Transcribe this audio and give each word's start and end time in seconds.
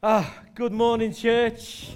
Ah, 0.00 0.32
good 0.54 0.72
morning, 0.72 1.12
church. 1.12 1.88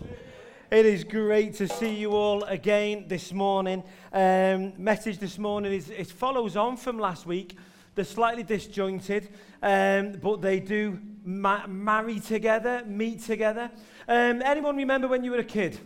It 0.72 0.86
is 0.86 1.04
great 1.04 1.54
to 1.54 1.68
see 1.68 1.94
you 1.94 2.10
all 2.10 2.42
again 2.42 3.04
this 3.06 3.32
morning. 3.32 3.84
Um, 4.12 4.72
message 4.76 5.18
this 5.18 5.38
morning 5.38 5.72
is 5.72 5.88
it 5.88 6.08
follows 6.08 6.56
on 6.56 6.76
from 6.76 6.98
last 6.98 7.26
week. 7.26 7.56
They're 7.94 8.04
slightly 8.04 8.42
disjointed, 8.42 9.28
um, 9.62 10.14
but 10.20 10.42
they 10.42 10.58
do 10.58 10.98
ma- 11.24 11.68
marry 11.68 12.18
together, 12.18 12.82
meet 12.86 13.20
together. 13.20 13.70
Um, 14.08 14.42
anyone 14.42 14.76
remember 14.76 15.06
when 15.06 15.22
you 15.22 15.30
were 15.30 15.38
a 15.38 15.44
kid? 15.44 15.78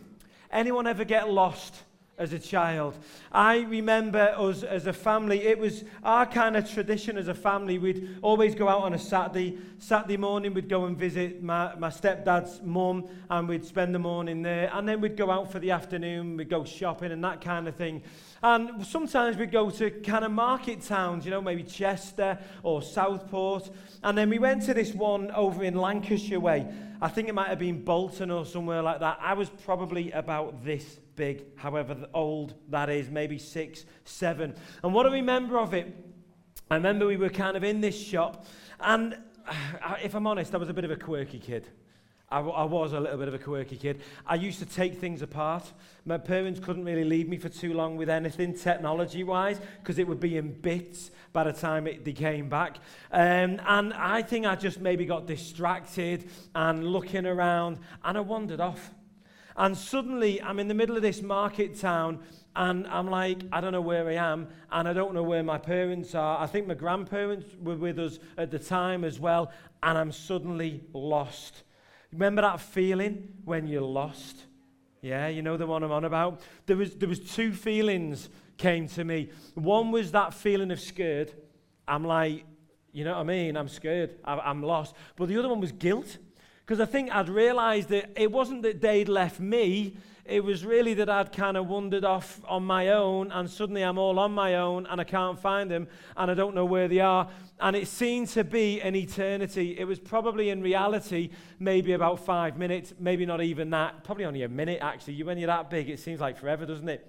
Anyone 0.51 0.87
ever 0.87 1.05
get 1.05 1.29
lost? 1.29 1.83
As 2.19 2.33
a 2.33 2.39
child. 2.39 2.97
I 3.31 3.61
remember 3.61 4.35
us 4.39 4.63
as 4.63 4.87
a 4.87 4.93
family, 4.93 5.43
it 5.43 5.59
was 5.59 5.85
our 6.03 6.25
kind 6.25 6.57
of 6.57 6.71
tradition 6.71 7.19
as 7.19 7.29
a 7.29 7.35
family. 7.35 7.79
We'd 7.79 8.19
always 8.23 8.55
go 8.55 8.69
out 8.69 8.83
on 8.83 8.95
a 8.95 8.99
Saturday. 8.99 9.59
Saturday 9.79 10.17
morning, 10.17 10.55
we'd 10.55 10.69
go 10.69 10.87
and 10.87 10.97
visit 10.97 11.43
my, 11.43 11.75
my 11.77 11.91
stepdad's 11.91 12.63
mum, 12.63 13.07
and 13.29 13.49
we'd 13.49 13.65
spend 13.65 13.95
the 13.95 13.99
morning 13.99 14.43
there. 14.43 14.71
And 14.73 14.89
then 14.89 15.01
we'd 15.01 15.17
go 15.17 15.31
out 15.31 15.53
for 15.53 15.59
the 15.59 15.73
afternoon, 15.73 16.37
we'd 16.37 16.49
go 16.49 16.65
shopping 16.65 17.13
and 17.13 17.23
that 17.25 17.41
kind 17.43 17.69
of 17.69 17.77
thing. 17.77 18.03
And 18.49 18.87
sometimes 18.87 19.37
we'd 19.37 19.51
go 19.51 19.71
to 19.71 19.91
kind 19.91 20.25
of 20.25 20.31
market 20.31 20.81
towns, 20.81 21.25
you 21.25 21.33
know, 21.33 21.41
maybe 21.41 21.65
Chester 21.65 22.39
or 22.63 22.81
Southport. 22.81 23.69
And 24.05 24.17
then 24.17 24.31
we 24.31 24.39
went 24.39 24.63
to 24.67 24.75
this 24.75 24.95
one 24.95 25.33
over 25.33 25.65
in 25.65 25.75
Lancashire 25.75 26.39
way. 26.39 26.65
I 27.03 27.09
think 27.09 27.29
it 27.29 27.35
might 27.35 27.49
have 27.49 27.59
been 27.59 27.83
Bolton 27.83 28.31
or 28.31 28.47
somewhere 28.47 28.83
like 28.83 29.01
that. 29.01 29.19
I 29.21 29.35
was 29.35 29.49
probably 29.49 30.13
about 30.13 30.65
this 30.65 31.01
big, 31.17 31.57
however 31.57 32.07
old 32.15 32.55
that 32.69 32.89
is, 32.89 33.11
maybe 33.11 33.37
six, 33.37 33.85
seven. 34.05 34.55
And 34.85 34.95
what 34.95 35.07
I 35.07 35.11
remember 35.11 35.59
of 35.59 35.75
it, 35.75 35.93
I 36.71 36.77
remember 36.77 37.05
we 37.05 37.17
were 37.17 37.31
kind 37.31 37.57
of 37.57 37.65
in 37.65 37.81
this 37.81 38.01
shop, 38.01 38.47
and 38.79 39.19
if 40.05 40.15
I'm 40.15 40.29
honest, 40.29 40.55
I 40.55 40.59
was 40.59 40.69
a 40.69 40.73
bit 40.73 40.85
of 40.85 40.93
a 40.93 40.97
quirky 40.97 41.41
kid. 41.41 41.67
I, 42.29 42.41
I, 42.41 42.65
was 42.65 42.93
a 42.93 42.99
little 42.99 43.19
bit 43.19 43.29
of 43.29 43.35
a 43.35 43.39
quirky 43.39 43.77
kid. 43.77 44.01
I 44.27 44.35
used 44.35 44.59
to 44.59 44.67
take 44.67 44.99
things 44.99 45.23
apart. 45.23 45.71
My 46.05 46.19
parents 46.19 46.59
couldn't 46.59 46.85
really 46.85 47.05
leave 47.05 47.29
me 47.29 47.37
for 47.37 47.49
too 47.49 47.73
long 47.73 47.97
with 47.97 48.11
anything 48.11 48.53
technology 48.55 49.23
wise 49.23 49.61
because 49.79 50.01
it 50.01 50.09
would 50.09 50.19
be 50.19 50.37
in 50.37 50.53
bits 50.61 51.13
by 51.33 51.45
the 51.45 51.53
time 51.53 51.87
it, 51.87 52.05
they 52.05 52.13
came 52.13 52.49
back. 52.49 52.79
Um, 53.13 53.61
and 53.65 53.95
I 53.95 54.23
think 54.23 54.45
I 54.45 54.57
just 54.57 54.81
maybe 54.81 55.07
got 55.07 55.27
distracted 55.27 56.29
and 56.55 56.85
looking 56.85 57.27
around 57.27 57.79
and 58.03 58.19
I 58.19 58.23
wandered 58.23 58.61
off. 58.61 58.91
And 59.57 59.79
suddenly 59.79 60.43
I'm 60.43 60.59
in 60.59 60.67
the 60.67 60.75
middle 60.75 60.97
of 60.97 61.03
this 61.03 61.23
market 61.23 61.79
town 61.79 62.25
and 62.57 62.89
I'm 62.89 63.09
like, 63.09 63.43
I 63.53 63.61
don't 63.61 63.73
know 63.73 63.83
where 63.83 64.09
I 64.09 64.15
am, 64.15 64.49
and 64.73 64.89
I 64.89 64.95
don't 64.95 65.13
know 65.13 65.23
where 65.23 65.43
my 65.43 65.59
parents 65.59 66.15
are. 66.15 66.41
I 66.41 66.47
think 66.47 66.67
my 66.67 66.73
grandparents 66.73 67.45
were 67.63 67.77
with 67.77 67.99
us 67.99 68.19
at 68.39 68.51
the 68.51 68.59
time 68.59 69.05
as 69.05 69.21
well, 69.21 69.53
and 69.83 69.99
I'm 69.99 70.11
suddenly 70.11 70.83
lost. 70.95 71.65
Remember 72.13 72.43
that 72.43 72.61
feeling 72.61 73.29
when 73.45 73.67
you're 73.67 73.83
lost? 73.83 74.45
Yeah, 75.03 75.29
you 75.29 75.43
know 75.43 75.57
the 75.57 75.67
one 75.67 75.83
I'm 75.83 75.93
on 75.93 76.05
about? 76.05 76.41
There 76.67 76.77
was, 76.77 76.95
there 76.95 77.09
was 77.09 77.21
two 77.21 77.53
feelings 77.53 78.29
came 78.57 78.89
to 78.89 79.05
me. 79.05 79.31
One 79.55 79.91
was 79.91 80.13
that 80.13 80.35
feeling 80.35 80.71
of 80.71 80.81
scared. 80.81 81.33
I'm 81.87 82.05
like, 82.05 82.45
you 82.93 83.05
know 83.05 83.13
what 83.13 83.21
I 83.21 83.25
mean? 83.25 83.57
I'm 83.57 83.69
scared. 83.69 84.17
I, 84.25 84.35
I'm 84.39 84.63
lost. 84.63 84.95
But 85.17 85.29
the 85.29 85.39
other 85.39 85.49
one 85.49 85.61
was 85.61 85.73
guilt. 85.73 86.19
Because 86.67 86.81
I 86.81 86.85
think 86.85 87.15
I'd 87.15 87.29
realized 87.29 87.91
that 87.91 88.11
it 88.21 88.33
wasn't 88.33 88.63
that 88.63 88.81
they'd 88.81 89.09
left 89.09 89.39
me, 89.39 89.97
it 90.25 90.43
was 90.43 90.65
really 90.65 90.95
that 90.95 91.09
I'd 91.09 91.31
kind 91.31 91.57
of 91.57 91.69
wandered 91.69 92.05
off 92.05 92.41
on 92.49 92.65
my 92.65 92.89
own, 92.89 93.31
and 93.31 93.49
suddenly 93.49 93.83
I'm 93.83 93.99
all 93.99 94.19
on 94.19 94.33
my 94.33 94.57
own, 94.57 94.85
and 94.87 95.01
I 95.01 95.05
can't 95.05 95.39
find 95.39 95.71
them, 95.71 95.87
and 96.17 96.29
I 96.29 96.35
don't 96.35 96.57
know 96.57 96.65
where 96.65 96.89
they 96.89 96.99
are. 96.99 97.29
And 97.61 97.77
it 97.77 97.87
seemed 97.87 98.27
to 98.31 98.43
be 98.43 98.81
an 98.83 98.97
eternity. 98.97 99.79
It 99.79 99.85
was 99.85 100.01
probably 100.01 100.51
in 100.51 100.61
reality 100.61 101.31
maybe 101.61 101.93
about 101.93 102.19
five 102.25 102.59
minutes, 102.59 102.93
maybe 102.99 103.25
not 103.25 103.41
even 103.41 103.71
that, 103.71 104.03
probably 104.03 104.25
only 104.25 104.43
a 104.43 104.49
minute 104.49 104.81
actually. 104.83 105.23
When 105.23 105.39
you're 105.39 105.47
that 105.47 105.71
big, 105.71 105.89
it 105.89 106.01
seems 106.01 106.21
like 106.21 106.37
forever, 106.37 106.67
doesn't 106.67 106.89
it? 106.89 107.07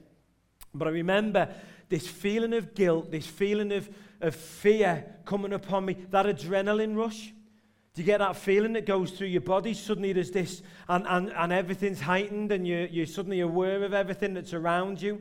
But 0.73 0.87
I 0.87 0.91
remember 0.91 1.49
this 1.89 2.07
feeling 2.07 2.53
of 2.53 2.75
guilt, 2.75 3.09
this 3.09 3.25
feeling 3.25 3.71
of, 3.71 3.89
of 4.21 4.35
fear 4.35 5.15
coming 5.25 5.53
upon 5.53 5.85
me, 5.85 5.97
that 6.11 6.27
adrenaline 6.27 6.95
rush. 6.95 7.33
Do 7.97 8.03
you 8.03 8.05
get 8.05 8.19
that 8.19 8.35
feeling 8.35 8.73
that 8.73 8.85
goes 8.85 9.09
through 9.09 9.29
your 9.29 9.41
body? 9.41 9.73
Suddenly 9.73 10.13
there's 10.13 10.29
this, 10.29 10.61
and, 10.87 11.03
and, 11.07 11.31
and 11.31 11.51
everything's 11.51 11.99
heightened, 11.99 12.51
and 12.51 12.67
you're, 12.67 12.85
you're 12.85 13.07
suddenly 13.07 13.39
aware 13.39 13.83
of 13.83 13.91
everything 13.91 14.35
that's 14.35 14.53
around 14.53 15.01
you. 15.01 15.19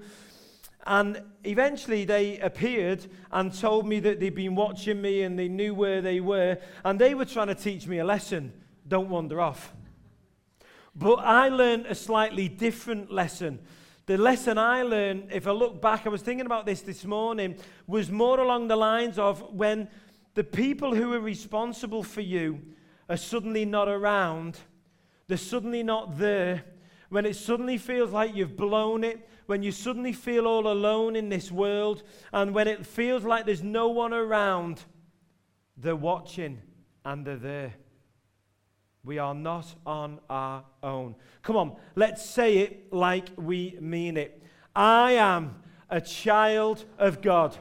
And 0.87 1.23
eventually 1.43 2.05
they 2.05 2.39
appeared 2.39 3.07
and 3.33 3.59
told 3.59 3.89
me 3.89 3.99
that 4.01 4.21
they'd 4.21 4.35
been 4.35 4.55
watching 4.55 5.01
me 5.01 5.23
and 5.23 5.39
they 5.39 5.49
knew 5.49 5.73
where 5.73 6.03
they 6.03 6.21
were, 6.21 6.59
and 6.85 7.01
they 7.01 7.15
were 7.15 7.25
trying 7.25 7.47
to 7.47 7.55
teach 7.55 7.87
me 7.87 7.97
a 7.97 8.05
lesson 8.05 8.53
don't 8.87 9.09
wander 9.09 9.41
off. 9.41 9.73
But 10.95 11.21
I 11.21 11.49
learned 11.49 11.87
a 11.87 11.95
slightly 11.95 12.47
different 12.47 13.11
lesson. 13.11 13.59
The 14.05 14.19
lesson 14.19 14.59
I 14.59 14.83
learned, 14.83 15.31
if 15.33 15.47
I 15.47 15.53
look 15.53 15.81
back, 15.81 16.07
I 16.07 16.11
was 16.11 16.21
thinking 16.21 16.45
about 16.45 16.67
this 16.67 16.83
this 16.83 17.07
morning, 17.07 17.57
was 17.87 18.11
more 18.11 18.39
along 18.39 18.69
the 18.69 18.77
lines 18.77 19.19
of 19.19 19.41
when 19.55 19.89
the 20.37 20.45
people 20.45 20.95
who 20.95 21.15
are 21.15 21.21
responsible 21.21 22.03
for 22.03 22.21
you 22.21 22.61
are 23.09 23.17
suddenly 23.17 23.65
not 23.65 23.89
around, 23.89 24.59
they're 25.29 25.39
suddenly 25.39 25.83
not 25.83 26.19
there, 26.19 26.63
when 27.09 27.25
it 27.25 27.35
suddenly 27.35 27.79
feels 27.79 28.11
like 28.11 28.37
you've 28.37 28.55
blown 28.55 29.03
it, 29.03 29.27
when 29.47 29.63
you 29.63 29.73
suddenly 29.73 30.13
feel 30.13 30.47
all 30.47 30.71
alone 30.71 31.17
in 31.17 31.31
this 31.31 31.51
world, 31.51 32.03
and 32.35 32.55
when 32.55 32.69
it 32.69 32.85
feels 32.85 33.25
like 33.25 33.47
there's 33.47 33.63
no 33.63 33.89
one 33.89 34.13
around, 34.13 34.85
they're 35.79 35.97
watching 35.97 36.61
and 37.07 37.25
they're 37.25 37.37
there. 37.37 37.75
We 39.05 39.19
are 39.19 39.35
not 39.35 39.75
on 39.87 40.21
our 40.29 40.65
own. 40.83 41.15
Come 41.41 41.57
on, 41.57 41.77
let's 41.95 42.29
say 42.29 42.59
it 42.59 42.93
like 42.93 43.31
we 43.37 43.79
mean 43.81 44.19
it. 44.19 44.43
I 44.75 45.13
am 45.13 45.63
a 45.89 46.03
child 46.03 46.85
of 46.99 47.23
God. 47.23 47.57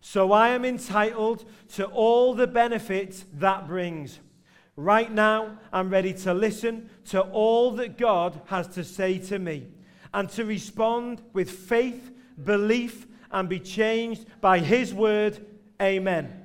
So 0.00 0.32
I 0.32 0.50
am 0.50 0.64
entitled 0.64 1.44
to 1.74 1.84
all 1.86 2.34
the 2.34 2.46
benefits 2.46 3.24
that 3.34 3.66
brings. 3.66 4.18
Right 4.76 5.12
now, 5.12 5.58
I'm 5.72 5.90
ready 5.90 6.14
to 6.14 6.32
listen 6.32 6.88
to 7.06 7.20
all 7.20 7.72
that 7.72 7.98
God 7.98 8.40
has 8.46 8.66
to 8.68 8.84
say 8.84 9.18
to 9.18 9.38
me 9.38 9.68
and 10.14 10.28
to 10.30 10.44
respond 10.44 11.22
with 11.32 11.50
faith, 11.50 12.10
belief, 12.42 13.06
and 13.30 13.48
be 13.48 13.60
changed 13.60 14.24
by 14.40 14.58
His 14.58 14.94
word. 14.94 15.44
Amen. 15.80 16.44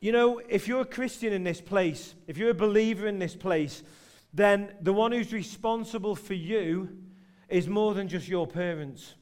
You 0.00 0.12
know, 0.12 0.40
if 0.48 0.68
you're 0.68 0.82
a 0.82 0.86
Christian 0.86 1.32
in 1.32 1.44
this 1.44 1.60
place, 1.60 2.14
if 2.26 2.36
you're 2.36 2.50
a 2.50 2.54
believer 2.54 3.06
in 3.06 3.18
this 3.18 3.34
place, 3.34 3.82
then 4.34 4.72
the 4.82 4.92
one 4.92 5.12
who's 5.12 5.32
responsible 5.32 6.14
for 6.14 6.34
you 6.34 6.98
is 7.48 7.68
more 7.68 7.94
than 7.94 8.08
just 8.08 8.28
your 8.28 8.46
parents, 8.46 9.14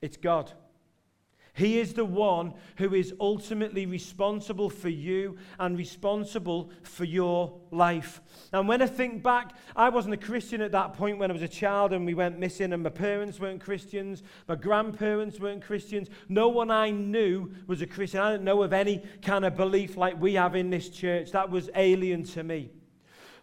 it's 0.00 0.16
God. 0.16 0.50
He 1.56 1.78
is 1.78 1.94
the 1.94 2.04
one 2.04 2.54
who 2.78 2.94
is 2.94 3.14
ultimately 3.20 3.86
responsible 3.86 4.68
for 4.68 4.88
you 4.88 5.36
and 5.60 5.78
responsible 5.78 6.72
for 6.82 7.04
your 7.04 7.60
life. 7.70 8.20
And 8.52 8.66
when 8.66 8.82
I 8.82 8.88
think 8.88 9.22
back, 9.22 9.52
I 9.76 9.88
wasn't 9.88 10.14
a 10.14 10.18
Christian 10.18 10.60
at 10.60 10.72
that 10.72 10.94
point 10.94 11.18
when 11.18 11.30
I 11.30 11.32
was 11.32 11.42
a 11.42 11.48
child 11.48 11.92
and 11.92 12.04
we 12.04 12.14
went 12.14 12.40
missing, 12.40 12.72
and 12.72 12.82
my 12.82 12.90
parents 12.90 13.38
weren't 13.38 13.60
Christians, 13.60 14.24
my 14.48 14.56
grandparents 14.56 15.38
weren't 15.38 15.62
Christians. 15.62 16.08
No 16.28 16.48
one 16.48 16.72
I 16.72 16.90
knew 16.90 17.52
was 17.68 17.82
a 17.82 17.86
Christian. 17.86 18.18
I 18.18 18.32
didn't 18.32 18.44
know 18.44 18.64
of 18.64 18.72
any 18.72 19.04
kind 19.22 19.44
of 19.44 19.56
belief 19.56 19.96
like 19.96 20.20
we 20.20 20.34
have 20.34 20.56
in 20.56 20.70
this 20.70 20.88
church. 20.88 21.30
That 21.30 21.50
was 21.50 21.70
alien 21.76 22.24
to 22.24 22.42
me. 22.42 22.72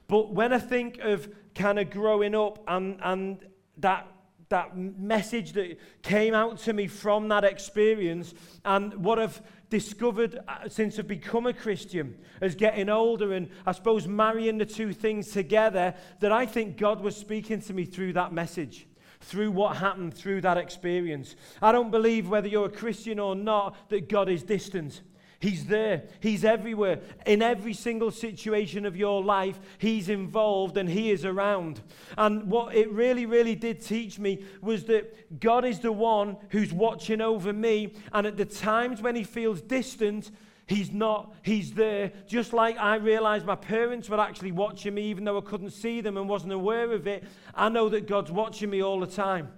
But 0.10 0.34
when 0.34 0.52
I 0.52 0.60
think 0.60 1.00
of 1.00 1.30
kind 1.56 1.80
of 1.80 1.90
growing 1.90 2.36
up 2.36 2.62
and, 2.68 3.00
and 3.02 3.46
that 3.78 4.06
that 4.52 4.78
message 4.78 5.54
that 5.54 5.78
came 6.04 6.34
out 6.34 6.60
to 6.60 6.74
me 6.74 6.88
from 6.88 7.28
that 7.30 7.44
experience 7.44 8.34
and 8.64 8.94
what 8.94 9.20
I've 9.20 9.42
discovered 9.70 10.40
uh, 10.48 10.70
since 10.70 11.00
I've 11.00 11.08
become 11.08 11.48
a 11.48 11.54
Christian 11.54 12.18
as 12.40 12.56
getting 12.56 12.90
older 12.90 13.34
and 13.34 13.50
I 13.66 13.72
suppose 13.72 14.08
marrying 14.08 14.58
the 14.58 14.66
two 14.66 14.94
things 14.94 15.32
together 15.32 15.96
that 16.20 16.32
I 16.32 16.46
think 16.46 16.78
God 16.78 17.02
was 17.02 17.16
speaking 17.16 17.62
to 17.62 17.74
me 17.74 17.86
through 17.86 18.14
that 18.14 18.32
message 18.32 18.88
through 19.22 19.52
what 19.52 19.78
happened 19.78 20.14
through 20.14 20.42
that 20.42 20.58
experience. 20.58 21.36
I 21.62 21.72
don't 21.72 21.92
believe 21.92 22.28
whether 22.28 22.48
you're 22.48 22.66
a 22.66 22.72
Christian 22.72 23.20
or 23.20 23.36
not 23.36 23.90
that 23.90 24.10
God 24.10 24.30
is 24.30 24.44
distant. 24.44 25.02
He's 25.42 25.66
there. 25.66 26.04
He's 26.20 26.46
everywhere. 26.46 27.00
In 27.26 27.42
every 27.42 27.74
single 27.74 28.12
situation 28.12 28.86
of 28.86 28.96
your 28.96 29.24
life, 29.24 29.60
He's 29.80 30.08
involved 30.08 30.78
and 30.78 30.88
He 30.88 31.10
is 31.10 31.26
around. 31.26 31.82
And 32.16 32.44
what 32.44 32.76
it 32.76 32.92
really, 32.92 33.26
really 33.26 33.56
did 33.56 33.82
teach 33.82 34.20
me 34.20 34.46
was 34.62 34.84
that 34.84 35.40
God 35.40 35.66
is 35.66 35.80
the 35.80 35.92
one 35.92 36.38
who's 36.50 36.72
watching 36.72 37.22
over 37.22 37.52
me. 37.52 37.96
And 38.14 38.28
at 38.28 38.38
the 38.38 38.46
times 38.46 39.02
when 39.02 39.16
He 39.16 39.24
feels 39.24 39.62
distant, 39.62 40.30
He's 40.68 40.92
not, 40.92 41.34
He's 41.42 41.74
there. 41.74 42.12
Just 42.28 42.54
like 42.54 42.78
I 42.78 42.98
realized 42.98 43.44
my 43.44 43.56
parents 43.56 44.10
were 44.10 44.20
actually 44.20 44.52
watching 44.52 44.94
me, 44.94 45.02
even 45.06 45.24
though 45.24 45.40
I 45.40 45.42
couldn't 45.42 45.72
see 45.72 46.02
them 46.02 46.18
and 46.18 46.30
wasn't 46.30 46.54
aware 46.54 46.92
of 46.92 47.08
it. 47.08 47.24
I 47.56 47.68
know 47.70 47.90
that 47.90 48.08
God's 48.08 48.32
watching 48.32 48.70
me 48.70 48.84
all 48.84 49.00
the 49.00 49.08
time. 49.08 49.52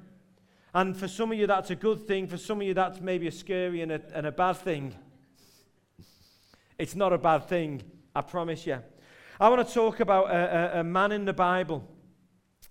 And 0.73 0.95
for 0.95 1.09
some 1.09 1.33
of 1.33 1.37
you, 1.37 1.45
that's 1.45 1.71
a 1.71 1.75
good 1.75 2.07
thing. 2.07 2.25
For 2.27 2.37
some 2.37 2.61
of 2.61 2.67
you, 2.67 2.73
that's 2.73 3.01
maybe 3.01 3.27
a 3.27 3.31
scary 3.31 3.81
and 3.81 3.91
a, 3.91 4.01
and 4.13 4.25
a 4.25 4.31
bad 4.31 4.55
thing. 4.55 4.95
It's 6.83 6.97
not 6.97 7.13
a 7.13 7.17
bad 7.17 7.47
thing, 7.47 7.81
I 8.13 8.19
promise 8.19 8.67
you. 8.67 8.77
I 9.39 9.47
want 9.47 9.65
to 9.65 9.73
talk 9.73 10.01
about 10.01 10.29
a, 10.29 10.75
a, 10.75 10.79
a 10.81 10.83
man 10.83 11.13
in 11.13 11.23
the 11.23 11.31
Bible. 11.31 11.81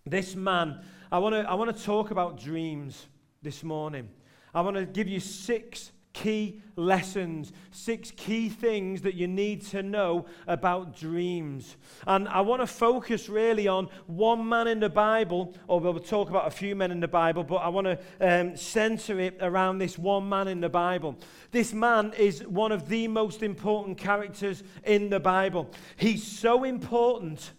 This 0.04 0.36
man, 0.36 0.84
I 1.10 1.18
want 1.18 1.34
to 1.34 1.50
I 1.50 1.54
want 1.54 1.74
to 1.74 1.82
talk 1.82 2.10
about 2.10 2.38
dreams 2.38 3.06
this 3.40 3.62
morning. 3.62 4.10
I 4.52 4.60
want 4.60 4.76
to 4.76 4.84
give 4.84 5.08
you 5.08 5.18
six 5.18 5.92
key 6.12 6.60
lessons, 6.76 7.52
six 7.70 8.10
key 8.12 8.48
things 8.48 9.02
that 9.02 9.14
you 9.14 9.26
need 9.26 9.62
to 9.62 9.82
know 9.82 10.26
about 10.46 10.96
dreams. 10.96 11.76
And 12.06 12.28
I 12.28 12.40
want 12.40 12.62
to 12.62 12.66
focus 12.66 13.28
really 13.28 13.68
on 13.68 13.88
one 14.06 14.48
man 14.48 14.66
in 14.66 14.80
the 14.80 14.88
Bible, 14.88 15.54
or 15.68 15.80
we'll 15.80 15.98
talk 15.98 16.28
about 16.30 16.46
a 16.46 16.50
few 16.50 16.76
men 16.76 16.90
in 16.90 17.00
the 17.00 17.08
Bible, 17.08 17.44
but 17.44 17.56
I 17.56 17.68
want 17.68 17.86
to 17.86 17.98
um, 18.20 18.56
center 18.56 19.20
it 19.20 19.38
around 19.40 19.78
this 19.78 19.98
one 19.98 20.28
man 20.28 20.48
in 20.48 20.60
the 20.60 20.68
Bible. 20.68 21.18
This 21.50 21.72
man 21.72 22.12
is 22.16 22.46
one 22.46 22.72
of 22.72 22.88
the 22.88 23.08
most 23.08 23.42
important 23.42 23.98
characters 23.98 24.62
in 24.84 25.10
the 25.10 25.20
Bible. 25.20 25.70
He's 25.96 26.24
so 26.24 26.64
important 26.64 27.52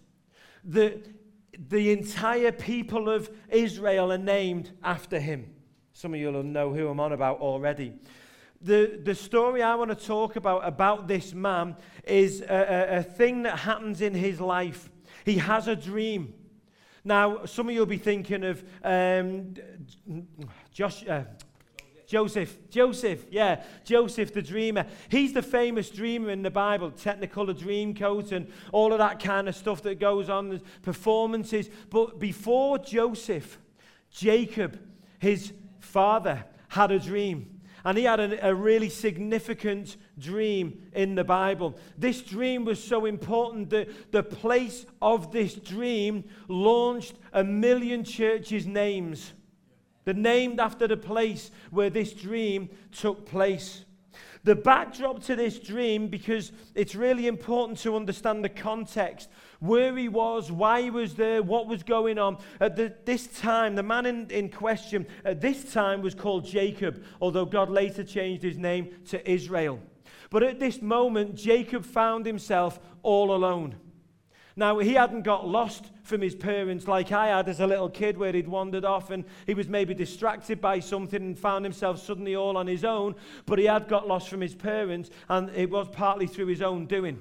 that 0.66 1.08
the 1.70 1.92
entire 1.92 2.52
people 2.52 3.10
of 3.10 3.30
Israel 3.50 4.12
are 4.12 4.18
named 4.18 4.72
after 4.84 5.20
him. 5.20 5.54
Some 5.94 6.14
of 6.16 6.20
you 6.20 6.32
will 6.32 6.44
know 6.44 6.74
who 6.74 6.88
I'm 6.88 7.00
on 7.00 7.14
about 7.14 7.40
already 7.40 7.94
the, 8.64 9.00
the 9.04 9.14
story 9.14 9.62
I 9.62 9.76
want 9.76 9.90
to 9.98 10.06
talk 10.06 10.36
about 10.36 10.66
about 10.66 11.08
this 11.08 11.34
man 11.34 11.76
is 12.06 12.42
a, 12.42 12.46
a, 12.46 12.98
a 13.00 13.04
thing 13.04 13.44
that 13.44 13.60
happens 13.60 14.02
in 14.02 14.14
his 14.14 14.40
life. 14.40 14.90
He 15.26 15.38
has 15.38 15.68
a 15.68 15.76
dream. 15.76 16.34
Now, 17.04 17.46
some 17.46 17.68
of 17.68 17.74
you 17.74 17.82
will 17.82 17.86
be 17.86 17.98
thinking 17.98 18.46
of 18.46 18.64
um, 18.84 19.56
Josh, 20.72 21.06
uh, 21.06 21.24
Joseph. 22.08 22.70
Joseph, 22.70 23.26
yeah, 23.30 23.64
Joseph 23.84 24.34
the 24.34 24.42
dreamer. 24.42 24.86
He's 25.10 25.34
the 25.34 25.42
famous 25.42 25.90
dreamer 25.90 26.30
in 26.30 26.42
the 26.42 26.52
Bible, 26.52 26.92
Technicolor 26.92 27.58
dream 27.58 27.94
coat 27.94 28.32
and 28.32 28.48
all 28.72 28.94
of 28.94 29.00
that 29.00 29.20
kind 29.20 29.50
of 29.50 29.56
stuff 29.56 29.82
that 29.82 30.00
goes 30.00 30.30
on, 30.30 30.50
the 30.50 30.62
performances. 30.82 31.70
But 31.90 32.20
before 32.20 32.78
Joseph, 32.78 33.58
Jacob, 34.10 34.80
his 35.20 35.52
father, 35.80 36.46
had 36.70 36.92
a 36.92 37.00
dream. 37.00 37.62
And 37.86 37.98
he 37.98 38.06
had 38.06 38.20
a, 38.20 38.56
really 38.56 38.90
significant 38.90 39.98
dream 40.18 40.84
in 40.94 41.16
the 41.16 41.24
Bible. 41.24 41.78
This 41.98 42.22
dream 42.22 42.64
was 42.64 42.82
so 42.82 43.06
important 43.06 43.70
that 43.72 44.12
the 44.12 44.24
place 44.24 44.86
of 45.02 45.34
this 45.34 45.56
dream 45.56 46.24
launched 46.48 47.16
a 47.34 47.44
million 47.44 48.06
churches' 48.06 48.66
names. 48.66 49.34
They're 50.06 50.14
named 50.14 50.62
after 50.62 50.88
the 50.88 50.98
place 50.98 51.52
where 51.72 51.90
this 51.90 52.14
dream 52.14 52.70
took 52.92 53.26
place. 53.26 53.84
The 54.46 54.56
backdrop 54.56 55.24
to 55.24 55.38
this 55.38 55.58
dream, 55.58 56.10
because 56.10 56.52
it's 56.76 56.96
really 56.96 57.28
important 57.28 57.80
to 57.80 57.96
understand 57.96 58.44
the 58.44 58.50
context, 58.50 59.30
where 59.60 59.96
he 59.96 60.10
was, 60.10 60.52
why 60.52 60.82
he 60.82 60.90
was 60.90 61.16
there, 61.16 61.42
what 61.42 61.68
was 61.68 61.82
going 61.82 62.20
on. 62.20 62.38
At 62.60 62.76
the, 62.76 62.94
this 63.06 63.28
time, 63.28 63.76
the 63.76 63.84
man 63.84 64.06
in, 64.06 64.30
in 64.30 64.50
question 64.50 65.08
at 65.24 65.40
this 65.40 65.72
time 65.72 66.02
was 66.02 66.14
called 66.14 66.46
Jacob, 66.46 67.04
although 67.22 67.46
God 67.46 67.70
later 67.70 68.04
changed 68.04 68.44
his 68.44 68.58
name 68.58 68.94
to 69.10 69.32
Israel. 69.32 69.80
But 70.30 70.44
at 70.44 70.60
this 70.60 70.82
moment, 70.82 71.36
Jacob 71.36 71.86
found 71.86 72.26
himself 72.26 72.80
all 73.02 73.34
alone. 73.34 73.76
Now, 74.56 74.78
he 74.80 74.94
hadn't 74.94 75.24
got 75.24 75.48
lost 75.48 75.86
from 76.04 76.22
his 76.22 76.36
parents 76.36 76.88
like 76.88 77.12
I 77.12 77.28
had 77.28 77.50
as 77.50 77.60
a 77.60 77.68
little 77.68 77.90
kid, 77.90 78.18
where 78.18 78.34
he'd 78.34 78.48
wandered 78.48 78.86
off 78.86 79.10
and 79.10 79.26
he 79.48 79.54
was 79.54 79.68
maybe 79.68 79.94
distracted 79.94 80.62
by 80.62 80.80
something 80.80 81.22
and 81.22 81.40
found 81.40 81.66
himself 81.66 82.00
suddenly 82.00 82.36
all 82.36 82.58
on 82.58 82.68
his 82.68 82.84
own. 82.84 83.16
But 83.46 83.58
he 83.58 83.66
had 83.66 83.88
got 83.88 84.08
lost 84.08 84.30
from 84.30 84.42
his 84.42 84.54
parents, 84.54 85.10
and 85.28 85.50
it 85.56 85.70
was 85.70 85.88
partly 85.90 86.28
through 86.28 86.48
his 86.48 86.62
own 86.62 86.86
doing. 86.86 87.20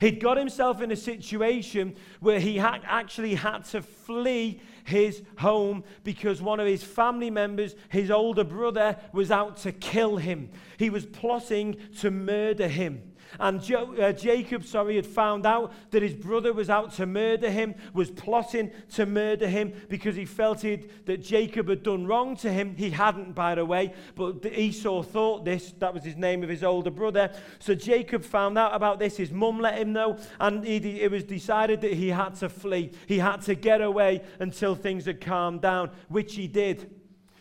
He'd 0.00 0.20
got 0.20 0.36
himself 0.36 0.80
in 0.80 0.92
a 0.92 0.96
situation 0.96 1.96
where 2.20 2.38
he 2.38 2.56
had 2.56 2.82
actually 2.84 3.34
had 3.34 3.64
to 3.66 3.82
flee 3.82 4.60
his 4.84 5.22
home 5.38 5.84
because 6.04 6.40
one 6.40 6.60
of 6.60 6.66
his 6.66 6.84
family 6.84 7.30
members, 7.30 7.74
his 7.88 8.10
older 8.10 8.44
brother, 8.44 8.96
was 9.12 9.30
out 9.30 9.56
to 9.58 9.72
kill 9.72 10.16
him. 10.16 10.50
He 10.76 10.88
was 10.88 11.04
plotting 11.04 11.76
to 12.00 12.10
murder 12.10 12.68
him. 12.68 13.07
And 13.38 13.62
jo- 13.62 13.94
uh, 13.94 14.12
Jacob, 14.12 14.64
sorry, 14.64 14.96
had 14.96 15.06
found 15.06 15.46
out 15.46 15.72
that 15.90 16.02
his 16.02 16.14
brother 16.14 16.52
was 16.52 16.68
out 16.68 16.92
to 16.94 17.06
murder 17.06 17.50
him, 17.50 17.74
was 17.92 18.10
plotting 18.10 18.70
to 18.94 19.06
murder 19.06 19.48
him 19.48 19.72
because 19.88 20.16
he 20.16 20.24
felt 20.24 20.58
that 20.58 21.22
Jacob 21.22 21.68
had 21.68 21.82
done 21.82 22.06
wrong 22.06 22.36
to 22.36 22.50
him. 22.50 22.74
He 22.76 22.90
hadn't, 22.90 23.34
by 23.34 23.54
the 23.54 23.64
way, 23.64 23.92
but 24.14 24.44
Esau 24.46 25.02
thought 25.02 25.44
this. 25.44 25.72
That 25.78 25.94
was 25.94 26.04
his 26.04 26.16
name 26.16 26.42
of 26.42 26.48
his 26.48 26.64
older 26.64 26.90
brother. 26.90 27.32
So 27.58 27.74
Jacob 27.74 28.24
found 28.24 28.58
out 28.58 28.74
about 28.74 28.98
this. 28.98 29.16
His 29.16 29.30
mum 29.30 29.60
let 29.60 29.78
him 29.78 29.92
know, 29.92 30.18
and 30.40 30.64
he, 30.64 31.00
it 31.00 31.10
was 31.10 31.24
decided 31.24 31.80
that 31.82 31.92
he 31.92 32.08
had 32.08 32.34
to 32.36 32.48
flee. 32.48 32.92
He 33.06 33.18
had 33.18 33.42
to 33.42 33.54
get 33.54 33.80
away 33.80 34.22
until 34.40 34.74
things 34.74 35.06
had 35.06 35.20
calmed 35.20 35.60
down, 35.60 35.90
which 36.08 36.34
he 36.34 36.48
did. 36.48 36.90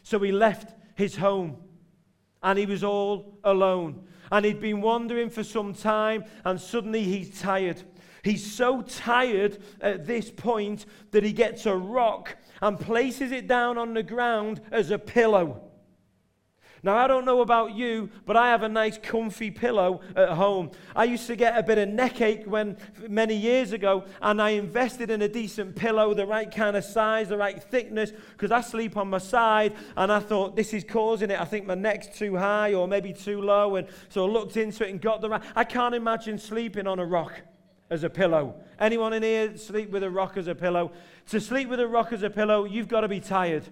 So 0.03 0.19
he 0.19 0.31
left 0.31 0.75
his 0.95 1.15
home 1.15 1.57
and 2.43 2.57
he 2.57 2.65
was 2.65 2.83
all 2.83 3.39
alone. 3.43 4.03
And 4.31 4.45
he'd 4.45 4.59
been 4.59 4.81
wandering 4.81 5.29
for 5.29 5.43
some 5.43 5.73
time, 5.73 6.25
and 6.43 6.59
suddenly 6.59 7.03
he's 7.03 7.39
tired. 7.39 7.81
He's 8.23 8.51
so 8.51 8.81
tired 8.81 9.59
at 9.79 10.05
this 10.05 10.29
point 10.29 10.85
that 11.11 11.23
he 11.23 11.31
gets 11.31 11.65
a 11.65 11.75
rock 11.75 12.35
and 12.61 12.79
places 12.79 13.31
it 13.31 13.47
down 13.47 13.77
on 13.77 13.93
the 13.93 14.03
ground 14.03 14.61
as 14.71 14.91
a 14.91 14.99
pillow. 14.99 15.66
Now, 16.83 16.95
I 16.95 17.07
don't 17.07 17.25
know 17.25 17.41
about 17.41 17.73
you, 17.73 18.09
but 18.25 18.37
I 18.37 18.49
have 18.49 18.63
a 18.63 18.69
nice 18.69 18.97
comfy 18.97 19.51
pillow 19.51 20.01
at 20.15 20.29
home. 20.29 20.71
I 20.95 21.05
used 21.05 21.27
to 21.27 21.35
get 21.35 21.57
a 21.57 21.63
bit 21.63 21.77
of 21.77 21.89
neck 21.89 22.21
ache 22.21 22.43
when 22.45 22.77
many 23.07 23.35
years 23.35 23.71
ago, 23.71 24.05
and 24.21 24.41
I 24.41 24.51
invested 24.51 25.09
in 25.09 25.21
a 25.21 25.27
decent 25.27 25.75
pillow, 25.75 26.13
the 26.13 26.25
right 26.25 26.49
kind 26.49 26.77
of 26.77 26.83
size, 26.83 27.29
the 27.29 27.37
right 27.37 27.61
thickness, 27.61 28.11
because 28.31 28.51
I 28.51 28.61
sleep 28.61 28.95
on 28.95 29.09
my 29.09 29.17
side, 29.17 29.75
and 29.95 30.11
I 30.11 30.19
thought, 30.19 30.55
this 30.55 30.73
is 30.73 30.83
causing 30.83 31.31
it. 31.31 31.39
I 31.39 31.45
think 31.45 31.65
my 31.65 31.75
neck's 31.75 32.07
too 32.07 32.35
high 32.35 32.73
or 32.73 32.87
maybe 32.87 33.13
too 33.13 33.41
low, 33.41 33.75
and 33.75 33.87
so 34.09 34.25
I 34.25 34.29
looked 34.29 34.57
into 34.57 34.85
it 34.85 34.91
and 34.91 35.01
got 35.01 35.21
the 35.21 35.29
right. 35.29 35.43
I 35.55 35.63
can't 35.63 35.95
imagine 35.95 36.37
sleeping 36.37 36.87
on 36.87 36.99
a 36.99 37.05
rock 37.05 37.33
as 37.89 38.03
a 38.03 38.09
pillow. 38.09 38.55
Anyone 38.79 39.13
in 39.13 39.23
here 39.23 39.57
sleep 39.57 39.89
with 39.91 40.03
a 40.03 40.09
rock 40.09 40.37
as 40.37 40.47
a 40.47 40.55
pillow? 40.55 40.91
To 41.29 41.39
sleep 41.39 41.69
with 41.69 41.79
a 41.79 41.87
rock 41.87 42.13
as 42.13 42.21
a 42.23 42.29
pillow, 42.29 42.65
you've 42.65 42.87
got 42.87 43.01
to 43.01 43.07
be 43.07 43.19
tired. 43.19 43.63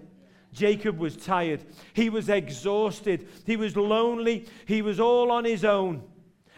Jacob 0.56 0.98
was 0.98 1.16
tired. 1.16 1.62
He 1.92 2.08
was 2.08 2.30
exhausted. 2.30 3.28
He 3.44 3.56
was 3.56 3.76
lonely. 3.76 4.46
He 4.64 4.80
was 4.80 4.98
all 4.98 5.30
on 5.30 5.44
his 5.44 5.66
own. 5.66 6.02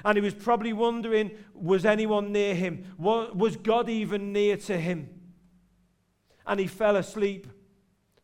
And 0.04 0.16
he 0.16 0.22
was 0.22 0.34
probably 0.34 0.72
wondering 0.72 1.32
was 1.52 1.84
anyone 1.84 2.30
near 2.30 2.54
him? 2.54 2.84
Was 2.96 3.56
God 3.56 3.88
even 3.88 4.32
near 4.32 4.56
to 4.56 4.78
him? 4.78 5.08
And 6.46 6.60
he 6.60 6.68
fell 6.68 6.94
asleep. 6.94 7.48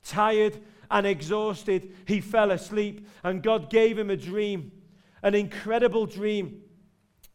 Tired 0.04 0.61
and 0.90 1.07
exhausted, 1.07 1.93
he 2.07 2.21
fell 2.21 2.52
asleep. 2.52 3.09
And 3.25 3.43
God 3.43 3.69
gave 3.69 3.99
him 3.99 4.11
a 4.11 4.16
dream, 4.16 4.71
an 5.25 5.35
incredible 5.35 6.07
dream. 6.07 6.62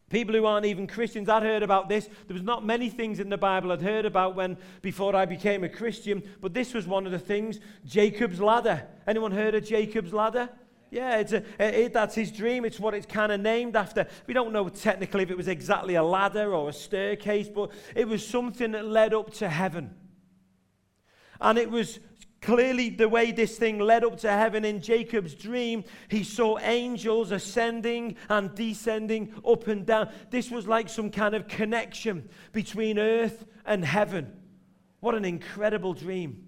People 0.10 0.34
who 0.34 0.46
aren't 0.46 0.66
even 0.66 0.88
Christians, 0.88 1.30
I'd 1.30 1.44
heard 1.44 1.62
about 1.62 1.88
this. 1.88 2.08
There 2.28 2.34
was 2.34 2.44
not 2.44 2.66
many 2.66 2.90
things 2.90 3.20
in 3.20 3.30
the 3.30 3.38
Bible 3.38 3.72
I'd 3.72 3.82
heard 3.82 4.06
about 4.06 4.36
when 4.36 4.58
before 4.82 5.16
I 5.16 5.26
became 5.26 5.64
a 5.64 5.70
Christian, 5.70 6.24
but 6.42 6.54
this 6.54 6.74
was 6.74 6.88
one 6.88 7.06
of 7.06 7.12
the 7.12 7.20
things. 7.20 7.60
Jacob's 7.86 8.42
ladder. 8.42 8.88
Anyone 9.06 9.32
heard 9.32 9.54
of 9.56 9.64
Jacob's 9.64 10.12
ladder? 10.12 10.50
Yeah, 10.92 11.18
it's 11.18 11.34
a, 11.34 11.44
it, 11.60 11.94
that's 11.94 12.16
his 12.16 12.32
dream. 12.32 12.66
It's 12.66 12.80
what 12.80 12.96
it's 12.96 13.06
kind 13.06 13.32
of 13.32 13.40
named 13.40 13.76
after. 13.76 14.08
We 14.26 14.34
don't 14.34 14.52
know 14.52 14.68
technically 14.70 15.22
if 15.22 15.30
it 15.30 15.38
was 15.38 15.48
exactly 15.48 15.96
a 15.96 16.04
ladder 16.04 16.54
or 16.56 16.70
a 16.70 16.74
staircase, 16.74 17.48
but 17.48 17.72
it 17.96 18.08
was 18.08 18.26
something 18.26 18.72
that 18.72 18.86
led 18.86 19.14
up 19.14 19.32
to 19.36 19.50
heaven. 19.50 19.94
And 21.40 21.60
it 21.60 21.70
was 21.70 22.00
Clearly, 22.42 22.90
the 22.90 23.10
way 23.10 23.32
this 23.32 23.58
thing 23.58 23.80
led 23.80 24.06
up 24.06 24.18
to 24.20 24.32
heaven 24.32 24.64
in 24.64 24.82
Jacob's 24.82 25.36
dream, 25.36 25.84
he 26.08 26.24
saw 26.24 26.58
angels 26.60 27.32
ascending 27.32 28.16
and 28.30 28.56
descending 28.56 29.34
up 29.46 29.68
and 29.68 29.86
down. 29.86 30.10
This 30.30 30.50
was 30.50 30.66
like 30.66 30.88
some 30.88 31.12
kind 31.12 31.36
of 31.36 31.50
connection 31.50 32.30
between 32.54 32.98
earth 32.98 33.46
and 33.66 33.84
heaven. 33.84 34.32
What 35.02 35.16
an 35.16 35.26
incredible 35.26 35.94
dream. 35.94 36.48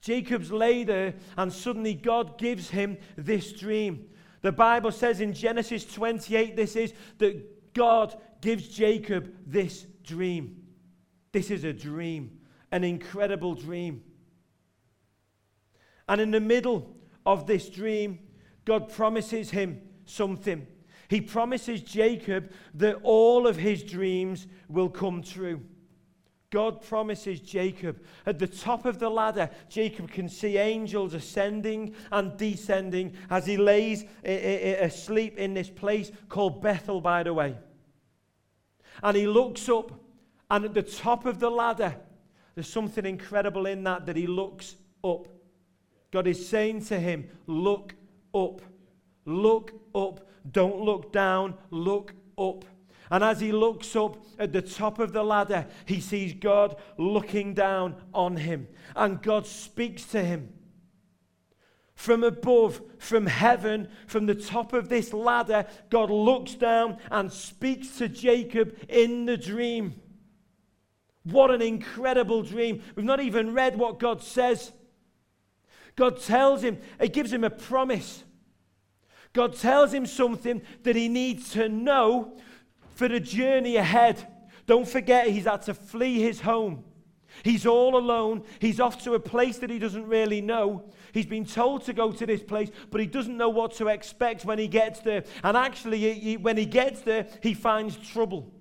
Jacob's 0.00 0.50
lay 0.50 0.84
there, 0.84 1.14
and 1.36 1.52
suddenly 1.52 1.92
God 1.92 2.38
gives 2.38 2.70
him 2.70 2.96
this 3.16 3.52
dream. 3.52 4.06
The 4.40 4.52
Bible 4.52 4.92
says 4.92 5.20
in 5.20 5.34
Genesis 5.34 5.84
28, 5.84 6.56
this 6.56 6.76
is 6.76 6.94
that 7.18 7.74
God 7.74 8.18
gives 8.40 8.68
Jacob 8.68 9.34
this 9.46 9.86
dream. 10.02 10.62
This 11.32 11.50
is 11.50 11.64
a 11.64 11.72
dream, 11.72 12.38
an 12.72 12.84
incredible 12.84 13.54
dream. 13.54 14.02
And 16.08 16.20
in 16.20 16.30
the 16.30 16.40
middle 16.40 16.96
of 17.26 17.46
this 17.46 17.68
dream, 17.68 18.18
God 18.64 18.88
promises 18.88 19.50
him 19.50 19.80
something. 20.06 20.66
He 21.08 21.20
promises 21.20 21.82
Jacob 21.82 22.52
that 22.74 22.96
all 23.02 23.46
of 23.46 23.56
his 23.56 23.82
dreams 23.82 24.46
will 24.68 24.88
come 24.88 25.22
true. 25.22 25.62
God 26.50 26.80
promises 26.80 27.40
Jacob 27.40 28.02
at 28.24 28.38
the 28.38 28.46
top 28.46 28.86
of 28.86 28.98
the 28.98 29.10
ladder, 29.10 29.50
Jacob 29.68 30.10
can 30.10 30.30
see 30.30 30.56
angels 30.56 31.12
ascending 31.12 31.94
and 32.10 32.38
descending 32.38 33.14
as 33.28 33.44
he 33.44 33.58
lays 33.58 34.04
asleep 34.24 35.36
in 35.36 35.52
this 35.52 35.68
place 35.68 36.10
called 36.30 36.62
Bethel, 36.62 37.02
by 37.02 37.22
the 37.22 37.34
way. 37.34 37.54
And 39.02 39.14
he 39.14 39.26
looks 39.26 39.68
up 39.68 39.92
And 40.50 40.64
at 40.64 40.74
the 40.74 40.82
top 40.82 41.26
of 41.26 41.40
the 41.40 41.50
ladder, 41.50 41.96
there's 42.54 42.68
something 42.68 43.04
incredible 43.04 43.66
in 43.66 43.84
that 43.84 44.06
that 44.06 44.16
he 44.16 44.26
looks 44.26 44.76
up. 45.04 45.28
God 46.10 46.26
is 46.26 46.48
saying 46.48 46.84
to 46.86 46.98
him, 46.98 47.28
Look 47.46 47.94
up. 48.34 48.62
Look 49.24 49.72
up. 49.94 50.26
Don't 50.50 50.80
look 50.80 51.12
down. 51.12 51.54
Look 51.70 52.14
up. 52.38 52.64
And 53.10 53.24
as 53.24 53.40
he 53.40 53.52
looks 53.52 53.96
up 53.96 54.18
at 54.38 54.52
the 54.52 54.62
top 54.62 54.98
of 54.98 55.12
the 55.12 55.22
ladder, 55.22 55.66
he 55.86 56.00
sees 56.00 56.34
God 56.34 56.76
looking 56.98 57.54
down 57.54 57.96
on 58.12 58.36
him. 58.36 58.68
And 58.94 59.22
God 59.22 59.46
speaks 59.46 60.04
to 60.06 60.22
him. 60.22 60.52
From 61.94 62.22
above, 62.22 62.80
from 62.98 63.26
heaven, 63.26 63.88
from 64.06 64.26
the 64.26 64.34
top 64.34 64.72
of 64.72 64.88
this 64.88 65.12
ladder, 65.12 65.66
God 65.90 66.10
looks 66.10 66.54
down 66.54 66.98
and 67.10 67.32
speaks 67.32 67.98
to 67.98 68.08
Jacob 68.08 68.76
in 68.88 69.24
the 69.24 69.36
dream. 69.36 70.00
What 71.24 71.50
an 71.50 71.60
incredible 71.60 72.42
dream. 72.42 72.82
We've 72.94 73.04
not 73.04 73.20
even 73.20 73.52
read 73.52 73.76
what 73.76 73.98
God 73.98 74.22
says. 74.22 74.72
God 75.98 76.20
tells 76.20 76.62
him, 76.62 76.78
He 77.00 77.08
gives 77.08 77.32
him 77.32 77.42
a 77.42 77.50
promise. 77.50 78.22
God 79.32 79.56
tells 79.56 79.92
him 79.92 80.06
something 80.06 80.62
that 80.84 80.94
he 80.94 81.08
needs 81.08 81.50
to 81.50 81.68
know 81.68 82.38
for 82.94 83.08
the 83.08 83.18
journey 83.18 83.74
ahead. 83.74 84.24
Don't 84.66 84.86
forget, 84.86 85.26
he's 85.26 85.46
had 85.46 85.62
to 85.62 85.74
flee 85.74 86.20
his 86.20 86.40
home. 86.40 86.84
He's 87.42 87.66
all 87.66 87.96
alone. 87.96 88.44
He's 88.60 88.78
off 88.78 89.02
to 89.02 89.14
a 89.14 89.20
place 89.20 89.58
that 89.58 89.70
he 89.70 89.80
doesn't 89.80 90.06
really 90.06 90.40
know. 90.40 90.88
He's 91.12 91.26
been 91.26 91.44
told 91.44 91.84
to 91.86 91.92
go 91.92 92.12
to 92.12 92.26
this 92.26 92.44
place, 92.44 92.70
but 92.92 93.00
he 93.00 93.08
doesn't 93.08 93.36
know 93.36 93.48
what 93.48 93.74
to 93.74 93.88
expect 93.88 94.44
when 94.44 94.60
he 94.60 94.68
gets 94.68 95.00
there. 95.00 95.24
And 95.42 95.56
actually, 95.56 96.14
he, 96.14 96.36
when 96.36 96.56
he 96.56 96.64
gets 96.64 97.00
there, 97.00 97.26
he 97.42 97.54
finds 97.54 97.96
trouble. 97.96 98.52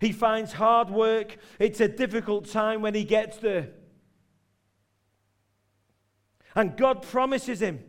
He 0.00 0.10
finds 0.10 0.52
hard 0.52 0.90
work. 0.90 1.36
It's 1.60 1.80
a 1.80 1.86
difficult 1.86 2.50
time 2.50 2.82
when 2.82 2.94
he 2.94 3.04
gets 3.04 3.36
there. 3.36 3.68
And 6.54 6.76
God 6.76 7.02
promises 7.02 7.60
him 7.60 7.80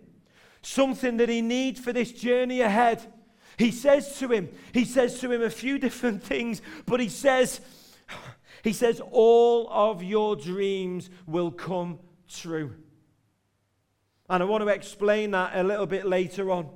something 0.61 1.17
that 1.17 1.29
he 1.29 1.41
needs 1.41 1.79
for 1.79 1.93
this 1.93 2.11
journey 2.11 2.61
ahead. 2.61 3.05
He 3.57 3.71
says 3.71 4.17
to 4.19 4.27
him, 4.29 4.49
he 4.73 4.83
says 4.83 5.19
to 5.19 5.31
him 5.31 5.43
a 5.43 5.49
few 5.49 5.77
different 5.79 6.23
things, 6.23 6.61
but 6.85 6.99
he 6.99 7.09
says, 7.09 7.61
he 8.63 8.73
says, 8.73 8.99
all 9.11 9.69
of 9.69 10.01
your 10.01 10.35
dreams 10.35 11.09
will 11.27 11.51
come 11.51 11.99
true. 12.27 12.73
And 14.27 14.41
I 14.41 14.45
want 14.45 14.63
to 14.63 14.69
explain 14.69 15.31
that 15.31 15.55
a 15.55 15.63
little 15.63 15.85
bit 15.85 16.05
later 16.05 16.49
on. 16.49 16.69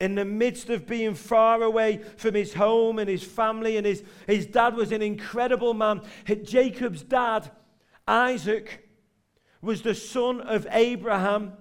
In 0.00 0.16
the 0.16 0.24
midst 0.24 0.68
of 0.68 0.86
being 0.86 1.14
far 1.14 1.62
away 1.62 2.02
from 2.16 2.34
his 2.34 2.52
home 2.52 2.98
and 2.98 3.08
his 3.08 3.22
family, 3.22 3.76
and 3.76 3.86
his, 3.86 4.02
his 4.26 4.46
dad 4.46 4.74
was 4.74 4.92
an 4.92 5.00
incredible 5.00 5.72
man. 5.72 6.02
Jacob's 6.42 7.02
dad, 7.02 7.50
Isaac, 8.06 8.85
was 9.66 9.82
the 9.82 9.94
son 9.94 10.40
of 10.40 10.66
Abraham. 10.70 11.52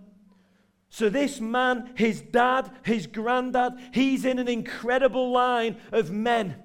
So, 0.90 1.10
this 1.10 1.42
man, 1.42 1.92
his 1.96 2.22
dad, 2.22 2.72
his 2.86 3.08
granddad, 3.08 3.74
he's 3.92 4.24
in 4.24 4.40
an 4.40 4.48
incredible 4.48 5.32
line 5.32 5.78
of 5.92 6.12
men. 6.12 6.56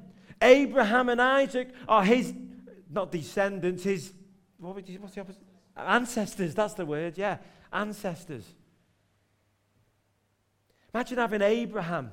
Abraham 0.40 1.08
and 1.08 1.20
Isaac 1.20 1.70
are 1.88 2.04
his, 2.04 2.32
not 2.88 3.10
descendants, 3.10 3.82
his, 3.82 4.12
what 4.58 4.76
would 4.76 4.88
you, 4.88 5.00
what's 5.00 5.14
the 5.14 5.22
opposite? 5.22 5.42
Ancestors, 5.76 6.54
that's 6.54 6.74
the 6.74 6.86
word, 6.86 7.18
yeah. 7.18 7.38
Ancestors. 7.72 8.44
Imagine 10.94 11.18
having 11.18 11.42
Abraham 11.42 12.10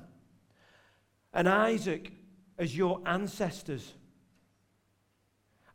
and 1.32 1.48
Isaac 1.48 2.12
as 2.58 2.76
your 2.76 3.00
ancestors. 3.06 3.92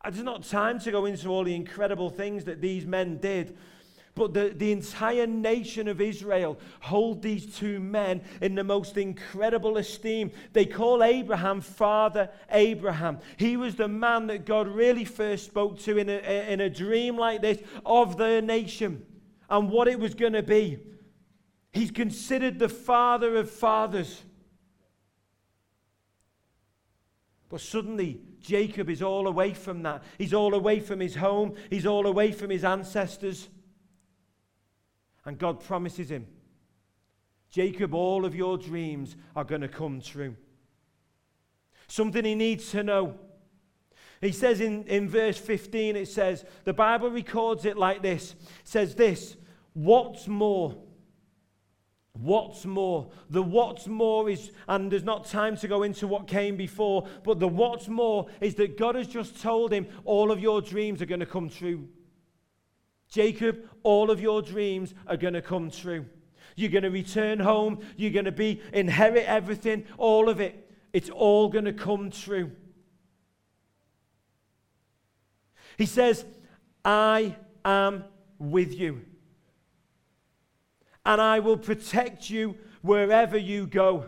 There's 0.04 0.24
not 0.24 0.44
time 0.44 0.80
to 0.80 0.92
go 0.92 1.06
into 1.06 1.30
all 1.30 1.44
the 1.44 1.56
incredible 1.56 2.10
things 2.10 2.44
that 2.46 2.62
these 2.62 2.86
men 2.86 3.18
did. 3.18 3.58
But 4.16 4.34
the, 4.34 4.54
the 4.56 4.72
entire 4.72 5.26
nation 5.26 5.88
of 5.88 6.00
Israel 6.00 6.60
hold 6.82 7.24
these 7.24 7.56
two 7.56 7.80
men 7.80 8.22
in 8.42 8.54
the 8.54 8.64
most 8.64 8.96
incredible 8.98 9.78
esteem. 9.78 10.32
They 10.52 10.66
call 10.66 11.04
Abraham 11.04 11.62
Father 11.62 12.30
Abraham. 12.52 13.20
He 13.38 13.58
was 13.58 13.76
the 13.76 13.88
man 13.88 14.28
that 14.28 14.46
God 14.46 14.68
really 14.68 15.06
first 15.06 15.46
spoke 15.46 15.80
to 15.82 15.98
in 15.98 16.10
a, 16.10 16.52
in 16.52 16.62
a 16.62 16.70
dream 16.70 17.18
like 17.18 17.42
this 17.42 17.60
of 17.86 18.18
their 18.18 18.42
nation 18.42 19.04
and 19.50 19.72
what 19.72 19.88
it 19.88 20.00
was 20.00 20.14
going 20.14 20.34
to 20.34 20.44
be. 20.44 20.78
He's 21.72 21.90
considered 21.90 22.60
the 22.60 22.70
father 22.70 23.36
of 23.36 23.50
fathers. 23.50 24.22
But 27.54 27.62
suddenly, 27.62 28.20
Jacob 28.40 28.90
is 28.90 29.04
all 29.04 29.28
away 29.28 29.54
from 29.54 29.84
that. 29.84 30.02
He's 30.18 30.34
all 30.34 30.56
away 30.56 30.80
from 30.80 31.00
his 31.00 31.14
home. 31.14 31.54
He's 31.70 31.86
all 31.86 32.08
away 32.08 32.32
from 32.32 32.50
his 32.50 32.64
ancestors. 32.64 33.48
And 35.24 35.38
God 35.38 35.64
promises 35.64 36.10
him, 36.10 36.26
Jacob, 37.52 37.94
all 37.94 38.26
of 38.26 38.34
your 38.34 38.58
dreams 38.58 39.16
are 39.36 39.44
going 39.44 39.62
to 39.62 39.68
come 39.68 40.02
true. 40.02 40.36
Something 41.88 42.26
he 42.26 42.34
needs 42.34 42.72
to 42.72 42.82
know. 42.82 43.20
He 44.20 44.32
says 44.32 44.60
in, 44.60 44.86
in 44.86 45.08
verse 45.08 45.38
15, 45.38 45.96
it 45.96 46.08
says, 46.08 46.46
the 46.64 46.74
Bible 46.74 47.12
records 47.12 47.66
it 47.66 47.78
like 47.78 48.02
this. 48.02 48.32
It 48.32 48.38
says 48.64 48.96
this, 48.96 49.38
what's 49.74 50.28
more? 50.28 50.76
What's 52.14 52.64
more? 52.66 53.10
The 53.32 53.42
what's 53.42 53.88
more 53.88 54.30
is, 54.30 54.52
and 54.68 54.92
there's 54.92 55.04
not 55.04 55.26
time 55.26 55.58
to 55.58 55.68
go 55.68 55.82
into 55.82 56.08
what 56.08 56.28
came 56.28 56.56
before, 56.56 57.08
but 57.24 57.40
the 57.40 57.48
what's 57.48 57.88
more 57.88 58.28
is 58.40 58.54
that 58.56 58.78
God 58.78 58.96
has 58.96 59.08
just 59.08 59.42
told 59.42 59.74
him 59.74 59.88
all 60.06 60.32
of 60.32 60.40
your 60.40 60.62
dreams 60.62 61.02
are 61.02 61.08
going 61.08 61.22
to 61.22 61.26
come 61.26 61.50
true. 61.50 61.88
Jacob, 63.10 63.68
all 63.82 64.12
of 64.12 64.22
your 64.22 64.42
dreams 64.44 64.94
are 65.08 65.18
going 65.18 65.34
to 65.34 65.42
come 65.42 65.72
true. 65.72 66.06
You're 66.56 66.70
going 66.70 66.84
to 66.84 66.92
return 66.92 67.40
home. 67.40 67.80
You're 67.98 68.12
going 68.12 68.26
to 68.26 68.32
be 68.32 68.62
inherit 68.74 69.26
everything, 69.26 69.86
all 69.98 70.30
of 70.30 70.40
it. 70.40 70.72
It's 70.94 71.10
all 71.10 71.50
going 71.50 71.66
to 71.66 71.74
come 71.74 72.12
true. 72.12 72.52
He 75.80 75.88
says, 75.88 76.26
I 76.86 77.36
am 77.66 78.04
with 78.38 78.78
you 78.78 79.02
and 81.06 81.22
I 81.22 81.40
will 81.40 81.58
protect 81.58 82.30
you 82.30 82.56
wherever 82.82 83.38
you 83.38 83.68
go. 83.68 84.06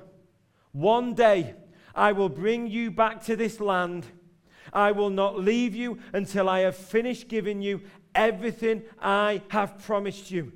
One 0.71 1.13
day 1.13 1.55
I 1.93 2.11
will 2.11 2.29
bring 2.29 2.67
you 2.67 2.91
back 2.91 3.23
to 3.25 3.35
this 3.35 3.59
land. 3.59 4.05
I 4.73 4.91
will 4.91 5.09
not 5.09 5.39
leave 5.39 5.75
you 5.75 5.99
until 6.13 6.49
I 6.49 6.59
have 6.59 6.75
finished 6.75 7.29
giving 7.29 7.61
you 7.61 7.81
everything 8.13 8.83
I 9.01 9.41
have 9.49 9.79
promised 9.79 10.31
you. 10.31 10.51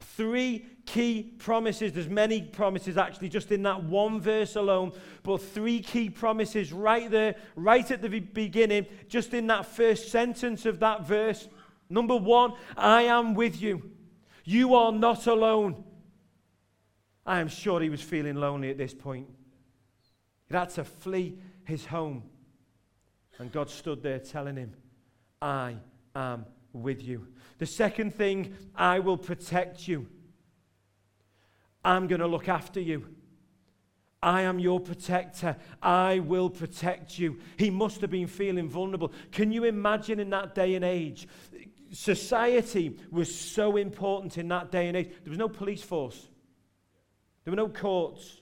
Three 0.00 0.66
key 0.86 1.34
promises. 1.38 1.92
There's 1.92 2.08
many 2.08 2.42
promises 2.42 2.96
actually 2.96 3.28
just 3.28 3.50
in 3.50 3.62
that 3.62 3.82
one 3.82 4.20
verse 4.20 4.56
alone, 4.56 4.92
but 5.22 5.38
three 5.38 5.80
key 5.80 6.10
promises 6.10 6.72
right 6.72 7.10
there, 7.10 7.36
right 7.56 7.88
at 7.90 8.02
the 8.02 8.20
beginning, 8.20 8.86
just 9.08 9.34
in 9.34 9.46
that 9.48 9.66
first 9.66 10.10
sentence 10.10 10.66
of 10.66 10.80
that 10.80 11.06
verse. 11.06 11.48
Number 11.88 12.16
one, 12.16 12.52
I 12.76 13.02
am 13.02 13.34
with 13.34 13.60
you. 13.60 13.90
You 14.44 14.74
are 14.74 14.92
not 14.92 15.26
alone. 15.26 15.82
I 17.26 17.40
am 17.40 17.48
sure 17.48 17.80
he 17.80 17.88
was 17.88 18.02
feeling 18.02 18.36
lonely 18.36 18.70
at 18.70 18.78
this 18.78 18.92
point. 18.92 19.26
He 20.48 20.54
had 20.54 20.70
to 20.70 20.84
flee 20.84 21.38
his 21.64 21.86
home. 21.86 22.24
And 23.38 23.50
God 23.50 23.70
stood 23.70 24.02
there 24.02 24.18
telling 24.18 24.56
him, 24.56 24.74
I 25.40 25.76
am 26.14 26.44
with 26.72 27.02
you. 27.02 27.26
The 27.58 27.66
second 27.66 28.14
thing, 28.14 28.54
I 28.74 28.98
will 28.98 29.16
protect 29.16 29.88
you. 29.88 30.06
I'm 31.84 32.06
going 32.06 32.20
to 32.20 32.26
look 32.26 32.48
after 32.48 32.80
you. 32.80 33.06
I 34.22 34.42
am 34.42 34.58
your 34.58 34.80
protector. 34.80 35.56
I 35.82 36.20
will 36.20 36.48
protect 36.48 37.18
you. 37.18 37.40
He 37.58 37.70
must 37.70 38.00
have 38.00 38.10
been 38.10 38.26
feeling 38.26 38.68
vulnerable. 38.68 39.12
Can 39.32 39.52
you 39.52 39.64
imagine 39.64 40.18
in 40.18 40.30
that 40.30 40.54
day 40.54 40.74
and 40.74 40.84
age? 40.84 41.28
Society 41.94 42.98
was 43.12 43.32
so 43.32 43.76
important 43.76 44.36
in 44.36 44.48
that 44.48 44.72
day 44.72 44.88
and 44.88 44.96
age. 44.96 45.10
There 45.22 45.30
was 45.30 45.38
no 45.38 45.48
police 45.48 45.82
force, 45.82 46.28
there 47.44 47.52
were 47.52 47.56
no 47.56 47.68
courts. 47.68 48.40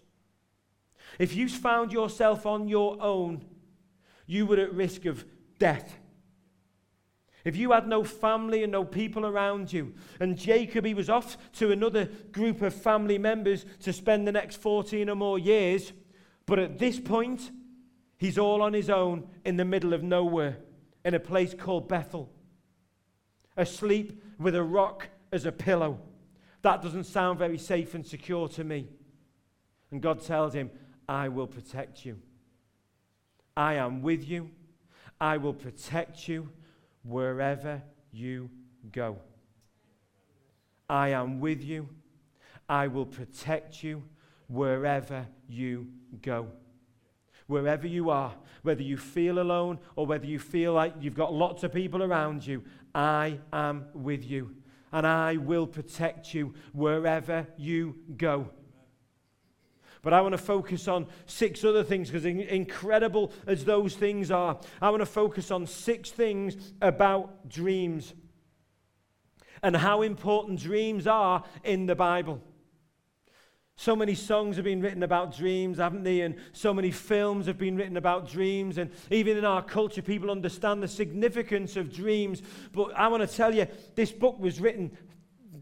If 1.19 1.37
you 1.37 1.49
found 1.49 1.93
yourself 1.93 2.47
on 2.47 2.69
your 2.69 2.97
own, 3.03 3.45
you 4.27 4.47
were 4.47 4.57
at 4.57 4.73
risk 4.73 5.05
of 5.05 5.27
death. 5.59 5.99
If 7.45 7.57
you 7.57 7.73
had 7.73 7.87
no 7.87 8.03
family 8.05 8.63
and 8.63 8.73
no 8.73 8.85
people 8.85 9.27
around 9.27 9.71
you, 9.71 9.95
and 10.21 10.39
Jacob, 10.39 10.87
he 10.87 10.95
was 10.95 11.11
off 11.11 11.37
to 11.55 11.73
another 11.73 12.07
group 12.31 12.63
of 12.63 12.73
family 12.73 13.19
members 13.19 13.67
to 13.81 13.93
spend 13.93 14.27
the 14.27 14.33
next 14.33 14.57
14 14.57 15.11
or 15.11 15.17
more 15.17 15.39
years, 15.39 15.93
but 16.47 16.59
at 16.59 16.79
this 16.79 16.99
point, 16.99 17.51
he's 18.17 18.39
all 18.39 18.63
on 18.63 18.73
his 18.73 18.89
own 18.89 19.29
in 19.45 19.59
the 19.59 19.65
middle 19.67 19.93
of 19.93 20.03
nowhere 20.03 20.57
in 21.05 21.13
a 21.13 21.21
place 21.21 21.53
called 21.53 21.89
Bethel 21.89 22.33
asleep 23.57 24.23
with 24.39 24.55
a 24.55 24.63
rock 24.63 25.09
as 25.33 25.47
a 25.47 25.53
pillow. 25.53 25.99
That 26.63 26.83
doesn't 26.83 27.05
sound 27.05 27.39
very 27.39 27.59
safe 27.59 27.95
and 27.95 28.07
secure 28.07 28.49
to 28.49 28.65
me. 28.65 28.89
And 29.91 30.01
God 30.01 30.23
tells 30.23 30.55
him, 30.55 30.71
I 31.09 31.29
will 31.29 31.47
protect 31.47 32.05
you. 32.05 32.19
I 33.57 33.75
am 33.75 34.03
with 34.03 34.27
you. 34.27 34.51
I 35.21 35.37
will 35.37 35.53
protect 35.53 36.29
you 36.29 36.49
wherever 37.03 37.83
you 38.13 38.51
go. 38.91 39.19
I 40.89 41.09
am 41.09 41.41
with 41.41 41.63
you. 41.63 41.89
I 42.69 42.87
will 42.89 43.07
protect 43.07 43.83
you 43.83 44.03
wherever 44.49 45.27
you 45.49 45.89
go. 46.23 46.49
Wherever 47.47 47.87
you 47.87 48.11
are, 48.11 48.35
whether 48.63 48.83
you 48.83 48.97
feel 48.97 49.39
alone 49.39 49.79
or 49.97 50.07
whether 50.07 50.27
you 50.27 50.39
feel 50.39 50.73
like 50.73 50.95
you've 51.01 51.15
got 51.15 51.33
lots 51.33 51.65
of 51.65 51.73
people 51.73 52.03
around 52.03 52.47
you, 52.47 52.63
I 52.95 53.39
am 53.53 53.87
with 53.95 54.25
you 54.25 54.55
and 54.93 55.07
I 55.07 55.37
will 55.37 55.67
protect 55.67 56.35
you 56.35 56.55
wherever 56.73 57.47
you 57.57 57.97
go. 58.17 58.51
But 60.03 60.13
I 60.13 60.21
want 60.21 60.33
to 60.33 60.39
focus 60.39 60.89
on 60.89 61.07
six 61.27 61.65
other 61.65 61.85
things 61.85 62.11
because, 62.11 62.25
incredible 62.25 63.33
as 63.47 63.65
those 63.65 63.95
things 63.95 64.31
are, 64.33 64.59
I 64.81 64.91
want 64.91 65.01
to 65.01 65.07
focus 65.07 65.51
on 65.51 65.67
six 65.67 66.11
things 66.11 66.73
about 66.83 67.49
dreams 67.49 68.13
and 69.63 69.77
how 69.77 70.03
important 70.03 70.59
dreams 70.59 71.07
are 71.07 71.45
in 71.63 71.87
the 71.87 71.95
Bible. 71.95 72.43
So 73.77 73.97
many 73.97 74.15
songs 74.15 74.57
have 74.57 74.65
been 74.65 74.81
written 74.81 75.03
about 75.03 75.37
dreams, 75.37 75.79
haven't 75.79 76.05
they? 76.05 76.21
And 76.21 76.37
so 76.53 76.73
many 76.75 76.91
films 76.91 77.47
have 77.47 77.59
been 77.59 77.77
written 77.77 77.97
about 77.97 78.29
dreams. 78.29 78.79
And 78.79 78.91
even 79.11 79.37
in 79.37 79.45
our 79.45 79.63
culture, 79.63 80.03
people 80.03 80.31
understand 80.31 80.83
the 80.83 80.89
significance 80.89 81.77
of 81.77 81.93
dreams. 81.93 82.43
But 82.73 82.97
I 82.97 83.09
want 83.09 83.29
to 83.29 83.37
tell 83.37 83.55
you, 83.55 83.67
this 83.95 84.13
book 84.13 84.39
was 84.39 84.61
written 84.61 84.97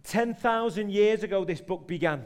10,000 0.04 0.90
years 0.90 1.22
ago, 1.22 1.44
this 1.44 1.60
book 1.60 1.86
began. 1.86 2.24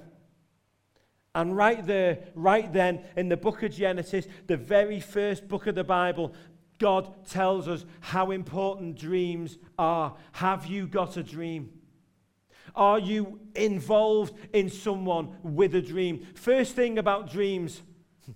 And 1.35 1.57
right 1.57 1.85
there, 1.85 2.21
right 2.35 2.73
then, 2.73 3.01
in 3.17 3.29
the 3.29 3.37
book 3.37 3.63
of 3.63 3.73
Genesis, 3.73 4.27
the 4.47 4.57
very 4.57 5.01
first 5.01 5.49
book 5.49 5.67
of 5.67 5.75
the 5.75 5.85
Bible, 5.85 6.33
God 6.79 7.27
tells 7.27 7.67
us 7.67 7.85
how 8.01 8.31
important 8.31 8.97
dreams 8.97 9.59
are. 9.79 10.17
Have 10.33 10.67
you 10.67 10.87
got 10.87 11.17
a 11.17 11.23
dream? 11.23 11.71
Are 12.75 12.99
you 12.99 13.41
involved 13.55 14.35
in 14.53 14.69
someone 14.69 15.37
with 15.43 15.75
a 15.75 15.83
dream? 15.83 16.27
First 16.35 16.75
thing 16.75 16.99
about 16.99 17.31
dreams. 17.31 17.83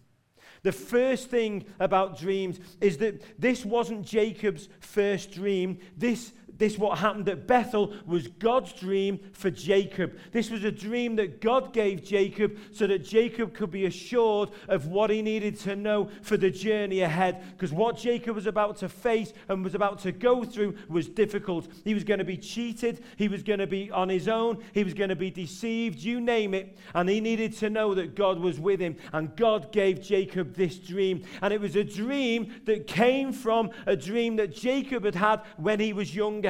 The 0.62 0.73
first 0.73 1.30
thing 1.30 1.64
about 1.78 2.18
dreams 2.18 2.59
is 2.80 2.99
that 2.99 3.23
this 3.40 3.64
wasn't 3.64 4.04
Jacob's 4.04 4.68
first 4.80 5.30
dream. 5.30 5.78
This 5.97 6.33
this, 6.58 6.76
what 6.76 6.98
happened 6.98 7.28
at 7.28 7.46
Bethel, 7.46 7.94
was 8.04 8.28
God's 8.28 8.72
dream 8.72 9.20
for 9.32 9.50
Jacob. 9.50 10.18
This 10.32 10.50
was 10.50 10.64
a 10.64 10.72
dream 10.72 11.16
that 11.16 11.40
God 11.40 11.72
gave 11.72 12.04
Jacob 12.04 12.58
so 12.72 12.86
that 12.88 13.04
Jacob 13.04 13.54
could 13.54 13.70
be 13.70 13.86
assured 13.86 14.50
of 14.68 14.86
what 14.86 15.10
he 15.10 15.22
needed 15.22 15.58
to 15.60 15.76
know 15.76 16.10
for 16.22 16.36
the 16.36 16.50
journey 16.50 17.00
ahead. 17.02 17.42
Because 17.52 17.72
what 17.72 17.96
Jacob 17.96 18.34
was 18.34 18.46
about 18.46 18.76
to 18.78 18.88
face 18.88 19.32
and 19.48 19.62
was 19.62 19.74
about 19.74 20.00
to 20.00 20.12
go 20.12 20.44
through 20.44 20.76
was 20.88 21.08
difficult. 21.08 21.68
He 21.84 21.94
was 21.94 22.04
going 22.04 22.18
to 22.18 22.24
be 22.24 22.36
cheated, 22.36 23.04
he 23.16 23.28
was 23.28 23.42
going 23.42 23.60
to 23.60 23.66
be 23.66 23.90
on 23.90 24.08
his 24.08 24.26
own, 24.26 24.62
he 24.74 24.82
was 24.82 24.94
going 24.94 25.10
to 25.10 25.16
be 25.16 25.30
deceived, 25.30 26.00
you 26.00 26.20
name 26.20 26.54
it. 26.54 26.76
And 26.94 27.08
he 27.08 27.20
needed 27.20 27.56
to 27.58 27.70
know 27.70 27.94
that 27.94 28.16
God 28.16 28.38
was 28.40 28.58
with 28.58 28.80
him. 28.80 28.96
And 29.12 29.34
God 29.36 29.70
gave 29.70 30.02
Jacob 30.02 30.54
this 30.54 30.78
dream. 30.78 31.22
And 31.40 31.52
it 31.52 31.60
was 31.60 31.76
a 31.76 31.84
dream 31.84 32.54
that 32.64 32.86
came 32.86 33.32
from 33.32 33.70
a 33.86 33.94
dream 33.94 34.36
that 34.36 34.54
Jacob 34.54 35.04
had 35.04 35.14
had 35.14 35.42
when 35.56 35.78
he 35.78 35.92
was 35.92 36.14
younger. 36.14 36.48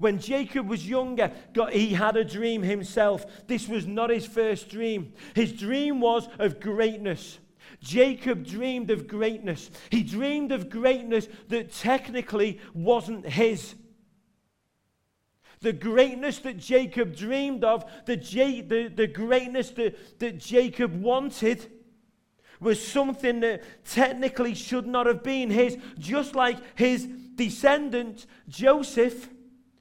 When 0.00 0.18
Jacob 0.18 0.66
was 0.66 0.88
younger, 0.88 1.30
God, 1.52 1.74
he 1.74 1.92
had 1.92 2.16
a 2.16 2.24
dream 2.24 2.62
himself. 2.62 3.26
This 3.46 3.68
was 3.68 3.86
not 3.86 4.08
his 4.08 4.24
first 4.24 4.70
dream. 4.70 5.12
His 5.34 5.52
dream 5.52 6.00
was 6.00 6.26
of 6.38 6.58
greatness. 6.58 7.38
Jacob 7.82 8.46
dreamed 8.46 8.90
of 8.90 9.06
greatness. 9.06 9.70
He 9.90 10.02
dreamed 10.02 10.52
of 10.52 10.70
greatness 10.70 11.28
that 11.48 11.72
technically 11.72 12.60
wasn't 12.72 13.26
his. 13.26 13.74
The 15.60 15.74
greatness 15.74 16.38
that 16.38 16.56
Jacob 16.56 17.14
dreamed 17.14 17.62
of, 17.62 17.84
the, 18.06 18.16
J- 18.16 18.62
the, 18.62 18.88
the 18.88 19.06
greatness 19.06 19.68
that, 19.72 20.18
that 20.18 20.38
Jacob 20.38 20.98
wanted, 20.98 21.70
was 22.58 22.82
something 22.82 23.40
that 23.40 23.64
technically 23.84 24.54
should 24.54 24.86
not 24.86 25.04
have 25.04 25.22
been 25.22 25.50
his, 25.50 25.76
just 25.98 26.34
like 26.34 26.56
his 26.78 27.06
descendant, 27.34 28.24
Joseph 28.48 29.28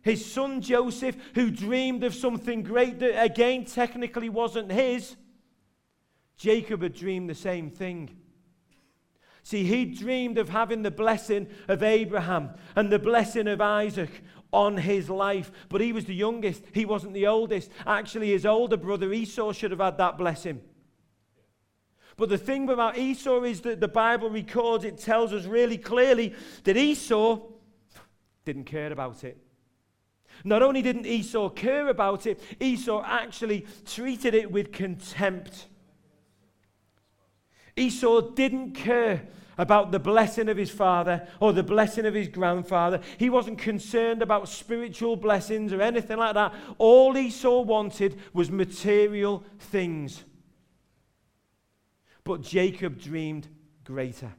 his 0.09 0.31
son 0.31 0.61
Joseph, 0.61 1.15
who 1.35 1.51
dreamed 1.51 2.03
of 2.03 2.15
something 2.15 2.63
great 2.63 2.99
that 2.99 3.23
again 3.23 3.65
technically 3.65 4.29
wasn't 4.29 4.71
his, 4.71 5.15
Jacob 6.37 6.81
had 6.81 6.93
dreamed 6.93 7.29
the 7.29 7.35
same 7.35 7.69
thing. 7.69 8.15
See, 9.43 9.63
he 9.63 9.85
dreamed 9.85 10.37
of 10.37 10.49
having 10.49 10.83
the 10.83 10.91
blessing 10.91 11.47
of 11.67 11.81
Abraham 11.81 12.51
and 12.75 12.91
the 12.91 12.99
blessing 12.99 13.47
of 13.47 13.61
Isaac 13.61 14.21
on 14.51 14.77
his 14.77 15.09
life, 15.09 15.51
but 15.69 15.81
he 15.81 15.93
was 15.93 16.05
the 16.05 16.15
youngest, 16.15 16.63
he 16.73 16.85
wasn't 16.85 17.13
the 17.13 17.27
oldest. 17.27 17.71
Actually, 17.85 18.29
his 18.29 18.45
older 18.45 18.77
brother 18.77 19.11
Esau 19.11 19.51
should 19.51 19.71
have 19.71 19.79
had 19.79 19.97
that 19.97 20.17
blessing. 20.17 20.61
But 22.17 22.29
the 22.29 22.37
thing 22.37 22.69
about 22.69 22.97
Esau 22.97 23.43
is 23.43 23.61
that 23.61 23.79
the 23.79 23.87
Bible 23.87 24.29
records, 24.29 24.83
it 24.83 24.97
tells 24.97 25.33
us 25.33 25.45
really 25.45 25.77
clearly 25.77 26.33
that 26.63 26.75
Esau 26.75 27.39
didn't 28.45 28.65
care 28.65 28.91
about 28.91 29.23
it. 29.23 29.37
Not 30.43 30.61
only 30.61 30.81
didn't 30.81 31.05
Esau 31.05 31.49
care 31.49 31.87
about 31.87 32.25
it, 32.25 32.41
Esau 32.59 33.03
actually 33.05 33.65
treated 33.85 34.33
it 34.33 34.51
with 34.51 34.71
contempt. 34.71 35.67
Esau 37.75 38.21
didn't 38.31 38.73
care 38.73 39.27
about 39.57 39.91
the 39.91 39.99
blessing 39.99 40.47
of 40.47 40.57
his 40.57 40.71
father 40.71 41.27
or 41.41 41.51
the 41.51 41.63
blessing 41.63 42.05
of 42.05 42.13
his 42.13 42.29
grandfather. 42.29 43.01
He 43.17 43.29
wasn't 43.29 43.59
concerned 43.59 44.21
about 44.21 44.47
spiritual 44.47 45.17
blessings 45.17 45.73
or 45.73 45.81
anything 45.81 46.17
like 46.17 46.33
that. 46.35 46.53
All 46.77 47.17
Esau 47.17 47.61
wanted 47.61 48.17
was 48.33 48.49
material 48.49 49.43
things. 49.59 50.23
But 52.23 52.41
Jacob 52.41 52.99
dreamed 53.01 53.47
greater. 53.83 54.33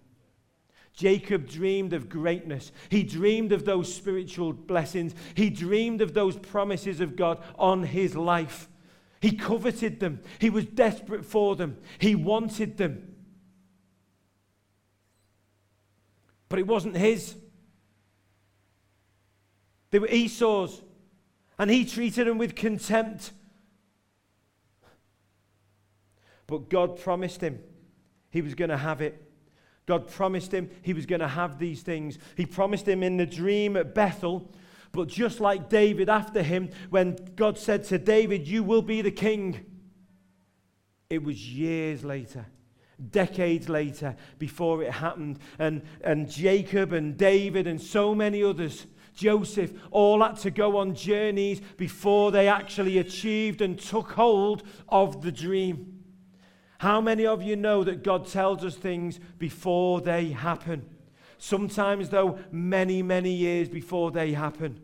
Jacob 1.01 1.49
dreamed 1.49 1.95
of 1.95 2.11
greatness. 2.11 2.73
He 2.91 3.05
dreamed 3.05 3.53
of 3.53 3.65
those 3.65 3.91
spiritual 3.91 4.53
blessings. 4.53 5.15
He 5.35 5.49
dreamed 5.49 6.03
of 6.03 6.13
those 6.13 6.37
promises 6.37 7.01
of 7.01 7.17
God 7.17 7.43
on 7.59 7.85
his 7.85 8.15
life. 8.15 8.69
He 9.23 9.33
coveted 9.33 9.99
them. 9.99 10.21
He 10.39 10.51
was 10.51 10.67
desperate 10.67 11.25
for 11.25 11.57
them. 11.57 11.79
He 11.99 12.15
wanted 12.15 12.77
them. 12.77 13.15
But 16.51 16.59
it 16.59 16.67
wasn't 16.67 16.99
his. 16.99 17.35
They 19.91 20.01
were 20.01 20.09
Esau's. 20.09 20.83
And 21.59 21.71
he 21.71 21.87
treated 21.87 22.27
them 22.27 22.37
with 22.37 22.55
contempt. 22.55 23.33
But 26.47 26.69
God 26.69 27.01
promised 27.01 27.41
him 27.41 27.59
he 28.29 28.43
was 28.43 28.55
going 28.55 28.69
to 28.69 28.77
have 28.77 29.01
it. 29.01 29.30
God 29.91 30.07
promised 30.07 30.55
him 30.55 30.71
he 30.83 30.93
was 30.93 31.05
going 31.05 31.21
to 31.21 31.27
have 31.27 31.59
these 31.59 31.83
things. 31.83 32.17
He 32.37 32.47
promised 32.47 32.87
him 32.87 33.03
in 33.03 33.17
the 33.17 33.27
dream 33.27 33.77
at 33.77 33.93
Bethel. 33.93 34.49
But 34.93 35.09
just 35.09 35.41
like 35.41 35.69
David 35.69 36.09
after 36.09 36.45
him, 36.45 36.71
when 36.91 37.17
God 37.35 37.59
said 37.59 37.83
to 37.87 37.99
David, 37.99 38.47
You 38.47 38.63
will 38.63 38.83
be 38.83 39.03
the 39.03 39.11
king, 39.11 39.67
it 41.09 41.25
was 41.25 41.53
years 41.53 42.05
later, 42.05 42.47
decades 43.11 43.69
later, 43.69 44.15
before 44.39 44.81
it 44.85 44.93
happened. 44.93 45.41
And, 45.59 45.83
and 46.05 46.31
Jacob 46.31 46.93
and 46.93 47.17
David 47.17 47.67
and 47.67 47.83
so 47.83 48.15
many 48.15 48.45
others, 48.45 48.87
Joseph, 49.13 49.73
all 49.91 50.23
had 50.23 50.37
to 50.37 50.53
go 50.53 50.77
on 50.77 50.95
journeys 50.95 51.61
before 51.77 52.31
they 52.31 52.47
actually 52.47 52.99
achieved 52.99 53.61
and 53.61 53.77
took 53.77 54.13
hold 54.13 54.63
of 54.89 55.23
the 55.23 55.33
dream. 55.33 56.00
How 56.81 57.03
many 57.03 57.27
of 57.27 57.43
you 57.43 57.57
know 57.57 57.85
that 57.85 58.03
God 58.03 58.27
tells 58.27 58.65
us 58.65 58.75
things 58.75 59.21
before 59.39 60.01
they 60.01 60.31
happen? 60.31 60.83
Sometimes, 61.37 62.09
though, 62.09 62.39
many, 62.51 63.03
many 63.03 63.35
years 63.35 63.69
before 63.69 64.11
they 64.11 64.33
happen. 64.33 64.81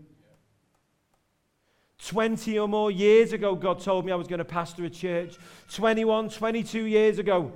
20 2.05 2.59
or 2.59 2.69
more 2.69 2.91
years 2.91 3.33
ago, 3.33 3.55
God 3.55 3.81
told 3.81 4.05
me 4.05 4.13
I 4.13 4.15
was 4.15 4.29
going 4.29 4.41
to 4.41 4.45
pastor 4.45 4.85
a 4.85 4.91
church. 4.91 5.39
21, 5.73 6.29
22 6.29 6.83
years 6.83 7.19
ago. 7.19 7.51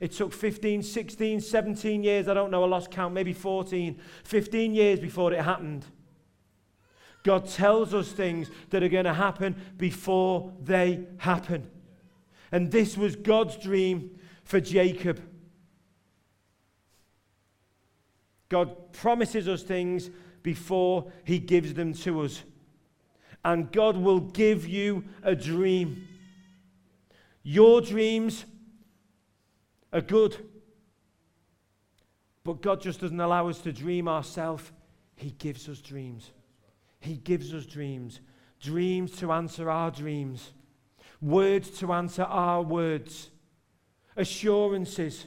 It 0.00 0.10
took 0.10 0.32
15, 0.32 0.82
16, 0.82 1.40
17 1.40 2.02
years, 2.02 2.26
I 2.26 2.34
don't 2.34 2.50
know, 2.50 2.64
I 2.64 2.66
lost 2.66 2.90
count, 2.90 3.14
maybe 3.14 3.32
14, 3.32 4.00
15 4.24 4.74
years 4.74 4.98
before 4.98 5.32
it 5.32 5.42
happened. 5.42 5.84
God 7.22 7.46
tells 7.46 7.94
us 7.94 8.10
things 8.10 8.50
that 8.70 8.82
are 8.82 8.88
going 8.88 9.04
to 9.04 9.14
happen 9.14 9.54
before 9.78 10.52
they 10.60 11.04
happen. 11.18 11.70
And 12.52 12.70
this 12.70 12.96
was 12.96 13.16
God's 13.16 13.56
dream 13.56 14.18
for 14.44 14.60
Jacob. 14.60 15.20
God 18.48 18.92
promises 18.92 19.48
us 19.48 19.62
things 19.62 20.10
before 20.42 21.10
he 21.24 21.38
gives 21.38 21.74
them 21.74 21.92
to 21.92 22.20
us. 22.20 22.42
And 23.44 23.70
God 23.72 23.96
will 23.96 24.20
give 24.20 24.66
you 24.66 25.04
a 25.22 25.34
dream. 25.34 26.06
Your 27.42 27.80
dreams 27.80 28.44
are 29.92 30.00
good. 30.00 30.36
But 32.44 32.62
God 32.62 32.80
just 32.80 33.00
doesn't 33.00 33.20
allow 33.20 33.48
us 33.48 33.58
to 33.62 33.72
dream 33.72 34.06
ourselves. 34.06 34.70
He 35.16 35.30
gives 35.30 35.68
us 35.68 35.80
dreams. 35.80 36.30
He 37.00 37.16
gives 37.16 37.52
us 37.52 37.66
dreams. 37.66 38.20
Dreams 38.60 39.12
to 39.18 39.32
answer 39.32 39.70
our 39.70 39.90
dreams. 39.90 40.52
Words 41.20 41.70
to 41.78 41.92
answer 41.92 42.22
our 42.22 42.62
words. 42.62 43.30
Assurances. 44.16 45.26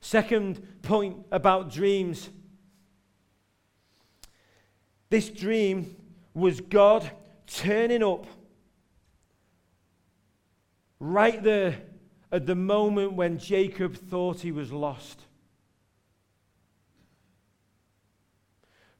Second 0.00 0.82
point 0.82 1.18
about 1.30 1.70
dreams. 1.70 2.30
This 5.10 5.28
dream 5.28 5.96
was 6.34 6.60
God 6.60 7.10
turning 7.46 8.02
up 8.02 8.26
right 11.00 11.42
there 11.42 11.82
at 12.30 12.46
the 12.46 12.54
moment 12.54 13.14
when 13.14 13.38
Jacob 13.38 13.96
thought 13.96 14.40
he 14.40 14.52
was 14.52 14.70
lost. 14.70 15.22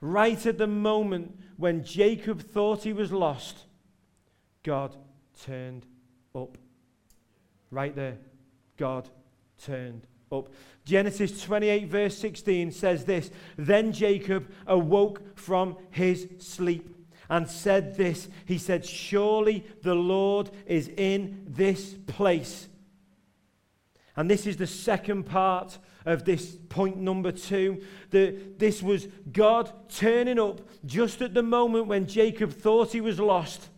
Right 0.01 0.45
at 0.47 0.59
the 0.59 0.67
moment 0.67 1.39
when 1.57 1.85
Jacob 1.85 2.43
thought 2.43 2.85
he 2.85 2.93
was 2.93 3.13
lost, 3.13 3.67
God 4.63 4.97
turned 5.45 5.87
up. 6.35 6.59
Right 7.71 7.95
there, 7.95 8.19
God 8.77 9.09
turned 9.65 10.07
up. 10.33 10.49
Genesis 10.85 11.43
28, 11.43 11.89
verse 11.89 12.19
16 12.19 12.73
says 12.73 13.05
this 13.05 13.31
Then 13.57 13.93
Jacob 13.93 14.51
awoke 14.67 15.39
from 15.39 15.77
his 15.91 16.29
sleep 16.39 16.97
and 17.29 17.49
said 17.49 17.97
this 17.97 18.29
He 18.45 18.59
said, 18.59 18.85
Surely 18.85 19.65
the 19.83 19.95
Lord 19.95 20.51
is 20.67 20.89
in 20.89 21.45
this 21.47 21.95
place. 22.07 22.69
And 24.17 24.29
this 24.29 24.47
is 24.47 24.57
the 24.57 24.67
second 24.67 25.25
part 25.25 25.79
of 26.05 26.25
this 26.25 26.57
point 26.69 26.99
number 26.99 27.33
two. 27.33 27.81
That 28.11 28.59
this 28.59 28.83
was 28.83 29.07
God 29.33 29.73
turning 29.89 30.39
up 30.39 30.61
just 30.85 31.23
at 31.23 31.33
the 31.33 31.43
moment 31.43 31.87
when 31.87 32.07
Jacob 32.07 32.53
thought 32.53 32.93
he 32.93 33.01
was 33.01 33.21
lost. 33.21 33.69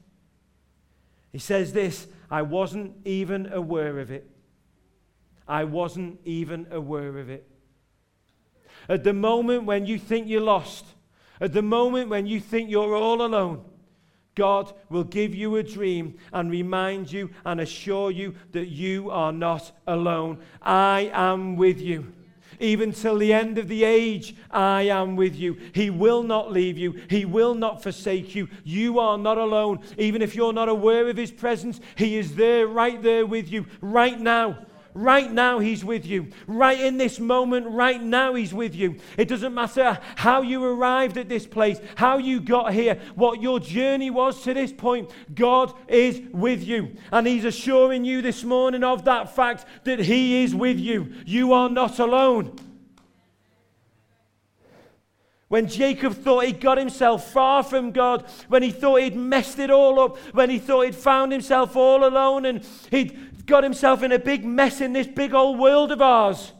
He 1.33 1.39
says 1.39 1.73
this 1.73 2.07
I 2.31 2.43
wasn't 2.43 2.95
even 3.05 3.53
aware 3.53 3.99
of 3.99 4.11
it. 4.11 4.31
I 5.49 5.65
wasn't 5.65 6.21
even 6.25 6.67
aware 6.71 7.19
of 7.19 7.29
it. 7.29 7.49
At 8.89 9.05
the 9.05 9.13
moment 9.13 9.65
when 9.65 9.87
you 9.87 9.99
think 9.99 10.29
you're 10.29 10.41
lost, 10.41 10.85
at 11.41 11.53
the 11.53 11.63
moment 11.63 12.11
when 12.11 12.27
you 12.27 12.41
think 12.41 12.71
you're 12.71 12.95
all 12.95 13.23
alone, 13.23 13.65
God 14.35 14.73
will 14.89 15.05
give 15.05 15.35
you 15.35 15.57
a 15.57 15.63
dream 15.63 16.17
and 16.33 16.51
remind 16.51 17.13
you 17.13 17.31
and 17.45 17.61
assure 17.61 18.11
you 18.11 18.35
that 18.53 18.69
you 18.69 19.11
are 19.11 19.33
not 19.33 19.73
alone. 19.87 20.39
I 20.63 21.11
am 21.13 21.57
with 21.57 21.81
you. 21.81 22.13
Even 22.61 22.93
till 22.93 23.19
the 23.19 23.33
end 23.33 23.59
of 23.59 23.69
the 23.69 23.85
age, 23.85 24.35
I 24.51 24.83
am 24.83 25.17
with 25.17 25.37
you. 25.37 25.57
He 25.75 25.91
will 25.91 26.23
not 26.23 26.53
leave 26.53 26.79
you. 26.79 27.01
He 27.09 27.25
will 27.25 27.55
not 27.55 27.83
forsake 27.83 28.35
you. 28.35 28.49
You 28.65 28.99
are 28.99 29.19
not 29.19 29.39
alone. 29.39 29.81
Even 29.99 30.23
if 30.23 30.35
you're 30.35 30.53
not 30.53 30.69
aware 30.69 31.09
of 31.09 31.17
His 31.17 31.31
presence, 31.31 31.81
He 31.97 32.17
is 32.17 32.35
there, 32.35 32.67
right 32.67 33.03
there 33.03 33.27
with 33.27 33.51
you, 33.51 33.67
right 33.81 34.21
now. 34.21 34.67
Right 34.95 35.33
now, 35.33 35.59
He's 35.59 35.85
with 35.85 36.05
you. 36.05 36.29
Right 36.47 36.79
in 36.79 36.99
this 36.99 37.19
moment, 37.19 37.67
right 37.69 38.03
now, 38.03 38.35
He's 38.35 38.53
with 38.53 38.75
you. 38.75 38.97
It 39.17 39.27
doesn't 39.29 39.55
matter 39.55 39.99
how 40.17 40.43
you 40.43 40.63
arrived 40.63 41.17
at 41.17 41.29
this 41.29 41.47
place, 41.47 41.81
how 41.97 42.19
you 42.19 42.41
got 42.41 42.75
here, 42.75 43.01
what 43.15 43.41
your 43.41 43.59
journey 43.59 44.11
was 44.11 44.43
to 44.43 44.53
this 44.53 44.73
point. 44.73 45.11
God 45.35 45.73
is 45.89 46.21
with 46.33 46.63
you. 46.63 46.95
And 47.11 47.27
He's 47.27 47.45
assuring 47.45 48.05
you 48.05 48.21
this 48.21 48.45
morning 48.45 48.85
of 48.85 49.05
that 49.07 49.35
fact 49.35 49.65
that 49.85 50.01
He 50.01 50.45
is 50.45 50.55
with 50.55 50.79
you. 50.79 51.13
You 51.25 51.55
are 51.55 51.71
not 51.71 51.99
alone. 51.99 52.59
When 55.53 55.69
Jacob 55.69 56.15
thought 56.15 56.47
he 56.47 56.53
got 56.53 56.79
himself 56.79 57.31
far 57.31 57.63
from 57.63 57.93
God, 57.93 58.25
when 58.49 58.63
he 58.63 58.71
thought 58.71 59.03
he'd 59.03 59.15
messed 59.15 59.59
it 59.59 59.71
all 59.71 60.01
up, 60.01 60.17
when 60.33 60.49
he 60.49 60.59
thought 60.59 60.87
he'd 60.87 60.95
found 60.95 61.31
himself 61.31 61.77
all 61.77 62.09
alone 62.09 62.47
and 62.47 62.67
he'd 62.91 63.32
got 63.47 63.65
himself 63.65 64.03
in 64.03 64.13
a 64.13 64.19
big 64.19 64.45
mess 64.45 64.81
in 64.81 64.93
this 64.93 65.07
big 65.07 65.35
old 65.35 65.59
world 65.59 65.93
of 65.93 66.01
ours. 66.01 66.53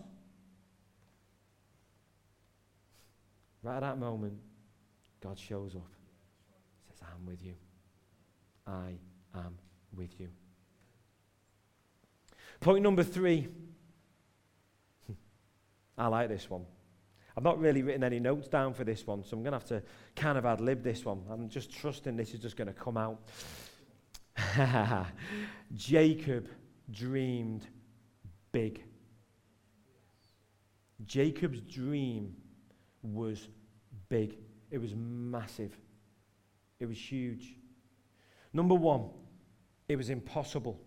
Right 3.63 3.77
at 3.77 3.81
that 3.81 3.99
moment, 3.99 4.35
God 5.23 5.39
shows 5.39 5.77
up. 5.77 5.89
Says, 6.89 7.01
I'm 7.15 7.25
with 7.27 7.43
you. 7.45 7.55
I 8.67 8.95
am 9.35 9.57
with 9.95 10.19
you. 10.19 10.29
Point 12.61 12.83
number 12.83 13.05
three. 13.05 13.49
I 15.99 16.09
like 16.09 16.29
this 16.29 16.51
one. 16.51 16.65
I've 17.37 17.45
not 17.45 17.59
really 17.59 17.83
written 17.83 18.05
any 18.05 18.21
notes 18.21 18.49
down 18.49 18.75
for 18.75 18.85
this 18.85 19.07
one, 19.07 19.25
so 19.25 19.37
I'm 19.37 19.43
going 19.43 19.53
to 19.53 19.59
have 19.59 19.69
to 19.69 19.83
kind 20.17 20.37
of 20.37 20.45
ad 20.45 20.61
lib 20.61 20.83
this 20.83 21.05
one. 21.05 21.23
I'm 21.31 21.49
just 21.49 21.73
trusting 21.73 22.17
this 22.17 22.35
is 22.35 22.41
just 22.41 22.57
going 22.57 22.69
to 22.69 22.75
come 22.75 22.97
out. 22.97 23.21
Jacob 25.75 26.49
dreamed 26.93 27.67
big. 28.53 28.83
Jacob's 31.05 31.61
dream 31.61 32.37
was 33.03 33.49
big, 34.09 34.37
it 34.71 34.79
was 34.79 34.95
massive, 34.95 35.77
it 36.79 36.87
was 36.87 36.99
huge. 36.99 37.57
Number 38.53 38.75
one, 38.75 39.09
it 39.89 39.97
was 39.97 40.11
impossible. 40.11 40.81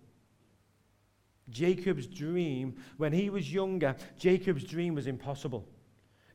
Jacob's 1.49 2.07
dream, 2.07 2.75
when 2.97 3.13
he 3.13 3.29
was 3.29 3.51
younger, 3.51 3.95
Jacob's 4.17 4.63
dream 4.63 4.95
was 4.95 5.07
impossible. 5.07 5.67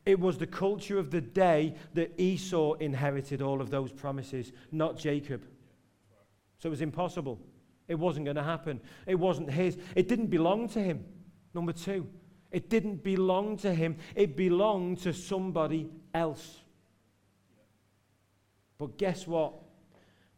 It 0.05 0.19
was 0.19 0.37
the 0.37 0.47
culture 0.47 0.97
of 0.97 1.11
the 1.11 1.21
day 1.21 1.75
that 1.93 2.19
Esau 2.19 2.73
inherited 2.73 3.41
all 3.41 3.61
of 3.61 3.69
those 3.69 3.91
promises, 3.91 4.51
not 4.71 4.97
Jacob. 4.97 5.45
So 6.59 6.69
it 6.69 6.71
was 6.71 6.81
impossible. 6.81 7.39
It 7.91 7.99
wasn't 7.99 8.23
going 8.23 8.37
to 8.37 8.43
happen. 8.43 8.79
It 9.05 9.15
wasn't 9.15 9.51
his. 9.51 9.77
It 9.97 10.07
didn't 10.07 10.27
belong 10.27 10.69
to 10.69 10.79
him. 10.79 11.03
Number 11.53 11.73
two, 11.73 12.07
it 12.49 12.69
didn't 12.69 13.03
belong 13.03 13.57
to 13.57 13.73
him. 13.73 13.97
It 14.15 14.37
belonged 14.37 14.99
to 14.99 15.11
somebody 15.11 15.89
else. 16.13 16.61
But 18.77 18.97
guess 18.97 19.27
what? 19.27 19.55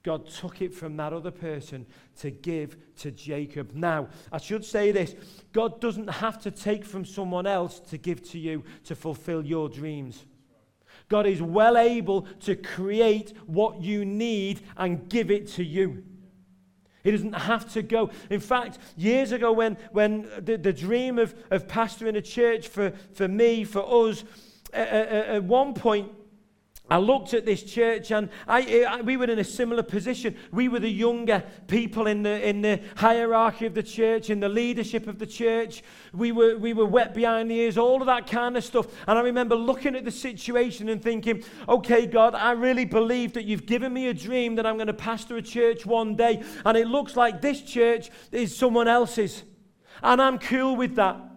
God 0.02 0.28
took 0.28 0.64
it 0.64 0.74
from 0.74 0.98
that 0.98 1.14
other 1.14 1.30
person 1.30 1.86
to 2.22 2.32
give 2.32 2.76
to 2.98 3.12
Jacob. 3.12 3.74
Now, 3.76 4.08
I 4.32 4.40
should 4.40 4.66
say 4.66 4.92
this 4.92 5.14
God 5.52 5.80
doesn't 5.80 6.10
have 6.10 6.42
to 6.42 6.50
take 6.50 6.84
from 6.84 7.06
someone 7.06 7.46
else 7.46 7.80
to 7.82 8.00
give 8.00 8.28
to 8.32 8.40
you 8.40 8.64
to 8.86 8.96
fulfill 8.96 9.46
your 9.46 9.70
dreams. 9.70 10.26
God 11.08 11.28
is 11.28 11.40
well 11.40 11.78
able 11.78 12.24
to 12.42 12.56
create 12.56 13.38
what 13.46 13.80
you 13.80 14.06
need 14.06 14.62
and 14.76 15.08
give 15.08 15.30
it 15.30 15.48
to 15.50 15.64
you. 15.64 16.04
He 17.04 17.12
doesn't 17.12 17.34
have 17.34 17.72
to 17.74 17.82
go. 17.82 18.10
In 18.30 18.40
fact, 18.40 18.80
years 18.96 19.32
ago, 19.32 19.52
when, 19.52 19.78
when 19.92 20.30
the, 20.40 20.58
the 20.58 20.74
dream 20.74 21.20
of, 21.20 21.36
of 21.52 21.68
pastoring 21.68 22.16
a 22.16 22.22
church 22.22 22.68
for, 22.68 22.92
for 23.14 23.28
me, 23.28 23.66
for 23.66 24.10
us, 24.10 24.24
at, 24.72 24.88
at 24.88 25.44
one 25.44 25.74
point, 25.74 26.12
I 26.90 26.98
looked 26.98 27.34
at 27.34 27.46
this 27.46 27.64
church 27.64 28.12
and 28.12 28.30
I, 28.46 28.62
eh, 28.62 28.84
I, 28.84 29.02
we 29.02 29.16
were 29.16 29.26
in 29.26 29.40
a 29.40 29.44
similar 29.44 29.84
position. 29.84 30.36
We 30.52 30.68
were 30.68 30.80
the 30.80 30.92
younger 30.92 31.42
people 31.68 32.08
in 32.08 32.24
the, 32.24 32.48
in 32.48 32.62
the 32.62 32.82
hierarchy 32.98 33.66
of 33.66 33.74
the 33.74 33.82
church, 33.82 34.30
in 34.30 34.42
the 34.42 34.50
leadership 34.50 35.08
of 35.08 35.18
the 35.18 35.26
church. 35.26 35.82
We 36.14 36.34
were, 36.34 36.58
we 36.58 36.74
were 36.74 36.86
wet 36.86 37.14
behind 37.14 37.50
the 37.50 37.56
ears, 37.56 37.78
all 37.78 38.02
of 38.02 38.08
that 38.08 38.28
kind 38.28 38.58
of 38.58 38.66
stuff. 38.66 38.88
And 39.08 39.18
I 39.18 39.22
remember 39.22 39.56
looking 39.56 39.96
at 39.96 40.04
the 40.04 40.12
situation 40.12 40.90
and 40.90 41.02
thinking, 41.02 41.44
okay, 41.70 42.06
God, 42.06 42.36
I 42.36 42.52
really 42.52 42.86
believe 42.86 43.34
that 43.34 43.46
you've 43.46 43.66
given 43.66 43.94
me 43.94 44.10
a 44.10 44.14
dream 44.14 44.56
that 44.56 44.66
I'm 44.66 44.76
going 44.76 44.88
to 44.88 44.94
pastor 44.94 45.38
a 45.38 45.42
church 45.42 45.86
one 45.86 46.16
day. 46.16 46.44
And 46.66 46.78
it 46.78 46.88
looks 46.88 47.16
like 47.16 47.42
this 47.42 47.62
church 47.62 48.12
is 48.32 48.56
someone 48.56 48.90
else's. 48.90 49.44
And 50.02 50.22
I'm 50.22 50.38
cool 50.38 50.76
with 50.76 50.96
that. 50.96 51.33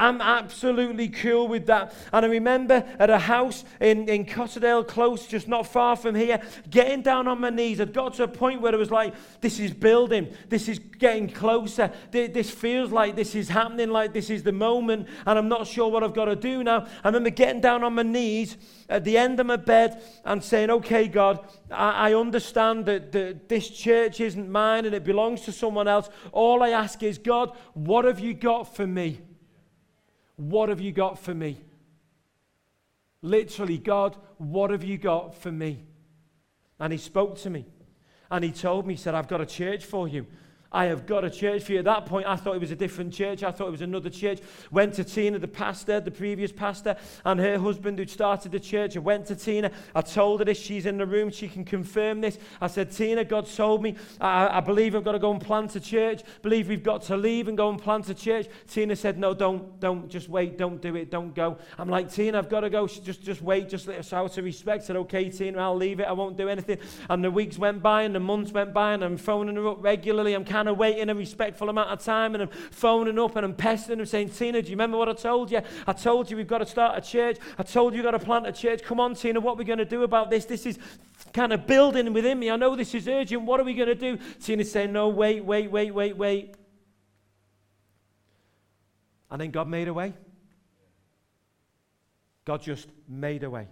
I'm 0.00 0.20
absolutely 0.20 1.08
cool 1.08 1.48
with 1.48 1.66
that. 1.66 1.92
And 2.12 2.24
I 2.24 2.28
remember 2.28 2.84
at 3.00 3.10
a 3.10 3.18
house 3.18 3.64
in, 3.80 4.08
in 4.08 4.26
Cotterdale 4.26 4.86
Close, 4.86 5.26
just 5.26 5.48
not 5.48 5.66
far 5.66 5.96
from 5.96 6.14
here, 6.14 6.40
getting 6.70 7.02
down 7.02 7.26
on 7.26 7.40
my 7.40 7.50
knees. 7.50 7.80
I'd 7.80 7.92
got 7.92 8.14
to 8.14 8.22
a 8.22 8.28
point 8.28 8.60
where 8.60 8.72
it 8.72 8.78
was 8.78 8.92
like, 8.92 9.12
this 9.40 9.58
is 9.58 9.72
building. 9.72 10.32
This 10.48 10.68
is 10.68 10.78
getting 10.78 11.28
closer. 11.28 11.90
This 12.12 12.48
feels 12.48 12.92
like 12.92 13.16
this 13.16 13.34
is 13.34 13.48
happening, 13.48 13.90
like 13.90 14.12
this 14.12 14.30
is 14.30 14.44
the 14.44 14.52
moment. 14.52 15.08
And 15.26 15.36
I'm 15.36 15.48
not 15.48 15.66
sure 15.66 15.90
what 15.90 16.04
I've 16.04 16.14
got 16.14 16.26
to 16.26 16.36
do 16.36 16.62
now. 16.62 16.86
I 17.02 17.08
remember 17.08 17.30
getting 17.30 17.60
down 17.60 17.82
on 17.82 17.94
my 17.96 18.04
knees 18.04 18.56
at 18.88 19.02
the 19.02 19.18
end 19.18 19.40
of 19.40 19.46
my 19.46 19.56
bed 19.56 20.00
and 20.24 20.42
saying, 20.44 20.70
okay, 20.70 21.08
God, 21.08 21.44
I, 21.72 22.10
I 22.10 22.14
understand 22.14 22.86
that, 22.86 23.10
that 23.10 23.48
this 23.48 23.68
church 23.68 24.20
isn't 24.20 24.48
mine 24.48 24.86
and 24.86 24.94
it 24.94 25.02
belongs 25.02 25.40
to 25.42 25.52
someone 25.52 25.88
else. 25.88 26.08
All 26.30 26.62
I 26.62 26.70
ask 26.70 27.02
is, 27.02 27.18
God, 27.18 27.56
what 27.74 28.04
have 28.04 28.20
you 28.20 28.32
got 28.32 28.76
for 28.76 28.86
me? 28.86 29.22
What 30.38 30.68
have 30.68 30.80
you 30.80 30.92
got 30.92 31.18
for 31.18 31.34
me? 31.34 31.58
Literally, 33.22 33.76
God, 33.76 34.16
what 34.38 34.70
have 34.70 34.84
you 34.84 34.96
got 34.96 35.34
for 35.34 35.50
me? 35.50 35.84
And 36.78 36.92
he 36.92 36.98
spoke 36.98 37.38
to 37.40 37.50
me 37.50 37.66
and 38.30 38.44
he 38.44 38.52
told 38.52 38.86
me, 38.86 38.94
he 38.94 38.98
said, 39.00 39.16
I've 39.16 39.26
got 39.26 39.40
a 39.40 39.46
church 39.46 39.84
for 39.84 40.06
you. 40.06 40.26
I 40.70 40.84
have 40.86 41.06
got 41.06 41.24
a 41.24 41.30
church 41.30 41.62
for 41.62 41.72
you. 41.72 41.78
At 41.78 41.86
that 41.86 42.04
point, 42.04 42.26
I 42.26 42.36
thought 42.36 42.54
it 42.54 42.60
was 42.60 42.70
a 42.70 42.76
different 42.76 43.14
church. 43.14 43.42
I 43.42 43.50
thought 43.50 43.68
it 43.68 43.72
was 43.72 43.80
another 43.80 44.10
church. 44.10 44.40
Went 44.70 44.92
to 44.94 45.04
Tina, 45.04 45.38
the 45.38 45.48
pastor, 45.48 45.98
the 45.98 46.10
previous 46.10 46.52
pastor, 46.52 46.94
and 47.24 47.40
her 47.40 47.58
husband 47.58 47.98
who'd 47.98 48.10
started 48.10 48.52
the 48.52 48.60
church. 48.60 48.94
I 48.94 49.00
went 49.00 49.24
to 49.26 49.36
Tina. 49.36 49.70
I 49.94 50.02
told 50.02 50.40
her 50.40 50.44
this. 50.44 50.58
She's 50.58 50.84
in 50.84 50.98
the 50.98 51.06
room. 51.06 51.30
She 51.30 51.48
can 51.48 51.64
confirm 51.64 52.20
this. 52.20 52.38
I 52.60 52.66
said, 52.66 52.90
Tina, 52.90 53.24
God 53.24 53.46
told 53.46 53.82
me. 53.82 53.96
I, 54.20 54.58
I 54.58 54.60
believe 54.60 54.94
I've 54.94 55.04
got 55.04 55.12
to 55.12 55.18
go 55.18 55.30
and 55.30 55.40
plant 55.40 55.74
a 55.74 55.80
church. 55.80 56.22
Believe 56.42 56.68
we've 56.68 56.82
got 56.82 57.00
to 57.04 57.16
leave 57.16 57.48
and 57.48 57.56
go 57.56 57.70
and 57.70 57.80
plant 57.80 58.10
a 58.10 58.14
church. 58.14 58.46
Tina 58.66 58.94
said, 58.94 59.18
No, 59.18 59.32
don't, 59.32 59.80
don't. 59.80 60.10
Just 60.10 60.28
wait. 60.28 60.58
Don't 60.58 60.82
do 60.82 60.96
it. 60.96 61.10
Don't 61.10 61.34
go. 61.34 61.56
I'm 61.78 61.88
like, 61.88 62.12
Tina, 62.12 62.36
I've 62.36 62.50
got 62.50 62.60
to 62.60 62.68
go. 62.68 62.86
She 62.86 63.00
just, 63.00 63.22
just 63.22 63.40
wait. 63.40 63.70
Just 63.70 63.88
let 63.88 64.00
us 64.00 64.12
out 64.12 64.36
of 64.36 64.44
respect. 64.44 64.82
I 64.82 64.86
said, 64.86 64.96
Okay, 64.96 65.30
Tina, 65.30 65.60
I'll 65.60 65.74
leave 65.74 66.00
it. 66.00 66.04
I 66.04 66.12
won't 66.12 66.36
do 66.36 66.50
anything. 66.50 66.76
And 67.08 67.24
the 67.24 67.30
weeks 67.30 67.56
went 67.56 67.82
by 67.82 68.02
and 68.02 68.14
the 68.14 68.20
months 68.20 68.52
went 68.52 68.74
by 68.74 68.92
and 68.92 69.02
I'm 69.02 69.16
phoning 69.16 69.56
her 69.56 69.66
up 69.66 69.82
regularly. 69.82 70.34
I'm 70.34 70.44
kind 70.58 70.68
of 70.68 70.76
waiting 70.76 71.08
a 71.08 71.14
respectful 71.14 71.68
amount 71.68 71.88
of 71.88 72.00
time 72.00 72.34
and 72.34 72.42
I'm 72.42 72.48
phoning 72.48 73.16
up 73.16 73.36
and 73.36 73.46
I'm 73.46 73.54
pestering 73.54 73.98
them 73.98 74.06
saying, 74.06 74.30
Tina, 74.30 74.60
do 74.60 74.66
you 74.66 74.72
remember 74.72 74.98
what 74.98 75.08
I 75.08 75.12
told 75.12 75.52
you? 75.52 75.60
I 75.86 75.92
told 75.92 76.28
you 76.28 76.36
we've 76.36 76.48
got 76.48 76.58
to 76.58 76.66
start 76.66 76.98
a 76.98 77.00
church. 77.00 77.38
I 77.58 77.62
told 77.62 77.92
you 77.92 77.98
you've 77.98 78.04
got 78.04 78.18
to 78.18 78.18
plant 78.18 78.44
a 78.48 78.50
church. 78.50 78.82
Come 78.82 78.98
on, 78.98 79.14
Tina, 79.14 79.38
what 79.38 79.52
are 79.52 79.58
we 79.58 79.64
going 79.64 79.78
to 79.78 79.84
do 79.84 80.02
about 80.02 80.30
this? 80.30 80.46
This 80.46 80.66
is 80.66 80.76
kind 81.32 81.52
of 81.52 81.64
building 81.68 82.12
within 82.12 82.40
me. 82.40 82.50
I 82.50 82.56
know 82.56 82.74
this 82.74 82.92
is 82.92 83.06
urgent. 83.06 83.42
What 83.42 83.60
are 83.60 83.62
we 83.62 83.74
going 83.74 83.86
to 83.86 83.94
do? 83.94 84.18
Tina's 84.42 84.72
saying, 84.72 84.92
no, 84.92 85.10
wait, 85.10 85.44
wait, 85.44 85.70
wait, 85.70 85.94
wait, 85.94 86.16
wait. 86.16 86.56
And 89.30 89.40
then 89.40 89.52
God 89.52 89.68
made 89.68 89.86
a 89.86 89.94
way. 89.94 90.12
God 92.44 92.62
just 92.62 92.88
made 93.06 93.44
a 93.44 93.50
way. 93.50 93.68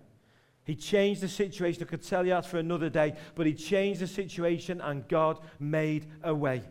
He 0.63 0.77
changed 0.77 1.21
the 1.21 1.29
situation. 1.29 1.83
I 1.83 1.87
could 1.87 2.03
tell 2.03 2.25
you 2.25 2.31
that 2.31 2.47
for 2.47 2.59
another 2.59 2.91
day, 2.91 3.15
but 3.35 3.47
He 3.47 3.55
changed 3.55 4.01
the 4.01 4.07
situation 4.07 4.81
and 4.81 5.09
God 5.09 5.41
made 5.59 6.07
a 6.23 6.33
way. 6.33 6.63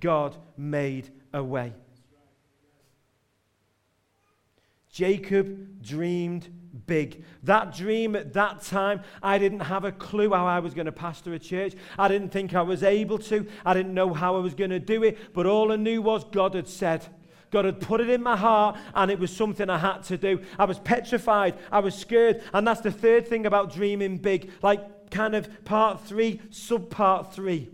God 0.00 0.36
made 0.56 1.10
a 1.32 1.42
way. 1.42 1.72
Jacob 4.90 5.82
dreamed 5.82 6.48
big. 6.86 7.24
That 7.44 7.74
dream 7.74 8.14
at 8.14 8.34
that 8.34 8.62
time, 8.62 9.02
I 9.22 9.38
didn't 9.38 9.60
have 9.60 9.84
a 9.84 9.92
clue 9.92 10.30
how 10.30 10.46
I 10.46 10.58
was 10.58 10.74
going 10.74 10.86
to 10.86 10.92
pastor 10.92 11.32
a 11.32 11.38
church. 11.38 11.74
I 11.98 12.08
didn't 12.08 12.28
think 12.28 12.54
I 12.54 12.62
was 12.62 12.82
able 12.82 13.18
to. 13.20 13.46
I 13.64 13.72
didn't 13.74 13.94
know 13.94 14.12
how 14.12 14.36
I 14.36 14.40
was 14.40 14.54
going 14.54 14.70
to 14.70 14.78
do 14.78 15.02
it. 15.02 15.32
But 15.32 15.46
all 15.46 15.72
I 15.72 15.76
knew 15.76 16.02
was 16.02 16.24
God 16.24 16.54
had 16.54 16.68
said. 16.68 17.06
God 17.50 17.64
had 17.64 17.80
put 17.80 18.00
it 18.00 18.08
in 18.08 18.22
my 18.22 18.36
heart, 18.36 18.78
and 18.94 19.10
it 19.10 19.18
was 19.18 19.34
something 19.34 19.68
I 19.68 19.78
had 19.78 20.02
to 20.04 20.16
do. 20.16 20.40
I 20.58 20.64
was 20.64 20.78
petrified. 20.78 21.56
I 21.70 21.80
was 21.80 21.94
scared. 21.94 22.42
And 22.52 22.66
that's 22.66 22.80
the 22.80 22.90
third 22.90 23.28
thing 23.28 23.46
about 23.46 23.72
dreaming 23.72 24.18
big. 24.18 24.50
Like 24.62 25.10
kind 25.10 25.34
of 25.34 25.64
part 25.64 26.02
three, 26.02 26.40
sub 26.50 26.90
part 26.90 27.34
three. 27.34 27.70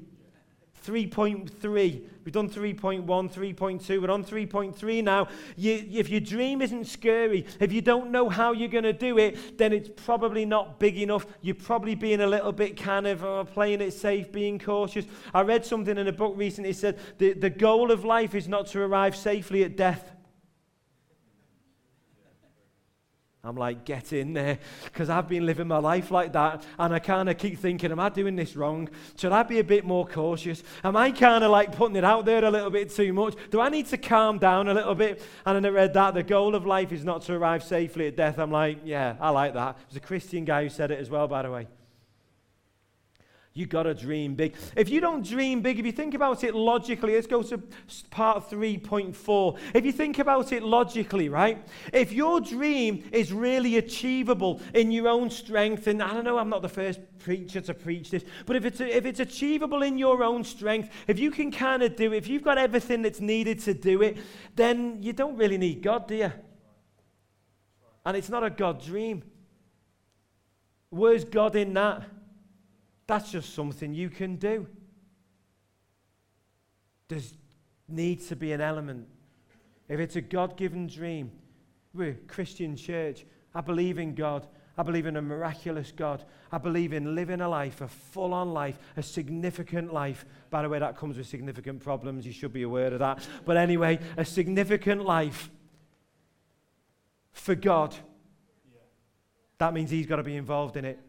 3.3. 0.89 2.03
We've 2.25 2.33
done 2.33 2.49
3.1, 2.49 3.05
3.2. 3.05 4.03
We're 4.03 4.11
on 4.11 4.25
3.3 4.25 5.05
now. 5.05 5.29
You, 5.57 5.85
if 5.93 6.09
your 6.09 6.21
dream 6.21 6.63
isn't 6.63 6.87
scary, 6.87 7.45
if 7.61 7.73
you 7.73 7.83
don't 7.83 8.11
know 8.11 8.31
how 8.31 8.53
you're 8.53 8.69
going 8.69 8.85
to 8.85 8.95
do 8.95 9.19
it, 9.19 9.59
then 9.59 9.75
it's 9.75 9.91
probably 9.97 10.47
not 10.47 10.79
big 10.79 10.99
enough. 10.99 11.27
You're 11.43 11.55
probably 11.55 11.95
being 11.95 12.23
a 12.23 12.27
little 12.27 12.53
bit 12.53 12.77
kind 12.77 13.07
of 13.07 13.25
uh, 13.25 13.45
playing 13.45 13.83
it 13.83 13.93
safe, 13.93 14.33
being 14.33 14.59
cautious. 14.59 15.05
I 15.35 15.43
read 15.43 15.65
something 15.65 15.99
in 15.99 16.09
a 16.09 16.13
book 16.13 16.35
recently. 16.37 16.71
It 16.71 16.77
said 16.77 16.99
the, 17.19 17.35
the 17.35 17.51
goal 17.51 17.91
of 17.91 18.05
life 18.05 18.35
is 18.35 18.49
not 18.49 18.67
to 18.69 18.81
arrive 18.81 19.15
safely 19.15 19.65
at 19.65 19.77
death. 19.77 20.13
I'm 23.49 23.57
like, 23.57 23.85
get 23.85 24.13
in 24.13 24.35
there. 24.35 24.59
Because 24.85 25.09
I've 25.11 25.29
been 25.29 25.47
living 25.47 25.67
my 25.67 25.79
life 25.79 26.11
like 26.11 26.33
that. 26.35 26.65
And 26.79 26.95
I 26.95 26.99
kind 26.99 27.29
of 27.29 27.39
keep 27.39 27.59
thinking, 27.59 27.91
am 27.91 28.01
I 28.01 28.09
doing 28.09 28.37
this 28.37 28.57
wrong? 28.57 28.89
Should 29.17 29.33
I 29.33 29.43
be 29.43 29.59
a 29.59 29.65
bit 29.65 29.85
more 29.85 30.07
cautious? 30.07 30.63
Am 30.85 30.97
I 30.97 31.11
kind 31.11 31.43
of 31.43 31.51
like 31.51 31.75
putting 31.75 31.97
it 31.97 32.05
out 32.05 32.25
there 32.25 32.45
a 32.45 32.51
little 32.51 32.71
bit 32.71 32.91
too 32.91 33.13
much? 33.13 33.35
Do 33.51 33.61
I 33.61 33.69
need 33.69 33.87
to 33.87 33.97
calm 33.97 34.39
down 34.39 34.69
a 34.69 34.75
little 34.75 34.95
bit? 34.95 35.23
And 35.47 35.57
then 35.57 35.65
I 35.65 35.75
read 35.75 35.95
that 35.95 36.15
the 36.15 36.23
goal 36.23 36.55
of 36.55 36.67
life 36.67 36.93
is 36.93 37.05
not 37.05 37.23
to 37.23 37.35
arrive 37.35 37.65
safely 37.65 38.09
at 38.09 38.17
death. 38.17 38.39
I'm 38.39 38.51
like, 38.51 38.81
yeah, 38.85 39.17
I 39.21 39.31
like 39.31 39.55
that. 39.55 39.77
It 39.79 39.89
was 39.89 39.97
a 39.97 40.01
Christian 40.01 40.45
guy 40.45 40.65
who 40.65 40.69
said 40.69 40.91
it 40.91 40.99
as 40.99 41.09
well, 41.09 41.29
by 41.29 41.43
the 41.43 41.51
way. 41.51 41.69
You 43.55 43.67
got 43.67 43.85
to 43.85 43.95
dream 43.95 44.35
big. 44.35 44.55
If 44.77 44.89
you 44.89 45.01
don't 45.01 45.27
dream 45.27 45.63
big, 45.63 45.81
if 45.81 45.87
you 45.87 45.91
think 45.91 46.15
about 46.15 46.45
it 46.45 46.55
logically, 46.55 47.15
let's 47.15 47.27
go 47.27 47.43
to 47.43 47.59
part 48.11 48.49
3.4. 48.49 49.59
If 49.75 49.85
you 49.85 49.91
think 49.91 50.21
about 50.21 50.53
it 50.53 50.63
logically, 50.63 51.29
right? 51.29 51.67
If 51.93 52.13
your 52.13 52.41
dream 52.41 53.03
is 53.11 53.33
really 53.33 53.79
achievable 53.79 54.61
in 54.75 54.93
your 54.93 55.09
own 55.09 55.29
strength, 55.31 55.89
and 55.89 56.01
I 56.01 56.13
don't 56.13 56.25
know, 56.25 56.39
I'm 56.39 56.49
not 56.49 56.63
the 56.63 56.69
first 56.69 57.01
preacher 57.19 57.61
to 57.63 57.75
preach 57.75 58.11
this, 58.11 58.25
but 58.47 58.55
if 58.55 58.65
it's, 58.65 58.81
if 58.81 59.05
it's 59.05 59.21
achievable 59.21 59.83
in 59.83 59.99
your 59.99 60.23
own 60.23 60.45
strength, 60.45 60.91
if 61.09 61.19
you 61.19 61.33
can 61.33 61.51
kind 61.51 61.83
of 61.83 61.97
do 61.97 62.13
it, 62.13 62.17
if 62.19 62.29
you've 62.29 62.45
got 62.45 62.59
everything 62.59 63.03
that's 63.03 63.21
needed 63.21 63.59
to 63.61 63.75
do 63.75 64.03
it, 64.03 64.19
then 64.55 65.03
you 65.03 65.13
don't 65.13 65.37
really 65.37 65.59
need 65.59 65.83
God, 65.83 66.07
do 66.07 66.15
you? 66.15 66.33
And 68.07 68.17
it's 68.17 68.29
not 68.29 68.45
a 68.45 68.51
God 68.51 68.85
dream. 68.85 69.25
Where's 70.91 71.25
God 71.25 71.57
in 71.57 71.75
that? 71.75 72.05
That's 73.09 73.33
just 73.33 73.55
something 73.55 73.95
you 73.95 74.11
can 74.11 74.37
do. 74.37 74.67
There 77.09 77.21
needs 77.89 78.29
to 78.29 78.37
be 78.37 78.53
an 78.53 78.61
element. 78.61 79.09
If 79.89 79.99
it's 79.99 80.15
a 80.17 80.21
God 80.21 80.59
given 80.59 80.87
dream, 80.87 81.33
we're 81.95 82.11
a 82.11 82.15
Christian 82.15 82.77
church. 82.77 83.25
I 83.55 83.63
believe 83.63 83.99
in 83.99 84.15
God. 84.15 84.47
I 84.77 84.83
believe 84.83 85.07
in 85.07 85.17
a 85.17 85.23
miraculous 85.23 85.91
God. 85.91 86.23
I 86.53 86.59
believe 86.59 86.93
in 86.93 87.15
living 87.15 87.41
a 87.41 87.49
life, 87.49 87.81
a 87.81 87.89
full 87.89 88.35
on 88.35 88.53
life, 88.53 88.79
a 88.99 89.03
significant 89.03 89.93
life. 89.93 90.27
By 90.51 90.61
the 90.61 90.69
way, 90.69 90.79
that 90.79 90.99
comes 90.99 91.17
with 91.17 91.27
significant 91.27 91.81
problems. 91.81 92.27
You 92.27 92.33
should 92.33 92.53
be 92.53 92.63
aware 92.63 92.93
of 92.93 92.99
that. 92.99 93.27
But 93.47 93.57
anyway, 93.57 94.01
a 94.19 94.25
significant 94.25 95.05
life 95.05 95.51
for 97.33 97.55
God. 97.55 97.97
That 99.57 99.73
means 99.73 99.91
He's 99.91 100.07
got 100.07 100.17
to 100.17 100.23
be 100.23 100.37
involved 100.37 100.77
in 100.77 100.85
it. 100.85 101.01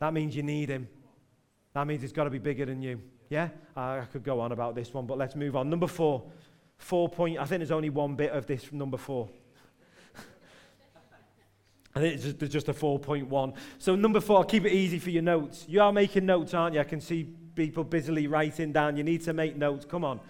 That 0.00 0.12
means 0.12 0.36
you 0.36 0.42
need 0.42 0.68
Him. 0.68 0.86
That 1.74 1.86
means 1.88 2.04
it's 2.04 2.12
got 2.12 2.24
to 2.24 2.30
be 2.30 2.38
bigger 2.38 2.64
than 2.64 2.80
you. 2.80 3.00
Yeah? 3.28 3.48
I 3.76 4.02
could 4.12 4.22
go 4.22 4.40
on 4.40 4.52
about 4.52 4.74
this 4.74 4.94
one, 4.94 5.06
but 5.06 5.18
let's 5.18 5.34
move 5.34 5.56
on. 5.56 5.68
Number 5.68 5.88
four. 5.88 6.22
Four 6.78 7.08
point, 7.08 7.38
I 7.38 7.44
think 7.44 7.60
there's 7.60 7.70
only 7.70 7.90
one 7.90 8.14
bit 8.14 8.30
of 8.30 8.46
this 8.46 8.64
from 8.64 8.78
number 8.78 8.96
four. 8.96 9.28
I 11.94 12.00
think 12.00 12.14
it's 12.14 12.24
just, 12.24 12.52
just 12.52 12.68
a 12.68 12.74
4.1. 12.74 13.54
So, 13.78 13.94
number 13.94 14.20
four, 14.20 14.38
I'll 14.38 14.44
keep 14.44 14.64
it 14.64 14.72
easy 14.72 14.98
for 14.98 15.10
your 15.10 15.22
notes. 15.22 15.64
You 15.68 15.80
are 15.80 15.92
making 15.92 16.26
notes, 16.26 16.52
aren't 16.52 16.74
you? 16.74 16.80
I 16.80 16.84
can 16.84 17.00
see 17.00 17.24
people 17.54 17.84
busily 17.84 18.26
writing 18.26 18.72
down. 18.72 18.96
You 18.96 19.04
need 19.04 19.22
to 19.22 19.32
make 19.32 19.56
notes. 19.56 19.84
Come 19.84 20.04
on. 20.04 20.20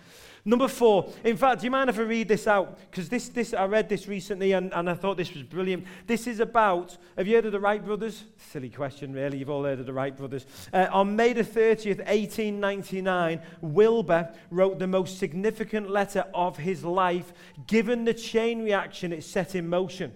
Number 0.47 0.69
four, 0.69 1.11
in 1.25 1.39
fact, 1.39 1.61
do 1.61 1.65
you 1.65 1.71
mind 1.71 1.89
if 1.89 1.99
I 1.99 2.03
read 2.03 2.29
this 2.29 2.47
out? 2.47 2.79
Because 2.91 3.09
this, 3.09 3.31
this, 3.31 3.55
I 3.55 3.65
read 3.65 3.89
this 3.89 4.07
recently 4.07 4.53
and, 4.53 4.75
and 4.75 4.91
I 4.91 4.95
thought 4.95 5.17
this 5.17 5.33
was 5.33 5.43
brilliant. 5.43 5.87
This 6.07 6.27
is 6.27 6.39
about, 6.39 6.99
have 7.17 7.27
you 7.27 7.37
heard 7.37 7.47
of 7.47 7.53
the 7.53 7.61
Wright 7.61 7.83
brothers? 7.83 8.25
Silly 8.37 8.69
question, 8.69 9.15
really. 9.15 9.39
You've 9.39 9.49
all 9.49 9.65
heard 9.65 9.81
of 9.81 9.87
the 9.87 9.93
Wright 9.95 10.15
brothers. 10.15 10.45
Uh, 10.71 10.87
on 10.93 11.17
May 11.17 11.33
the 11.33 11.45
30th, 11.45 11.99
1899, 11.99 13.41
Wilbur 13.63 14.35
wrote 14.51 14.79
the 14.79 14.87
most 14.87 15.19
significant 15.19 15.89
letter 15.89 16.27
of 16.35 16.59
his 16.59 16.85
life, 16.85 17.33
given 17.67 18.05
the 18.05 18.15
chain 18.15 18.63
reaction 18.63 19.15
it 19.15 19.25
set 19.25 19.55
in 19.55 19.67
motion. 19.67 20.13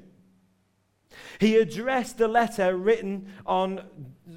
He 1.40 1.56
addressed 1.56 2.18
the 2.18 2.28
letter 2.28 2.76
written 2.76 3.32
on 3.46 3.82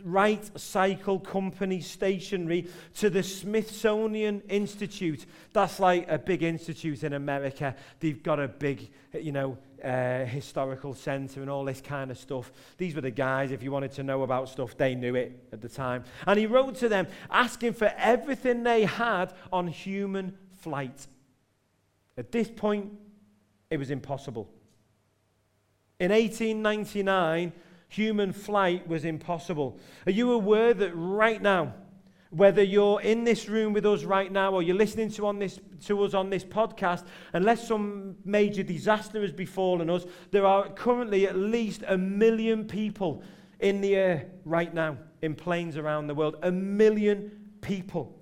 Wright 0.04 0.60
Cycle 0.60 1.20
Company 1.20 1.82
stationery 1.82 2.68
to 2.96 3.10
the 3.10 3.24
Smithsonian 3.24 4.42
Institute. 4.50 5.26
That's 5.54 5.80
like 5.80 6.10
a 6.10 6.18
big 6.18 6.44
institute 6.44 7.04
in 7.04 7.14
America. 7.14 7.76
They've 8.00 8.22
got 8.22 8.40
a 8.40 8.48
big, 8.48 8.90
you 9.14 9.32
know, 9.32 9.58
uh, 9.84 10.26
historical 10.26 10.94
centre 10.94 11.42
and 11.42 11.50
all 11.50 11.66
this 11.66 11.82
kind 11.82 12.12
of 12.12 12.18
stuff. 12.18 12.52
These 12.78 12.96
were 12.96 13.02
the 13.02 13.12
guys, 13.12 13.52
if 13.52 13.64
you 13.64 13.72
wanted 13.72 13.92
to 13.94 14.04
know 14.04 14.24
about 14.24 14.50
stuff, 14.50 14.78
they 14.78 14.96
knew 14.96 15.16
it 15.16 15.48
at 15.52 15.62
the 15.62 15.70
time. 15.70 16.04
And 16.28 16.40
he 16.40 16.46
wrote 16.46 16.76
to 16.76 16.90
them 16.90 17.08
asking 17.30 17.74
for 17.74 17.92
everything 17.98 18.64
they 18.64 18.86
had 18.86 19.34
on 19.52 19.68
human 19.68 20.38
flight. 20.60 21.08
At 22.18 22.32
this 22.32 22.50
point, 22.50 22.92
it 23.70 23.78
was 23.78 23.90
impossible. 23.90 24.50
In 26.00 26.12
1899, 26.12 27.54
human 27.92 28.32
flight 28.32 28.88
was 28.88 29.04
impossible. 29.04 29.78
Are 30.06 30.12
you 30.12 30.32
aware 30.32 30.74
that 30.74 30.94
right 30.94 31.42
now, 31.42 31.74
whether 32.30 32.64
you're 32.64 33.02
in 33.02 33.26
this 33.26 33.50
room 33.50 33.74
with 33.74 33.86
us 33.86 34.06
right 34.06 34.32
now 34.32 34.54
or 34.54 34.64
you're 34.64 34.78
listening 34.78 35.12
to, 35.12 35.28
on 35.28 35.40
this, 35.40 35.60
to 35.88 36.02
us 36.04 36.14
on 36.14 36.30
this 36.30 36.46
podcast, 36.46 37.04
unless 37.34 37.68
some 37.68 38.16
major 38.24 38.64
disaster 38.64 39.22
has 39.22 39.34
befallen 39.34 39.90
us, 39.90 40.06
there 40.32 40.46
are 40.46 40.70
currently 40.70 41.28
at 41.28 41.36
least 41.36 41.84
a 41.86 41.98
million 41.98 42.66
people 42.66 43.24
in 43.60 43.82
the 43.82 43.94
air 43.94 44.28
right 44.46 44.74
now 44.74 44.98
in 45.22 45.36
planes 45.36 45.76
around 45.76 46.08
the 46.08 46.16
world. 46.16 46.38
A 46.44 46.52
million 46.52 47.50
people. 47.60 48.18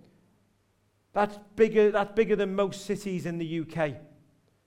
That's 1.13 1.37
bigger, 1.55 1.91
that's 1.91 2.13
bigger 2.13 2.35
than 2.35 2.55
most 2.55 2.85
cities 2.85 3.27
in 3.27 3.37
the 3.37 3.59
UK 3.59 3.93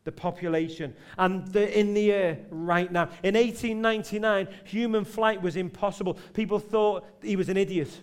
the 0.04 0.12
population, 0.12 0.94
and 1.16 1.46
they're 1.48 1.68
in 1.68 1.94
the 1.94 2.10
air 2.10 2.38
right 2.50 2.90
now. 2.90 3.08
In 3.22 3.34
1899, 3.34 4.48
human 4.64 5.04
flight 5.04 5.40
was 5.40 5.56
impossible. 5.56 6.18
People 6.34 6.58
thought 6.58 7.06
he 7.22 7.36
was 7.36 7.48
an 7.48 7.56
idiot. 7.56 8.00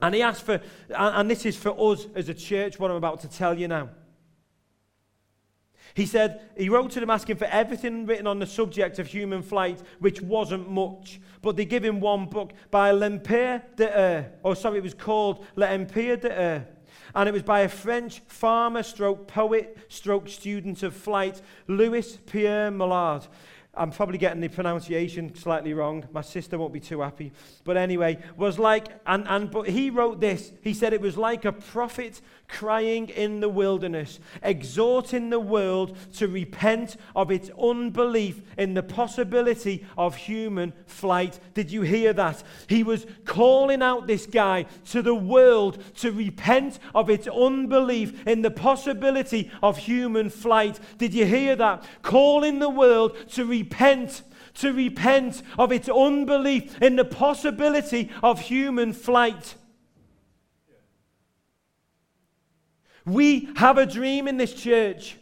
And 0.00 0.14
he 0.14 0.22
asked 0.22 0.42
for, 0.42 0.60
and 0.90 1.30
this 1.30 1.44
is 1.44 1.56
for 1.56 1.74
us 1.92 2.06
as 2.14 2.28
a 2.28 2.34
church, 2.34 2.78
what 2.78 2.90
I'm 2.90 2.96
about 2.96 3.20
to 3.20 3.28
tell 3.28 3.58
you 3.58 3.68
now. 3.68 3.90
He 5.94 6.06
said, 6.06 6.50
he 6.56 6.68
wrote 6.68 6.92
to 6.92 7.00
them 7.00 7.10
asking 7.10 7.36
for 7.36 7.46
everything 7.46 8.06
written 8.06 8.26
on 8.26 8.38
the 8.38 8.46
subject 8.46 8.98
of 8.98 9.08
human 9.08 9.42
flight, 9.42 9.82
which 9.98 10.20
wasn't 10.20 10.70
much. 10.70 11.20
But 11.40 11.56
they 11.56 11.64
give 11.64 11.84
him 11.84 11.98
one 11.98 12.26
book 12.26 12.52
by 12.70 12.92
L'Empire 12.92 13.62
de 13.74 13.96
Air. 13.96 14.32
Oh, 14.44 14.54
sorry, 14.54 14.78
it 14.78 14.84
was 14.84 14.94
called 14.94 15.44
L'Empire 15.56 16.16
de 16.16 16.38
Air. 16.38 16.68
And 17.14 17.28
it 17.28 17.32
was 17.32 17.42
by 17.42 17.60
a 17.60 17.68
French 17.68 18.20
farmer, 18.26 18.82
stroke 18.82 19.26
poet, 19.26 19.78
stroke 19.88 20.28
student 20.28 20.82
of 20.82 20.94
flight, 20.94 21.40
Louis 21.66 22.18
Pierre 22.26 22.70
Mouillard. 22.70 23.26
I'm 23.74 23.92
probably 23.92 24.18
getting 24.18 24.40
the 24.40 24.48
pronunciation 24.48 25.34
slightly 25.36 25.72
wrong. 25.72 26.06
My 26.12 26.20
sister 26.20 26.58
won't 26.58 26.72
be 26.72 26.80
too 26.80 27.00
happy. 27.00 27.32
But 27.62 27.76
anyway, 27.76 28.18
was 28.36 28.58
like, 28.58 28.88
and, 29.06 29.26
and 29.28 29.50
but 29.50 29.68
he 29.68 29.90
wrote 29.90 30.20
this. 30.20 30.52
He 30.62 30.74
said 30.74 30.92
it 30.92 31.00
was 31.00 31.16
like 31.16 31.44
a 31.44 31.52
prophet 31.52 32.20
crying 32.48 33.08
in 33.10 33.40
the 33.40 33.48
wilderness, 33.48 34.18
exhorting 34.42 35.30
the 35.30 35.38
world 35.38 35.96
to 36.14 36.26
repent 36.26 36.96
of 37.14 37.30
its 37.30 37.50
unbelief 37.60 38.40
in 38.56 38.74
the 38.74 38.82
possibility 38.82 39.86
of 39.96 40.16
human 40.16 40.72
flight. 40.86 41.38
Did 41.54 41.70
you 41.70 41.82
hear 41.82 42.12
that? 42.14 42.42
He 42.66 42.82
was 42.82 43.06
calling 43.24 43.82
out 43.82 44.06
this 44.06 44.26
guy 44.26 44.66
to 44.86 45.02
the 45.02 45.14
world 45.14 45.82
to 45.96 46.10
repent 46.10 46.78
of 46.94 47.10
its 47.10 47.28
unbelief 47.28 48.26
in 48.26 48.42
the 48.42 48.50
possibility 48.50 49.50
of 49.62 49.78
human 49.78 50.30
flight. 50.30 50.80
Did 50.96 51.14
you 51.14 51.26
hear 51.26 51.54
that? 51.56 51.84
Calling 52.02 52.58
the 52.58 52.70
world 52.70 53.16
to 53.32 53.44
repent 53.44 54.22
to 54.54 54.72
repent 54.72 55.42
of 55.56 55.70
its 55.70 55.88
unbelief 55.88 56.82
in 56.82 56.96
the 56.96 57.04
possibility 57.04 58.10
of 58.24 58.40
human 58.40 58.92
flight. 58.92 59.54
We 63.08 63.48
have 63.56 63.78
a 63.78 63.86
dream 63.86 64.28
in 64.28 64.36
this 64.36 64.52
church. 64.52 65.16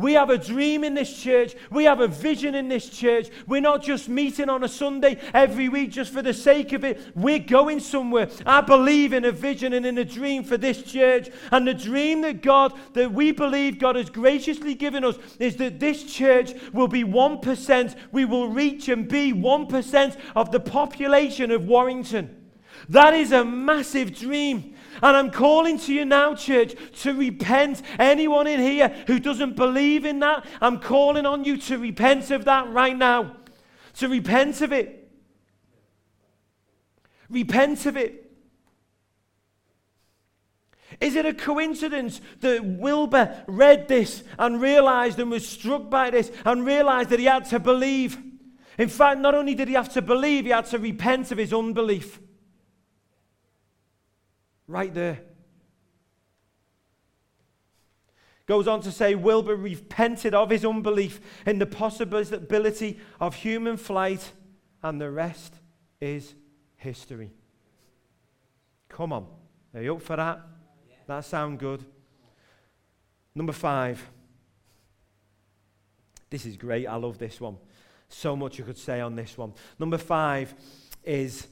We 0.00 0.14
have 0.14 0.30
a 0.30 0.38
dream 0.38 0.82
in 0.82 0.94
this 0.94 1.22
church. 1.22 1.54
We 1.70 1.84
have 1.84 2.00
a 2.00 2.08
vision 2.08 2.54
in 2.54 2.68
this 2.68 2.88
church. 2.88 3.28
We're 3.46 3.60
not 3.60 3.82
just 3.82 4.08
meeting 4.08 4.48
on 4.48 4.64
a 4.64 4.68
Sunday 4.68 5.18
every 5.34 5.68
week 5.68 5.90
just 5.90 6.10
for 6.12 6.22
the 6.22 6.32
sake 6.32 6.72
of 6.72 6.84
it. 6.84 7.14
We're 7.14 7.38
going 7.38 7.80
somewhere. 7.80 8.30
I 8.46 8.62
believe 8.62 9.12
in 9.12 9.26
a 9.26 9.32
vision 9.32 9.74
and 9.74 9.84
in 9.84 9.98
a 9.98 10.04
dream 10.04 10.42
for 10.42 10.56
this 10.56 10.82
church. 10.82 11.28
And 11.52 11.68
the 11.68 11.74
dream 11.74 12.22
that 12.22 12.40
God, 12.40 12.72
that 12.94 13.12
we 13.12 13.32
believe 13.32 13.78
God 13.78 13.96
has 13.96 14.08
graciously 14.08 14.74
given 14.74 15.04
us, 15.04 15.18
is 15.38 15.56
that 15.56 15.80
this 15.80 16.02
church 16.04 16.54
will 16.72 16.88
be 16.88 17.04
1%. 17.04 17.96
We 18.10 18.24
will 18.24 18.48
reach 18.48 18.88
and 18.88 19.06
be 19.06 19.34
1% 19.34 20.16
of 20.34 20.50
the 20.50 20.60
population 20.60 21.50
of 21.50 21.66
Warrington. 21.66 22.36
That 22.88 23.12
is 23.12 23.32
a 23.32 23.44
massive 23.44 24.16
dream. 24.16 24.76
And 25.02 25.16
I'm 25.16 25.30
calling 25.30 25.78
to 25.78 25.94
you 25.94 26.04
now, 26.04 26.34
church, 26.34 26.74
to 27.02 27.14
repent. 27.14 27.82
Anyone 27.98 28.46
in 28.46 28.60
here 28.60 28.88
who 29.06 29.18
doesn't 29.18 29.56
believe 29.56 30.04
in 30.04 30.18
that, 30.20 30.46
I'm 30.60 30.78
calling 30.78 31.26
on 31.26 31.44
you 31.44 31.56
to 31.58 31.78
repent 31.78 32.30
of 32.30 32.44
that 32.46 32.70
right 32.72 32.96
now. 32.96 33.36
To 33.94 34.08
repent 34.08 34.60
of 34.60 34.72
it. 34.72 35.10
Repent 37.28 37.86
of 37.86 37.96
it. 37.96 38.30
Is 41.00 41.14
it 41.14 41.24
a 41.24 41.32
coincidence 41.32 42.20
that 42.40 42.64
Wilbur 42.64 43.44
read 43.46 43.88
this 43.88 44.24
and 44.38 44.60
realized 44.60 45.18
and 45.18 45.30
was 45.30 45.48
struck 45.48 45.88
by 45.88 46.10
this 46.10 46.30
and 46.44 46.66
realized 46.66 47.10
that 47.10 47.20
he 47.20 47.26
had 47.26 47.44
to 47.46 47.60
believe? 47.60 48.18
In 48.76 48.88
fact, 48.88 49.20
not 49.20 49.34
only 49.34 49.54
did 49.54 49.68
he 49.68 49.74
have 49.74 49.92
to 49.94 50.02
believe, 50.02 50.44
he 50.44 50.50
had 50.50 50.66
to 50.66 50.78
repent 50.78 51.30
of 51.30 51.38
his 51.38 51.52
unbelief. 51.52 52.18
Right 54.70 54.94
there. 54.94 55.18
Goes 58.46 58.68
on 58.68 58.82
to 58.82 58.92
say, 58.92 59.16
Wilbur 59.16 59.56
repented 59.56 60.32
of 60.32 60.50
his 60.50 60.64
unbelief 60.64 61.20
in 61.44 61.58
the 61.58 61.66
possibility 61.66 63.00
of 63.20 63.34
human 63.34 63.76
flight, 63.76 64.30
and 64.80 65.00
the 65.00 65.10
rest 65.10 65.54
is 66.00 66.34
history. 66.76 67.32
Come 68.88 69.12
on. 69.12 69.26
Are 69.74 69.82
you 69.82 69.96
up 69.96 70.02
for 70.02 70.14
that? 70.14 70.40
Yeah. 70.88 70.94
That 71.08 71.24
sound 71.24 71.58
good? 71.58 71.84
Number 73.34 73.52
five. 73.52 74.08
This 76.30 76.46
is 76.46 76.56
great. 76.56 76.86
I 76.86 76.94
love 76.94 77.18
this 77.18 77.40
one. 77.40 77.56
So 78.08 78.36
much 78.36 78.56
you 78.56 78.62
could 78.62 78.78
say 78.78 79.00
on 79.00 79.16
this 79.16 79.36
one. 79.36 79.52
Number 79.80 79.98
five 79.98 80.54
is 81.02 81.48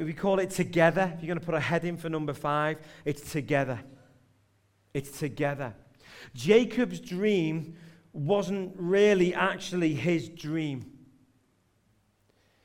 we 0.00 0.12
call 0.12 0.38
it 0.38 0.50
together. 0.50 1.12
If 1.14 1.22
you're 1.22 1.28
going 1.28 1.40
to 1.40 1.44
put 1.44 1.54
a 1.54 1.60
heading 1.60 1.96
for 1.96 2.08
number 2.08 2.32
five, 2.32 2.78
it's 3.04 3.32
together. 3.32 3.80
It's 4.92 5.18
together. 5.18 5.74
Jacob's 6.34 7.00
dream 7.00 7.76
wasn't 8.12 8.74
really 8.76 9.34
actually 9.34 9.94
his 9.94 10.28
dream. 10.28 10.90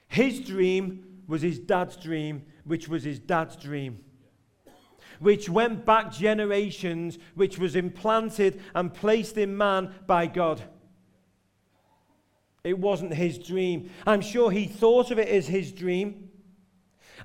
His 0.07 0.39
dream 0.39 1.23
was 1.27 1.41
his 1.41 1.59
dad's 1.59 1.95
dream, 1.95 2.43
which 2.63 2.88
was 2.88 3.03
his 3.03 3.19
dad's 3.19 3.55
dream, 3.55 3.99
which 5.19 5.49
went 5.49 5.85
back 5.85 6.12
generations, 6.12 7.17
which 7.35 7.57
was 7.57 7.75
implanted 7.75 8.62
and 8.73 8.93
placed 8.93 9.38
in 9.38 9.55
man 9.55 9.93
by 10.07 10.27
God. 10.27 10.62
It 12.63 12.77
wasn't 12.77 13.13
his 13.13 13.38
dream. 13.38 13.89
I'm 14.05 14.21
sure 14.21 14.51
he 14.51 14.65
thought 14.65 15.12
of 15.12 15.19
it 15.19 15.29
as 15.29 15.47
his 15.47 15.71
dream. 15.71 16.29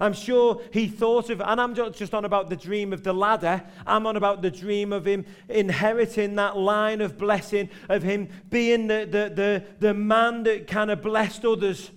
I'm 0.00 0.12
sure 0.12 0.60
he 0.72 0.88
thought 0.88 1.30
of, 1.30 1.40
and 1.40 1.60
I'm 1.60 1.74
not 1.74 1.94
just 1.94 2.14
on 2.14 2.24
about 2.24 2.50
the 2.50 2.56
dream 2.56 2.92
of 2.92 3.02
the 3.02 3.12
ladder, 3.12 3.62
I'm 3.86 4.06
on 4.06 4.16
about 4.16 4.42
the 4.42 4.50
dream 4.50 4.92
of 4.92 5.06
him 5.06 5.24
inheriting 5.48 6.34
that 6.36 6.56
line 6.56 7.00
of 7.00 7.18
blessing, 7.18 7.70
of 7.88 8.02
him 8.02 8.28
being 8.50 8.86
the, 8.86 9.06
the, 9.10 9.34
the, 9.34 9.64
the 9.80 9.94
man 9.94 10.42
that 10.44 10.66
kind 10.66 10.90
of 10.90 11.02
blessed 11.02 11.44
others. 11.44 11.90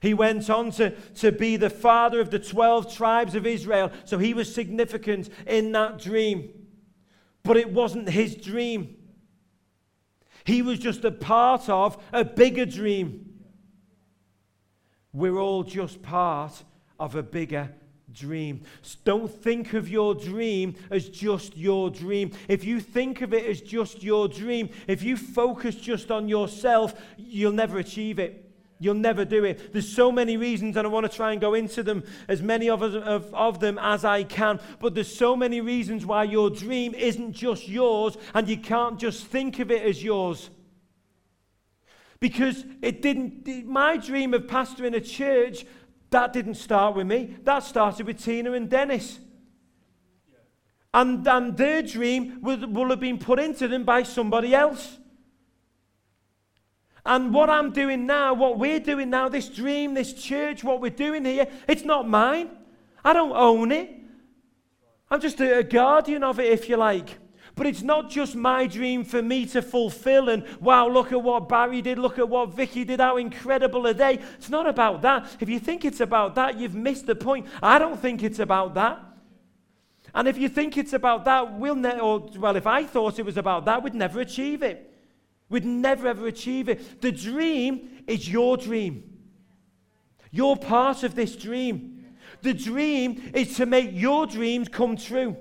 He 0.00 0.14
went 0.14 0.48
on 0.48 0.70
to, 0.72 0.90
to 1.16 1.30
be 1.30 1.56
the 1.56 1.70
father 1.70 2.20
of 2.20 2.30
the 2.30 2.38
12 2.38 2.94
tribes 2.94 3.34
of 3.34 3.46
Israel, 3.46 3.92
so 4.04 4.18
he 4.18 4.32
was 4.32 4.52
significant 4.52 5.28
in 5.46 5.72
that 5.72 5.98
dream. 5.98 6.50
But 7.42 7.58
it 7.58 7.70
wasn't 7.70 8.08
his 8.08 8.34
dream. 8.34 8.96
He 10.44 10.62
was 10.62 10.78
just 10.78 11.04
a 11.04 11.10
part 11.10 11.68
of 11.68 12.02
a 12.12 12.24
bigger 12.24 12.64
dream. 12.64 13.29
We're 15.12 15.38
all 15.38 15.62
just 15.62 16.02
part 16.02 16.62
of 16.98 17.16
a 17.16 17.22
bigger 17.22 17.70
dream. 18.12 18.62
Don't 19.04 19.30
think 19.30 19.72
of 19.72 19.88
your 19.88 20.14
dream 20.14 20.74
as 20.90 21.08
just 21.08 21.56
your 21.56 21.90
dream. 21.90 22.32
If 22.48 22.64
you 22.64 22.80
think 22.80 23.22
of 23.22 23.32
it 23.32 23.44
as 23.46 23.60
just 23.60 24.02
your 24.02 24.28
dream, 24.28 24.70
if 24.86 25.02
you 25.02 25.16
focus 25.16 25.74
just 25.74 26.10
on 26.10 26.28
yourself, 26.28 26.94
you'll 27.16 27.52
never 27.52 27.78
achieve 27.78 28.18
it. 28.18 28.46
You'll 28.82 28.94
never 28.94 29.26
do 29.26 29.44
it. 29.44 29.72
There's 29.72 29.94
so 29.94 30.10
many 30.10 30.38
reasons, 30.38 30.74
and 30.76 30.86
I 30.86 30.90
want 30.90 31.10
to 31.10 31.14
try 31.14 31.32
and 31.32 31.40
go 31.40 31.52
into 31.52 31.82
them, 31.82 32.02
as 32.28 32.40
many 32.40 32.70
of, 32.70 32.82
us, 32.82 32.94
of, 32.94 33.32
of 33.34 33.60
them 33.60 33.78
as 33.78 34.06
I 34.06 34.24
can. 34.24 34.58
But 34.78 34.94
there's 34.94 35.14
so 35.14 35.36
many 35.36 35.60
reasons 35.60 36.06
why 36.06 36.24
your 36.24 36.48
dream 36.48 36.94
isn't 36.94 37.32
just 37.32 37.68
yours, 37.68 38.16
and 38.32 38.48
you 38.48 38.56
can't 38.56 38.98
just 38.98 39.26
think 39.26 39.58
of 39.58 39.70
it 39.70 39.82
as 39.82 40.02
yours. 40.02 40.48
Because 42.20 42.64
it 42.82 43.00
didn't, 43.00 43.66
my 43.66 43.96
dream 43.96 44.34
of 44.34 44.42
pastoring 44.42 44.94
a 44.94 45.00
church, 45.00 45.64
that 46.10 46.32
didn't 46.32 46.56
start 46.56 46.94
with 46.94 47.06
me. 47.06 47.36
That 47.44 47.62
started 47.62 48.06
with 48.06 48.22
Tina 48.22 48.52
and 48.52 48.68
Dennis. 48.68 49.18
And, 50.92 51.26
and 51.26 51.56
their 51.56 51.82
dream 51.82 52.42
will, 52.42 52.88
have 52.90 53.00
been 53.00 53.18
put 53.18 53.38
into 53.38 53.68
them 53.68 53.84
by 53.84 54.02
somebody 54.02 54.54
else. 54.54 54.98
And 57.06 57.32
what 57.32 57.48
I'm 57.48 57.72
doing 57.72 58.06
now, 58.06 58.34
what 58.34 58.58
we're 58.58 58.80
doing 58.80 59.08
now, 59.08 59.28
this 59.28 59.48
dream, 59.48 59.94
this 59.94 60.12
church, 60.12 60.62
what 60.62 60.80
we're 60.80 60.90
doing 60.90 61.24
here, 61.24 61.46
it's 61.66 61.84
not 61.84 62.06
mine. 62.06 62.50
I 63.02 63.12
don't 63.12 63.32
own 63.32 63.72
it. 63.72 63.90
I'm 65.10 65.20
just 65.20 65.40
a, 65.40 65.58
a 65.58 65.62
guardian 65.62 66.22
of 66.22 66.38
it, 66.38 66.52
if 66.52 66.68
you 66.68 66.76
like. 66.76 67.18
But 67.60 67.66
it's 67.66 67.82
not 67.82 68.08
just 68.08 68.34
my 68.34 68.66
dream 68.66 69.04
for 69.04 69.20
me 69.20 69.44
to 69.44 69.60
fulfill 69.60 70.30
and 70.30 70.46
wow, 70.60 70.88
look 70.88 71.12
at 71.12 71.22
what 71.22 71.46
Barry 71.46 71.82
did, 71.82 71.98
look 71.98 72.18
at 72.18 72.26
what 72.26 72.54
Vicky 72.54 72.84
did, 72.84 73.00
how 73.00 73.18
incredible 73.18 73.86
are 73.86 73.92
they. 73.92 74.14
It's 74.38 74.48
not 74.48 74.66
about 74.66 75.02
that. 75.02 75.36
If 75.40 75.50
you 75.50 75.60
think 75.60 75.84
it's 75.84 76.00
about 76.00 76.36
that, 76.36 76.58
you've 76.58 76.74
missed 76.74 77.04
the 77.04 77.14
point. 77.14 77.46
I 77.62 77.78
don't 77.78 78.00
think 78.00 78.22
it's 78.22 78.38
about 78.38 78.72
that. 78.76 78.98
And 80.14 80.26
if 80.26 80.38
you 80.38 80.48
think 80.48 80.78
it's 80.78 80.94
about 80.94 81.26
that, 81.26 81.58
we'll 81.58 81.74
ne- 81.74 82.00
or 82.00 82.30
well, 82.38 82.56
if 82.56 82.66
I 82.66 82.84
thought 82.84 83.18
it 83.18 83.26
was 83.26 83.36
about 83.36 83.66
that, 83.66 83.82
we'd 83.82 83.94
never 83.94 84.20
achieve 84.20 84.62
it. 84.62 84.90
We'd 85.50 85.66
never 85.66 86.08
ever 86.08 86.28
achieve 86.28 86.70
it. 86.70 87.02
The 87.02 87.12
dream 87.12 87.90
is 88.06 88.26
your 88.26 88.56
dream. 88.56 89.18
You're 90.30 90.56
part 90.56 91.02
of 91.02 91.14
this 91.14 91.36
dream. 91.36 92.06
The 92.40 92.54
dream 92.54 93.32
is 93.34 93.54
to 93.56 93.66
make 93.66 93.90
your 93.92 94.26
dreams 94.26 94.66
come 94.70 94.96
true. 94.96 95.36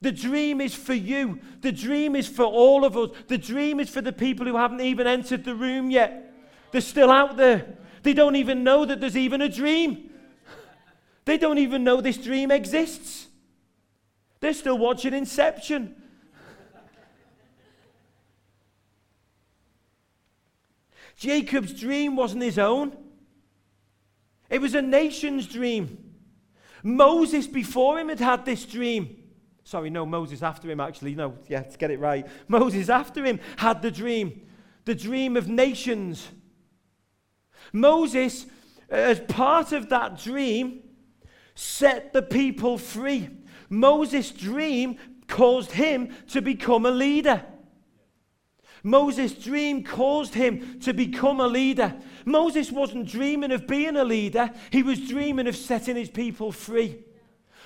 The 0.00 0.12
dream 0.12 0.60
is 0.60 0.74
for 0.74 0.94
you. 0.94 1.40
The 1.60 1.72
dream 1.72 2.14
is 2.14 2.28
for 2.28 2.44
all 2.44 2.84
of 2.84 2.96
us. 2.96 3.10
The 3.26 3.38
dream 3.38 3.80
is 3.80 3.90
for 3.90 4.00
the 4.00 4.12
people 4.12 4.46
who 4.46 4.56
haven't 4.56 4.80
even 4.80 5.06
entered 5.06 5.44
the 5.44 5.54
room 5.54 5.90
yet. 5.90 6.32
They're 6.70 6.80
still 6.80 7.10
out 7.10 7.36
there. 7.36 7.76
They 8.02 8.14
don't 8.14 8.36
even 8.36 8.62
know 8.62 8.84
that 8.84 9.00
there's 9.00 9.16
even 9.16 9.42
a 9.42 9.48
dream. 9.48 10.10
They 11.24 11.36
don't 11.36 11.58
even 11.58 11.82
know 11.82 12.00
this 12.00 12.16
dream 12.16 12.50
exists. 12.50 13.26
They're 14.40 14.54
still 14.54 14.78
watching 14.78 15.14
Inception. 15.14 15.96
Jacob's 21.16 21.72
dream 21.72 22.14
wasn't 22.14 22.44
his 22.44 22.58
own, 22.58 22.96
it 24.48 24.60
was 24.60 24.74
a 24.74 24.82
nation's 24.82 25.46
dream. 25.46 26.14
Moses 26.84 27.48
before 27.48 27.98
him 27.98 28.08
had 28.08 28.20
had 28.20 28.44
this 28.44 28.64
dream. 28.64 29.17
Sorry, 29.68 29.90
no, 29.90 30.06
Moses 30.06 30.42
after 30.42 30.70
him, 30.70 30.80
actually. 30.80 31.14
No, 31.14 31.36
yeah, 31.46 31.60
to 31.60 31.76
get 31.76 31.90
it 31.90 32.00
right. 32.00 32.26
Moses 32.48 32.88
after 32.88 33.22
him 33.22 33.38
had 33.58 33.82
the 33.82 33.90
dream 33.90 34.40
the 34.86 34.94
dream 34.94 35.36
of 35.36 35.46
nations. 35.46 36.26
Moses, 37.74 38.46
uh, 38.90 38.94
as 38.94 39.20
part 39.20 39.72
of 39.72 39.90
that 39.90 40.16
dream, 40.16 40.80
set 41.54 42.14
the 42.14 42.22
people 42.22 42.78
free. 42.78 43.28
Moses' 43.68 44.30
dream 44.30 44.96
caused 45.26 45.72
him 45.72 46.14
to 46.28 46.40
become 46.40 46.86
a 46.86 46.90
leader. 46.90 47.44
Moses' 48.82 49.34
dream 49.34 49.84
caused 49.84 50.32
him 50.32 50.80
to 50.80 50.94
become 50.94 51.40
a 51.40 51.46
leader. 51.46 51.94
Moses 52.24 52.72
wasn't 52.72 53.06
dreaming 53.06 53.52
of 53.52 53.66
being 53.66 53.96
a 53.98 54.04
leader, 54.04 54.50
he 54.70 54.82
was 54.82 54.98
dreaming 55.06 55.46
of 55.46 55.56
setting 55.56 55.96
his 55.96 56.08
people 56.08 56.52
free. 56.52 57.04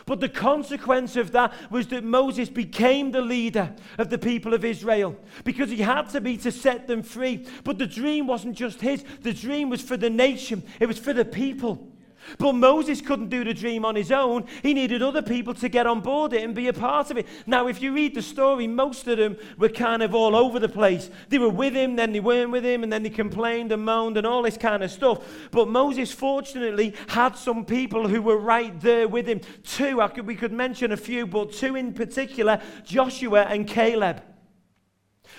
But 0.06 0.20
the 0.20 0.28
consequence 0.28 1.16
of 1.16 1.32
that 1.32 1.52
was 1.70 1.88
that 1.88 2.04
Moses 2.04 2.48
became 2.48 3.12
the 3.12 3.20
leader 3.20 3.74
of 3.98 4.10
the 4.10 4.18
people 4.18 4.54
of 4.54 4.64
Israel 4.64 5.16
because 5.44 5.70
he 5.70 5.78
had 5.78 6.08
to 6.10 6.20
be 6.20 6.36
to 6.38 6.50
set 6.50 6.86
them 6.86 7.02
free. 7.02 7.46
But 7.64 7.78
the 7.78 7.86
dream 7.86 8.26
wasn't 8.26 8.56
just 8.56 8.80
his, 8.80 9.04
the 9.20 9.32
dream 9.32 9.70
was 9.70 9.82
for 9.82 9.96
the 9.96 10.10
nation, 10.10 10.62
it 10.80 10.86
was 10.86 10.98
for 10.98 11.12
the 11.12 11.24
people. 11.24 11.91
But 12.38 12.54
Moses 12.54 13.00
couldn't 13.00 13.28
do 13.28 13.44
the 13.44 13.54
dream 13.54 13.84
on 13.84 13.96
his 13.96 14.12
own. 14.12 14.46
He 14.62 14.74
needed 14.74 15.02
other 15.02 15.22
people 15.22 15.54
to 15.54 15.68
get 15.68 15.86
on 15.86 16.00
board 16.00 16.32
it 16.32 16.42
and 16.42 16.54
be 16.54 16.68
a 16.68 16.72
part 16.72 17.10
of 17.10 17.18
it. 17.18 17.26
Now, 17.46 17.66
if 17.66 17.82
you 17.82 17.92
read 17.92 18.14
the 18.14 18.22
story, 18.22 18.66
most 18.66 19.06
of 19.08 19.18
them 19.18 19.36
were 19.58 19.68
kind 19.68 20.02
of 20.02 20.14
all 20.14 20.36
over 20.36 20.58
the 20.58 20.68
place. 20.68 21.10
They 21.28 21.38
were 21.38 21.48
with 21.48 21.74
him, 21.74 21.96
then 21.96 22.12
they 22.12 22.20
weren't 22.20 22.50
with 22.50 22.64
him, 22.64 22.82
and 22.82 22.92
then 22.92 23.02
they 23.02 23.10
complained 23.10 23.72
and 23.72 23.84
moaned 23.84 24.16
and 24.16 24.26
all 24.26 24.42
this 24.42 24.56
kind 24.56 24.82
of 24.82 24.90
stuff. 24.90 25.24
But 25.50 25.68
Moses, 25.68 26.12
fortunately, 26.12 26.94
had 27.08 27.36
some 27.36 27.64
people 27.64 28.08
who 28.08 28.22
were 28.22 28.38
right 28.38 28.78
there 28.80 29.08
with 29.08 29.26
him. 29.26 29.40
Two, 29.64 30.00
I 30.00 30.08
could, 30.08 30.26
we 30.26 30.36
could 30.36 30.52
mention 30.52 30.92
a 30.92 30.96
few, 30.96 31.26
but 31.26 31.52
two 31.52 31.76
in 31.76 31.92
particular 31.92 32.60
Joshua 32.84 33.42
and 33.42 33.66
Caleb. 33.66 34.22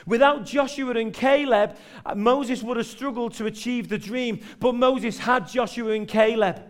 Without 0.06 0.46
Joshua 0.46 0.96
and 0.96 1.14
Caleb, 1.14 1.78
uh, 2.06 2.16
Moses 2.16 2.62
would 2.64 2.78
have 2.78 2.86
struggled 2.86 3.34
to 3.36 3.46
achieve 3.46 3.90
the 3.90 3.98
dream, 3.98 4.42
but 4.60 4.74
Moses 4.76 5.18
had 5.18 5.48
Joshua 5.48 5.92
and 5.92 6.08
Caleb. 6.08 6.62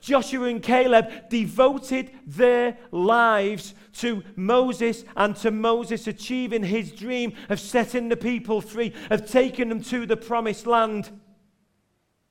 Joshua 0.00 0.46
and 0.46 0.62
Caleb 0.62 1.28
devoted 1.28 2.10
their 2.26 2.76
lives 2.90 3.74
to 3.94 4.22
Moses 4.36 5.04
and 5.16 5.34
to 5.36 5.50
Moses 5.50 6.06
achieving 6.06 6.62
his 6.62 6.92
dream 6.92 7.32
of 7.48 7.60
setting 7.60 8.08
the 8.08 8.16
people 8.16 8.60
free, 8.60 8.92
of 9.10 9.30
taking 9.30 9.68
them 9.68 9.82
to 9.84 10.06
the 10.06 10.16
promised 10.16 10.66
land. 10.66 11.10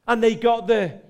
And 0.07 0.23
they 0.23 0.35
got 0.35 0.67
there. 0.67 1.01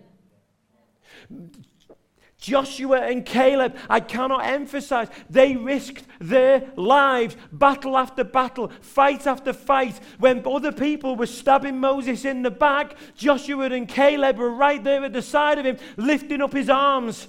Joshua 2.48 3.02
and 3.02 3.26
Caleb, 3.26 3.76
I 3.90 4.00
cannot 4.00 4.46
emphasize, 4.46 5.10
they 5.30 5.58
risked 5.58 6.06
their 6.22 6.72
lives, 6.78 7.36
battle 7.52 7.98
after 7.98 8.24
battle, 8.24 8.72
fight 8.80 9.28
after 9.28 9.52
fight. 9.52 10.00
When 10.18 10.48
other 10.48 10.72
people 10.72 11.18
were 11.18 11.26
stabbing 11.26 11.78
Moses 11.78 12.24
in 12.24 12.44
the 12.44 12.52
back, 12.52 12.96
Joshua 13.18 13.66
and 13.66 13.86
Caleb 13.86 14.38
were 14.38 14.50
right 14.50 14.82
there 14.82 15.04
at 15.04 15.12
the 15.12 15.22
side 15.22 15.58
of 15.58 15.66
him, 15.66 15.76
lifting 15.98 16.42
up 16.42 16.54
his 16.54 16.70
arms 16.70 17.28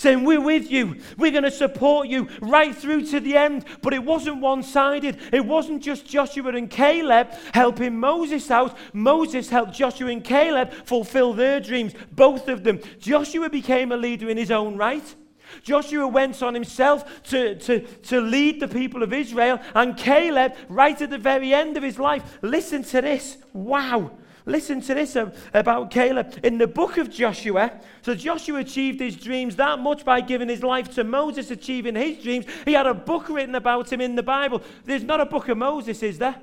saying, 0.00 0.24
We're 0.24 0.40
with 0.40 0.70
you. 0.70 0.96
We're 1.18 1.30
going 1.30 1.44
to 1.44 1.50
support 1.50 2.08
you 2.08 2.28
right 2.40 2.74
through 2.74 3.06
to 3.08 3.20
the 3.20 3.36
end. 3.36 3.66
But 3.82 3.92
it 3.92 4.02
wasn't 4.02 4.40
one 4.40 4.62
sided. 4.62 5.18
It 5.30 5.44
wasn't 5.44 5.82
just 5.82 6.06
Joshua 6.06 6.54
and 6.54 6.70
Caleb 6.70 7.28
helping 7.52 7.98
Moses 8.00 8.50
out. 8.50 8.76
Moses 8.94 9.50
helped 9.50 9.74
Joshua 9.74 10.08
and 10.08 10.24
Caleb 10.24 10.72
fulfill 10.86 11.34
their 11.34 11.60
dreams, 11.60 11.92
both 12.12 12.48
of 12.48 12.64
them. 12.64 12.80
Joshua 12.98 13.50
became 13.50 13.92
a 13.92 13.96
leader 13.96 14.30
in 14.30 14.38
his 14.38 14.50
own 14.50 14.78
right. 14.78 15.14
Joshua 15.62 16.06
went 16.08 16.42
on 16.42 16.54
himself 16.54 17.22
to, 17.24 17.56
to, 17.56 17.80
to 17.80 18.20
lead 18.20 18.60
the 18.60 18.68
people 18.68 19.02
of 19.02 19.12
Israel, 19.12 19.58
and 19.74 19.96
Caleb, 19.96 20.54
right 20.68 20.98
at 21.00 21.10
the 21.10 21.18
very 21.18 21.52
end 21.52 21.76
of 21.76 21.82
his 21.82 21.98
life, 21.98 22.38
listen 22.40 22.84
to 22.84 23.02
this. 23.02 23.36
Wow. 23.52 24.12
Listen 24.50 24.80
to 24.80 24.94
this 24.94 25.16
about 25.54 25.90
Caleb. 25.90 26.40
In 26.42 26.58
the 26.58 26.66
book 26.66 26.98
of 26.98 27.08
Joshua, 27.08 27.80
so 28.02 28.14
Joshua 28.14 28.58
achieved 28.58 28.98
his 28.98 29.16
dreams 29.16 29.54
that 29.56 29.78
much 29.78 30.04
by 30.04 30.20
giving 30.20 30.48
his 30.48 30.62
life 30.62 30.92
to 30.96 31.04
Moses 31.04 31.50
achieving 31.50 31.94
his 31.94 32.22
dreams. 32.22 32.46
He 32.64 32.72
had 32.72 32.86
a 32.86 32.94
book 32.94 33.28
written 33.28 33.54
about 33.54 33.92
him 33.92 34.00
in 34.00 34.16
the 34.16 34.22
Bible. 34.22 34.62
There's 34.84 35.04
not 35.04 35.20
a 35.20 35.26
book 35.26 35.48
of 35.48 35.56
Moses, 35.56 36.02
is 36.02 36.18
there? 36.18 36.34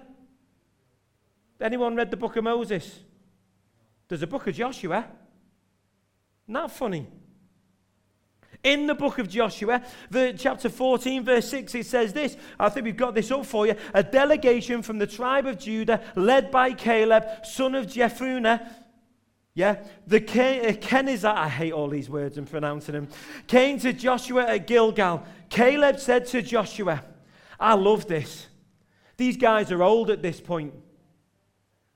Anyone 1.59 1.95
read 1.95 2.09
the 2.09 2.17
book 2.17 2.35
of 2.37 2.43
Moses? 2.45 2.99
There's 4.07 4.21
a 4.21 4.27
book 4.27 4.47
of 4.47 4.55
Joshua. 4.55 5.05
Not 6.47 6.71
funny. 6.71 7.07
In 8.63 8.87
the 8.87 8.95
book 8.95 9.19
of 9.19 9.29
Joshua, 9.29 9.83
the, 10.09 10.33
chapter 10.37 10.69
14, 10.69 11.23
verse 11.23 11.49
6, 11.49 11.75
it 11.75 11.85
says 11.85 12.13
this. 12.13 12.35
I 12.59 12.69
think 12.69 12.85
we've 12.85 12.97
got 12.97 13.15
this 13.15 13.31
up 13.31 13.45
for 13.45 13.67
you. 13.67 13.75
A 13.93 14.03
delegation 14.03 14.81
from 14.81 14.97
the 14.97 15.07
tribe 15.07 15.45
of 15.45 15.59
Judah, 15.59 16.01
led 16.15 16.51
by 16.51 16.73
Caleb, 16.73 17.23
son 17.45 17.75
of 17.75 17.85
Jephunneh, 17.85 18.67
yeah, 19.57 19.77
the 20.05 20.17
uh, 20.17 20.73
Kenizzite, 20.73 21.35
I 21.35 21.49
hate 21.49 21.73
all 21.73 21.87
these 21.87 22.11
words 22.11 22.37
and 22.37 22.47
pronouncing 22.47 22.93
them, 22.93 23.07
came 23.47 23.79
to 23.79 23.91
Joshua 23.91 24.45
at 24.45 24.67
Gilgal. 24.67 25.23
Caleb 25.49 25.99
said 25.99 26.27
to 26.27 26.43
Joshua, 26.43 27.03
I 27.59 27.73
love 27.73 28.07
this. 28.07 28.45
These 29.17 29.37
guys 29.37 29.71
are 29.71 29.81
old 29.81 30.11
at 30.11 30.21
this 30.21 30.39
point. 30.39 30.75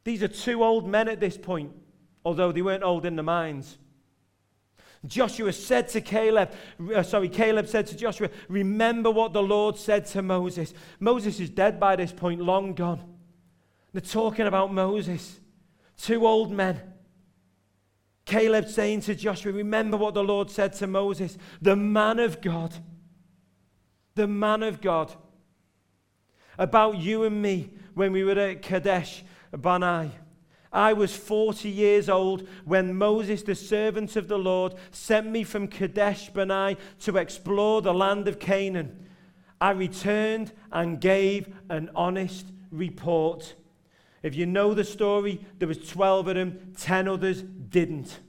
These 0.04 0.24
are 0.24 0.28
two 0.28 0.64
old 0.64 0.88
men 0.88 1.08
at 1.08 1.20
this 1.20 1.38
point, 1.38 1.72
although 2.26 2.52
they 2.52 2.64
weren't 2.64 2.82
old 2.82 3.06
in 3.06 3.16
the 3.16 3.22
minds. 3.22 3.78
Joshua 5.06 5.52
said 5.52 5.88
to 5.90 6.02
Caleb, 6.02 6.52
uh, 6.94 7.02
sorry, 7.02 7.28
Caleb 7.28 7.68
said 7.68 7.88
to 7.88 7.98
Joshua, 7.98 8.30
Remember 8.48 9.10
what 9.10 9.34
the 9.34 9.42
Lord 9.42 9.78
said 9.78 10.06
to 10.08 10.22
Moses. 10.22 10.74
Moses 11.00 11.40
is 11.40 11.50
dead 11.50 11.80
by 11.80 11.96
this 11.96 12.12
point, 12.12 12.40
long 12.40 12.76
gone. 12.76 13.04
They're 13.94 14.02
talking 14.02 14.46
about 14.46 14.74
Moses. 14.74 15.40
Two 15.98 16.26
old 16.26 16.52
men. 16.52 16.80
Caleb 18.26 18.68
saying 18.68 19.02
to 19.02 19.16
Joshua, 19.16 19.52
Remember 19.52 19.98
what 19.98 20.14
the 20.14 20.24
Lord 20.24 20.52
said 20.52 20.74
to 20.74 20.88
Moses, 20.88 21.38
the 21.62 21.76
man 21.76 22.20
of 22.20 22.40
God. 22.40 22.76
The 24.14 24.28
man 24.28 24.62
of 24.62 24.82
God. 24.82 25.12
About 26.58 27.00
you 27.00 27.24
and 27.24 27.42
me 27.42 27.72
when 27.96 28.12
we 28.12 28.24
were 28.24 28.38
at 28.38 28.62
Kadesh 28.62 29.24
Barnea. 29.52 30.12
I 30.74 30.94
was 30.94 31.16
40 31.16 31.70
years 31.70 32.08
old 32.08 32.48
when 32.64 32.96
Moses, 32.96 33.44
the 33.44 33.56
servant 33.56 34.16
of 34.16 34.28
the 34.28 34.40
Lord, 34.40 34.74
sent 34.92 35.28
me 35.28 35.44
from 35.44 35.68
Kadesh 35.68 36.30
Barnea 36.30 36.78
to 37.02 37.18
explore 37.18 37.82
the 37.82 37.94
land 37.94 38.28
of 38.28 38.40
Canaan. 38.40 39.08
I 39.60 39.72
returned 39.72 40.54
and 40.72 41.02
gave 41.02 41.54
an 41.70 41.92
honest 41.94 42.48
report. 42.72 43.56
If 44.24 44.34
you 44.36 44.46
know 44.46 44.74
the 44.74 44.84
story, 44.84 45.46
there 45.60 45.68
was 45.68 45.90
12 45.90 46.28
of 46.30 46.36
them, 46.36 46.74
10 46.78 47.08
others 47.08 47.42
didn't. 47.42 48.20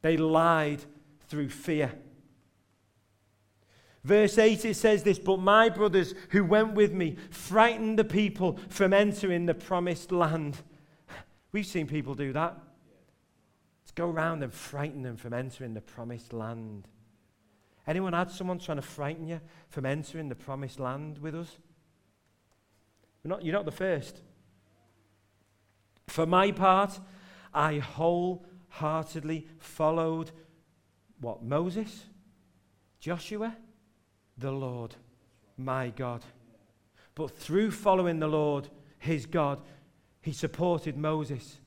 They 0.00 0.16
lied 0.16 0.80
through 1.28 1.50
fear. 1.50 1.92
Verse 4.04 4.38
8 4.38 4.64
it 4.64 4.74
says 4.74 5.02
this, 5.02 5.18
but 5.18 5.38
my 5.38 5.68
brothers 5.68 6.14
who 6.30 6.44
went 6.44 6.72
with 6.72 6.92
me 6.92 7.16
frightened 7.30 7.98
the 7.98 8.04
people 8.04 8.58
from 8.68 8.94
entering 8.94 9.44
the 9.44 9.54
promised 9.54 10.10
land. 10.10 10.62
We've 11.52 11.66
seen 11.66 11.86
people 11.86 12.14
do 12.14 12.32
that. 12.32 12.56
Let's 13.82 13.92
go 13.92 14.10
around 14.10 14.42
and 14.42 14.52
frighten 14.52 15.02
them 15.02 15.16
from 15.16 15.32
entering 15.32 15.74
the 15.74 15.80
promised 15.80 16.32
land. 16.32 16.88
Anyone 17.86 18.12
had 18.12 18.30
someone 18.30 18.58
trying 18.58 18.76
to 18.76 18.82
frighten 18.82 19.26
you 19.26 19.40
from 19.70 19.86
entering 19.86 20.28
the 20.28 20.34
promised 20.34 20.78
land 20.78 21.18
with 21.18 21.34
us? 21.34 21.58
Not, 23.24 23.44
you're 23.44 23.54
not 23.54 23.64
the 23.64 23.72
first. 23.72 24.22
For 26.06 26.26
my 26.26 26.52
part, 26.52 26.98
I 27.52 27.78
wholeheartedly 27.78 29.46
followed 29.58 30.30
what? 31.20 31.42
Moses, 31.42 32.04
Joshua, 33.00 33.56
the 34.36 34.52
Lord, 34.52 34.94
my 35.56 35.90
God. 35.90 36.22
But 37.14 37.36
through 37.36 37.72
following 37.72 38.20
the 38.20 38.28
Lord, 38.28 38.68
his 38.98 39.26
God, 39.26 39.60
he 40.20 40.32
supported 40.32 40.96
Moses, 40.96 41.58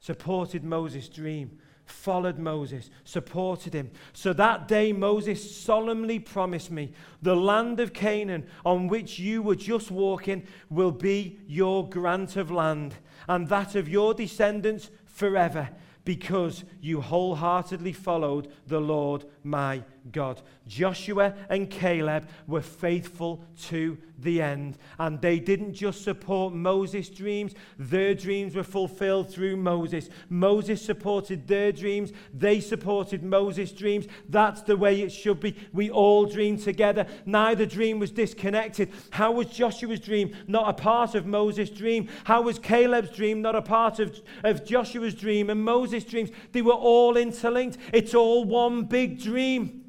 supported 0.00 0.64
Moses' 0.64 1.08
dream, 1.08 1.58
followed 1.84 2.38
Moses, 2.38 2.90
supported 3.04 3.72
him. 3.72 3.90
So 4.12 4.32
that 4.32 4.66
day, 4.66 4.92
Moses 4.92 5.56
solemnly 5.56 6.18
promised 6.18 6.70
me 6.70 6.92
the 7.22 7.36
land 7.36 7.78
of 7.80 7.92
Canaan 7.92 8.46
on 8.64 8.88
which 8.88 9.18
you 9.18 9.42
were 9.42 9.54
just 9.54 9.90
walking 9.90 10.46
will 10.68 10.90
be 10.90 11.38
your 11.46 11.88
grant 11.88 12.36
of 12.36 12.50
land, 12.50 12.94
and 13.28 13.48
that 13.48 13.74
of 13.74 13.88
your 13.88 14.14
descendants 14.14 14.90
forever. 15.04 15.70
because 16.06 16.64
you 16.80 17.00
wholeheartedly 17.00 17.92
followed 17.92 18.48
the 18.68 18.80
Lord 18.80 19.26
my 19.42 19.82
God. 20.12 20.42
Joshua 20.66 21.34
and 21.48 21.70
Caleb 21.70 22.28
were 22.46 22.62
faithful 22.62 23.44
to 23.62 23.98
the 24.18 24.40
end, 24.40 24.78
and 24.98 25.20
they 25.20 25.38
didn't 25.38 25.74
just 25.74 26.02
support 26.02 26.54
Moses' 26.54 27.08
dreams, 27.08 27.54
their 27.78 28.14
dreams 28.14 28.54
were 28.54 28.62
fulfilled 28.62 29.30
through 29.30 29.56
Moses. 29.56 30.08
Moses 30.28 30.80
supported 30.80 31.46
their 31.46 31.70
dreams, 31.70 32.12
they 32.32 32.60
supported 32.60 33.22
Moses' 33.22 33.72
dreams. 33.72 34.06
That's 34.28 34.62
the 34.62 34.76
way 34.76 35.02
it 35.02 35.10
should 35.10 35.40
be. 35.40 35.54
We 35.72 35.90
all 35.90 36.24
dream 36.24 36.58
together. 36.58 37.06
Neither 37.26 37.66
dream 37.66 37.98
was 37.98 38.10
disconnected. 38.10 38.90
How 39.10 39.32
was 39.32 39.48
Joshua's 39.48 40.00
dream 40.00 40.34
not 40.46 40.68
a 40.68 40.72
part 40.72 41.14
of 41.14 41.26
Moses' 41.26 41.70
dream? 41.70 42.08
How 42.24 42.42
was 42.42 42.58
Caleb's 42.58 43.10
dream 43.10 43.42
not 43.42 43.54
a 43.54 43.62
part 43.62 43.98
of, 43.98 44.18
of 44.44 44.64
Joshua's 44.64 45.14
dream 45.14 45.50
and 45.50 45.62
Moses' 45.62 46.04
dreams? 46.04 46.30
They 46.52 46.62
were 46.62 46.72
all 46.72 47.16
interlinked. 47.16 47.76
It's 47.92 48.14
all 48.14 48.44
one 48.44 48.84
big 48.84 49.20
dream. 49.20 49.82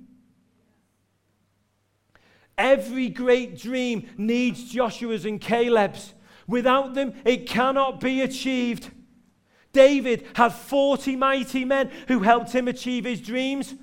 Every 2.58 3.10
great 3.10 3.58
dream 3.58 4.10
needs 4.18 4.72
Joshua's 4.72 5.26
and 5.26 5.40
Caleb's. 5.40 6.14
Without 6.48 6.94
them, 6.96 7.14
it 7.26 7.48
cannot 7.48 8.00
be 8.00 8.22
achieved. 8.22 8.90
David 9.74 10.26
had 10.34 10.54
40 10.54 11.16
mighty 11.16 11.66
men 11.66 11.92
who 12.08 12.20
helped 12.22 12.52
him 12.52 12.68
achieve 12.68 13.06
his 13.06 13.22
dreams. 13.22 13.76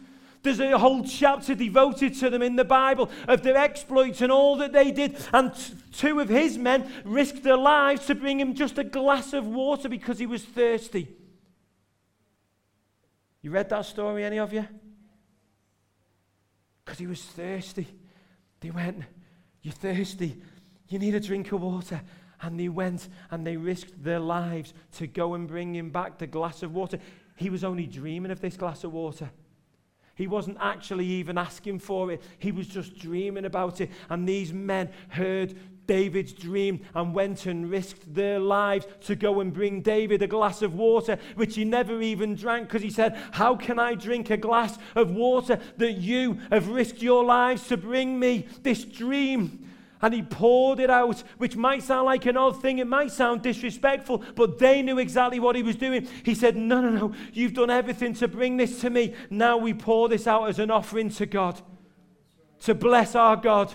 There's 0.42 0.60
a 0.60 0.76
whole 0.76 1.04
chapter 1.04 1.54
devoted 1.54 2.14
to 2.16 2.30
them 2.30 2.42
in 2.42 2.56
the 2.56 2.64
Bible 2.64 3.10
of 3.28 3.42
their 3.42 3.56
exploits 3.56 4.20
and 4.20 4.32
all 4.32 4.56
that 4.56 4.72
they 4.72 4.90
did. 4.90 5.16
And 5.32 5.54
t- 5.54 5.74
two 5.92 6.20
of 6.20 6.28
his 6.28 6.58
men 6.58 6.90
risked 7.04 7.42
their 7.42 7.56
lives 7.56 8.06
to 8.06 8.14
bring 8.14 8.40
him 8.40 8.54
just 8.54 8.76
a 8.76 8.84
glass 8.84 9.32
of 9.32 9.46
water 9.46 9.88
because 9.88 10.18
he 10.18 10.26
was 10.26 10.44
thirsty. 10.44 11.08
You 13.40 13.52
read 13.52 13.68
that 13.70 13.86
story, 13.86 14.24
any 14.24 14.38
of 14.38 14.52
you? 14.52 14.66
Because 16.84 16.98
he 16.98 17.06
was 17.06 17.22
thirsty. 17.22 17.86
They 18.64 18.70
went, 18.70 19.02
You're 19.60 19.74
thirsty. 19.74 20.40
You 20.88 20.98
need 20.98 21.14
a 21.14 21.20
drink 21.20 21.52
of 21.52 21.60
water. 21.60 22.00
And 22.40 22.58
they 22.58 22.68
went 22.68 23.08
and 23.30 23.46
they 23.46 23.58
risked 23.58 24.02
their 24.02 24.18
lives 24.18 24.72
to 24.92 25.06
go 25.06 25.34
and 25.34 25.46
bring 25.46 25.74
him 25.74 25.90
back 25.90 26.18
the 26.18 26.26
glass 26.26 26.62
of 26.62 26.74
water. 26.74 26.98
He 27.36 27.50
was 27.50 27.62
only 27.62 27.86
dreaming 27.86 28.30
of 28.30 28.40
this 28.40 28.56
glass 28.56 28.82
of 28.82 28.92
water. 28.92 29.30
He 30.14 30.26
wasn't 30.26 30.56
actually 30.60 31.04
even 31.06 31.36
asking 31.36 31.80
for 31.80 32.10
it. 32.10 32.22
He 32.38 32.52
was 32.52 32.66
just 32.66 32.98
dreaming 32.98 33.44
about 33.44 33.82
it. 33.82 33.90
And 34.08 34.26
these 34.26 34.52
men 34.52 34.90
heard 35.08 35.54
David's 35.86 36.32
dream 36.32 36.80
and 36.94 37.14
went 37.14 37.46
and 37.46 37.70
risked 37.70 38.14
their 38.14 38.38
lives 38.38 38.86
to 39.02 39.14
go 39.14 39.40
and 39.40 39.52
bring 39.52 39.82
David 39.82 40.22
a 40.22 40.26
glass 40.26 40.62
of 40.62 40.74
water, 40.74 41.18
which 41.34 41.56
he 41.56 41.64
never 41.64 42.00
even 42.00 42.34
drank 42.34 42.68
because 42.68 42.82
he 42.82 42.90
said, 42.90 43.16
How 43.32 43.56
can 43.56 43.78
I 43.78 43.94
drink 43.94 44.30
a 44.30 44.36
glass 44.36 44.78
of 44.94 45.10
water 45.10 45.58
that 45.76 45.92
you 45.92 46.38
have 46.50 46.68
risked 46.68 47.02
your 47.02 47.24
lives 47.24 47.66
to 47.68 47.76
bring 47.76 48.18
me 48.18 48.46
this 48.62 48.84
dream? 48.84 49.70
And 50.02 50.12
he 50.12 50.22
poured 50.22 50.80
it 50.80 50.90
out, 50.90 51.22
which 51.38 51.56
might 51.56 51.82
sound 51.82 52.04
like 52.04 52.26
an 52.26 52.36
odd 52.36 52.60
thing. 52.60 52.78
It 52.78 52.86
might 52.86 53.10
sound 53.10 53.40
disrespectful, 53.40 54.22
but 54.34 54.58
they 54.58 54.82
knew 54.82 54.98
exactly 54.98 55.40
what 55.40 55.56
he 55.56 55.62
was 55.62 55.76
doing. 55.76 56.06
He 56.24 56.34
said, 56.34 56.56
No, 56.56 56.80
no, 56.82 56.90
no, 56.90 57.14
you've 57.32 57.54
done 57.54 57.70
everything 57.70 58.12
to 58.14 58.28
bring 58.28 58.58
this 58.58 58.80
to 58.82 58.90
me. 58.90 59.14
Now 59.30 59.56
we 59.56 59.72
pour 59.72 60.08
this 60.08 60.26
out 60.26 60.48
as 60.48 60.58
an 60.58 60.70
offering 60.70 61.08
to 61.10 61.26
God, 61.26 61.60
to 62.60 62.74
bless 62.74 63.14
our 63.14 63.36
God. 63.36 63.72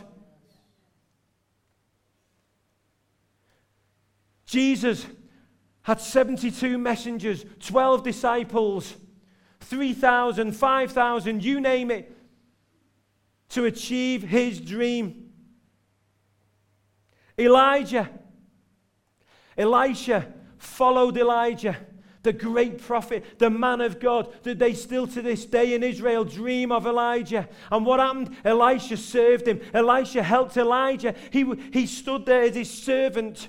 Jesus 4.50 5.06
had 5.84 6.02
72 6.02 6.80
messengers, 6.80 7.46
12 7.60 8.04
disciples, 8.04 8.96
3,000, 9.60 10.54
5,000, 10.54 11.44
you 11.44 11.62
name 11.62 11.92
it, 11.92 12.12
to 13.50 13.66
achieve 13.66 14.24
his 14.24 14.60
dream. 14.60 15.30
Elijah, 17.38 18.10
Elisha 19.56 20.26
followed 20.58 21.16
Elijah, 21.16 21.78
the 22.24 22.34
great 22.34 22.82
prophet, 22.82 23.38
the 23.38 23.52
man 23.52 23.82
of 23.82 24.00
God, 24.00 24.34
that 24.42 24.58
they 24.58 24.74
still 24.74 25.06
to 25.06 25.22
this 25.22 25.46
day 25.46 25.76
in 25.76 25.84
Israel 25.84 26.26
dream 26.26 26.72
of 26.72 26.88
Elijah. 26.88 27.48
And 27.70 27.86
what 27.86 28.00
happened? 28.00 28.36
Elisha 28.44 28.98
served 28.98 29.48
him. 29.48 29.62
Elisha 29.76 30.24
helped 30.24 30.58
Elijah. 30.58 31.14
He, 31.30 31.46
he 31.72 31.86
stood 31.86 32.26
there 32.26 32.42
as 32.42 32.56
his 32.56 32.72
servant 32.72 33.48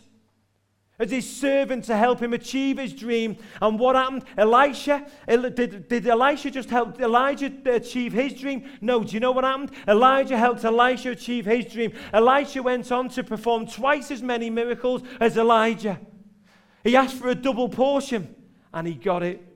as 1.01 1.11
his 1.11 1.29
servant 1.29 1.85
to 1.87 1.97
help 1.97 2.21
him 2.21 2.35
achieve 2.35 2.79
his 2.79 2.93
dream. 2.93 3.37
And 3.61 3.79
what 3.79 3.97
happened? 3.97 4.25
Elisha, 4.37 5.07
did, 5.27 5.89
did 5.89 6.07
Elisha 6.07 6.51
just 6.51 6.69
help 6.69 7.01
Elijah 7.01 7.51
achieve 7.65 8.13
his 8.13 8.35
dream? 8.35 8.71
No. 8.81 9.03
Do 9.03 9.15
you 9.15 9.21
know 9.21 9.33
what 9.33 9.45
happened? 9.45 9.73
Elijah 9.89 10.37
helped 10.37 10.63
Elisha 10.65 11.11
achieve 11.11 11.47
his 11.47 11.65
dream. 11.65 11.93
Elisha 12.13 12.63
went 12.63 12.93
on 12.93 13.09
to 13.09 13.25
perform 13.25 13.67
twice 13.67 14.11
as 14.11 14.23
many 14.23 14.51
miracles 14.51 15.03
as 15.19 15.39
Elijah. 15.39 15.99
He 16.85 16.95
asked 16.95 17.17
for 17.17 17.29
a 17.29 17.35
double 17.35 17.71
portion 17.71 18.35
and 18.73 18.87
he 18.87 18.95
got 18.95 19.23
it. 19.23 19.47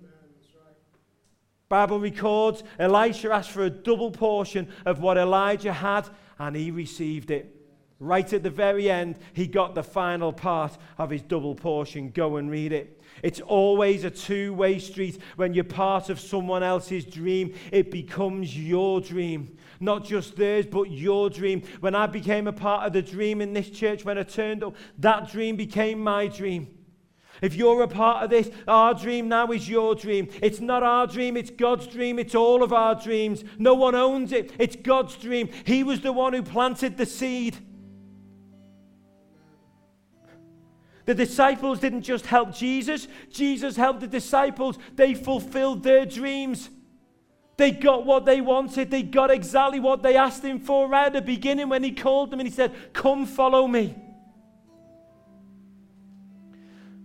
Bible 1.69 2.01
records 2.01 2.63
Elisha 2.79 3.31
asked 3.31 3.51
for 3.51 3.65
a 3.65 3.71
double 3.71 4.11
portion 4.11 4.69
of 4.87 5.01
what 5.01 5.19
Elijah 5.19 5.73
had 5.73 6.09
and 6.39 6.57
he 6.57 6.71
received 6.71 7.31
it. 7.31 7.54
Right 8.01 8.33
at 8.33 8.43
the 8.43 8.51
very 8.51 8.91
end, 8.91 9.19
he 9.33 9.47
got 9.47 9.75
the 9.75 9.83
final 9.83 10.33
part 10.33 10.77
of 10.99 11.11
his 11.11 11.23
double 11.23 11.55
portion. 11.55 12.11
Go 12.11 12.37
and 12.37 12.51
read 12.51 12.73
it. 12.73 13.01
It's 13.23 13.41
always 13.41 14.05
a 14.05 14.11
two 14.11 14.53
way 14.53 14.79
street. 14.79 15.21
When 15.37 15.55
you're 15.55 15.65
part 15.65 16.11
of 16.11 16.19
someone 16.19 16.63
else's 16.63 17.05
dream, 17.05 17.55
it 17.71 17.91
becomes 17.91 18.59
your 18.59 19.01
dream. 19.01 19.57
Not 19.79 20.05
just 20.05 20.37
theirs, 20.37 20.67
but 20.67 20.91
your 20.91 21.31
dream. 21.31 21.63
When 21.81 21.95
I 21.95 22.07
became 22.07 22.49
a 22.49 22.53
part 22.53 22.87
of 22.87 22.93
the 22.93 23.03
dream 23.03 23.41
in 23.41 23.53
this 23.53 23.71
church, 23.71 24.05
when 24.05 24.19
I 24.19 24.25
turned 24.25 24.65
up, 24.65 24.75
that 24.99 25.31
dream 25.31 25.57
became 25.57 26.03
my 26.03 26.27
dream. 26.27 26.69
If 27.43 27.55
you're 27.55 27.83
a 27.83 27.89
part 27.89 28.25
of 28.25 28.31
this, 28.31 28.51
our 28.67 28.95
dream 28.95 29.29
now 29.29 29.51
is 29.53 29.69
your 29.69 29.95
dream. 29.95 30.29
It's 30.43 30.61
not 30.61 30.83
our 30.83 31.07
dream, 31.07 31.37
it's 31.37 31.51
God's 31.51 31.87
dream. 31.87 32.19
It's 32.19 32.35
all 32.35 32.63
of 32.63 32.73
our 32.73 32.95
dreams. 32.95 33.45
No 33.59 33.75
one 33.75 33.95
owns 33.95 34.33
it, 34.33 34.53
it's 34.59 34.77
God's 34.77 35.17
dream. 35.17 35.49
He 35.65 35.85
was 35.85 36.01
the 36.01 36.13
one 36.13 36.33
who 36.33 36.43
planted 36.43 36.97
the 36.97 37.07
seed. 37.07 37.57
The 41.07 41.15
disciples 41.15 41.81
didn't 41.81 42.03
just 42.03 42.27
help 42.27 42.55
Jesus, 42.55 43.09
Jesus 43.31 43.77
helped 43.77 44.01
the 44.01 44.07
disciples. 44.07 44.79
They 44.95 45.15
fulfilled 45.15 45.83
their 45.83 46.07
dreams. 46.07 46.71
They 47.57 47.71
got 47.71 48.05
what 48.05 48.25
they 48.25 48.41
wanted. 48.41 48.91
They 48.91 49.03
got 49.03 49.31
exactly 49.31 49.79
what 49.79 50.03
they 50.03 50.17
asked 50.17 50.43
him 50.43 50.59
for 50.59 50.89
right 50.89 51.07
at 51.07 51.13
the 51.13 51.23
beginning 51.23 51.69
when 51.69 51.85
he 51.85 51.93
called 51.93 52.31
them 52.31 52.41
and 52.41 52.49
he 52.49 52.55
said, 52.55 52.73
Come 52.93 53.27
follow 53.27 53.69
me. 53.69 53.95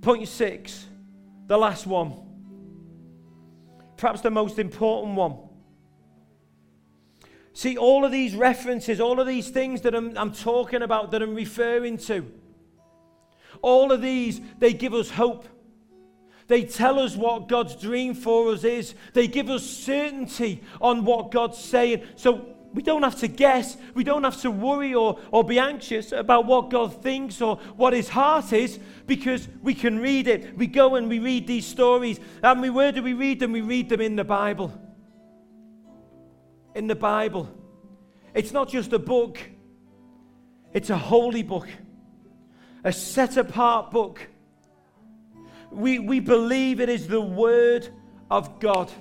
Point 0.01 0.27
six, 0.27 0.85
the 1.45 1.57
last 1.57 1.85
one. 1.85 2.13
Perhaps 3.97 4.21
the 4.21 4.31
most 4.31 4.59
important 4.59 5.15
one. 5.15 5.37
See, 7.51 7.77
all 7.77 8.05
of 8.05 8.11
these 8.11 8.33
references, 8.33 9.01
all 9.01 9.19
of 9.19 9.27
these 9.27 9.49
things 9.49 9.81
that 9.81 9.93
I'm, 9.93 10.17
I'm 10.17 10.31
talking 10.31 10.81
about, 10.81 11.11
that 11.11 11.21
I'm 11.21 11.35
referring 11.35 11.97
to, 11.97 12.31
all 13.61 13.91
of 13.91 14.01
these, 14.01 14.41
they 14.57 14.73
give 14.73 14.93
us 14.93 15.09
hope. 15.09 15.47
They 16.47 16.63
tell 16.63 16.99
us 16.99 17.15
what 17.15 17.47
God's 17.47 17.75
dream 17.75 18.15
for 18.15 18.51
us 18.51 18.63
is. 18.63 18.95
They 19.13 19.27
give 19.27 19.49
us 19.49 19.63
certainty 19.63 20.63
on 20.81 21.05
what 21.05 21.29
God's 21.29 21.59
saying. 21.59 22.03
So 22.15 22.55
we 22.73 22.81
don't 22.81 23.03
have 23.03 23.19
to 23.19 23.27
guess. 23.27 23.77
We 23.93 24.03
don't 24.03 24.23
have 24.23 24.41
to 24.41 24.49
worry 24.49 24.95
or, 24.95 25.19
or 25.31 25.43
be 25.43 25.59
anxious 25.59 26.11
about 26.11 26.47
what 26.47 26.71
God 26.71 27.03
thinks 27.03 27.39
or 27.39 27.57
what 27.75 27.93
his 27.93 28.09
heart 28.09 28.51
is 28.51 28.79
because 29.05 29.47
we 29.61 29.75
can 29.75 29.99
read 29.99 30.27
it. 30.27 30.57
We 30.57 30.65
go 30.65 30.95
and 30.95 31.07
we 31.07 31.19
read 31.19 31.45
these 31.45 31.67
stories. 31.67 32.19
And 32.41 32.61
we, 32.61 32.71
where 32.71 32.91
do 32.91 33.03
we 33.03 33.13
read 33.13 33.39
them? 33.39 33.51
We 33.51 33.61
read 33.61 33.89
them 33.89 34.01
in 34.01 34.15
the 34.15 34.23
Bible. 34.23 34.73
In 36.73 36.87
the 36.87 36.95
Bible. 36.95 37.47
It's 38.33 38.51
not 38.51 38.69
just 38.69 38.91
a 38.93 38.99
book, 38.99 39.37
it's 40.73 40.89
a 40.89 40.97
holy 40.97 41.43
book 41.43 41.67
a 42.89 42.91
set 42.91 43.37
apart 43.37 43.91
book. 43.91 44.19
We, 45.69 45.99
we 45.99 46.19
believe 46.19 46.79
it 46.79 46.89
is 46.89 47.07
the 47.07 47.21
Word 47.21 47.87
of 48.31 48.59
God. 48.59 48.91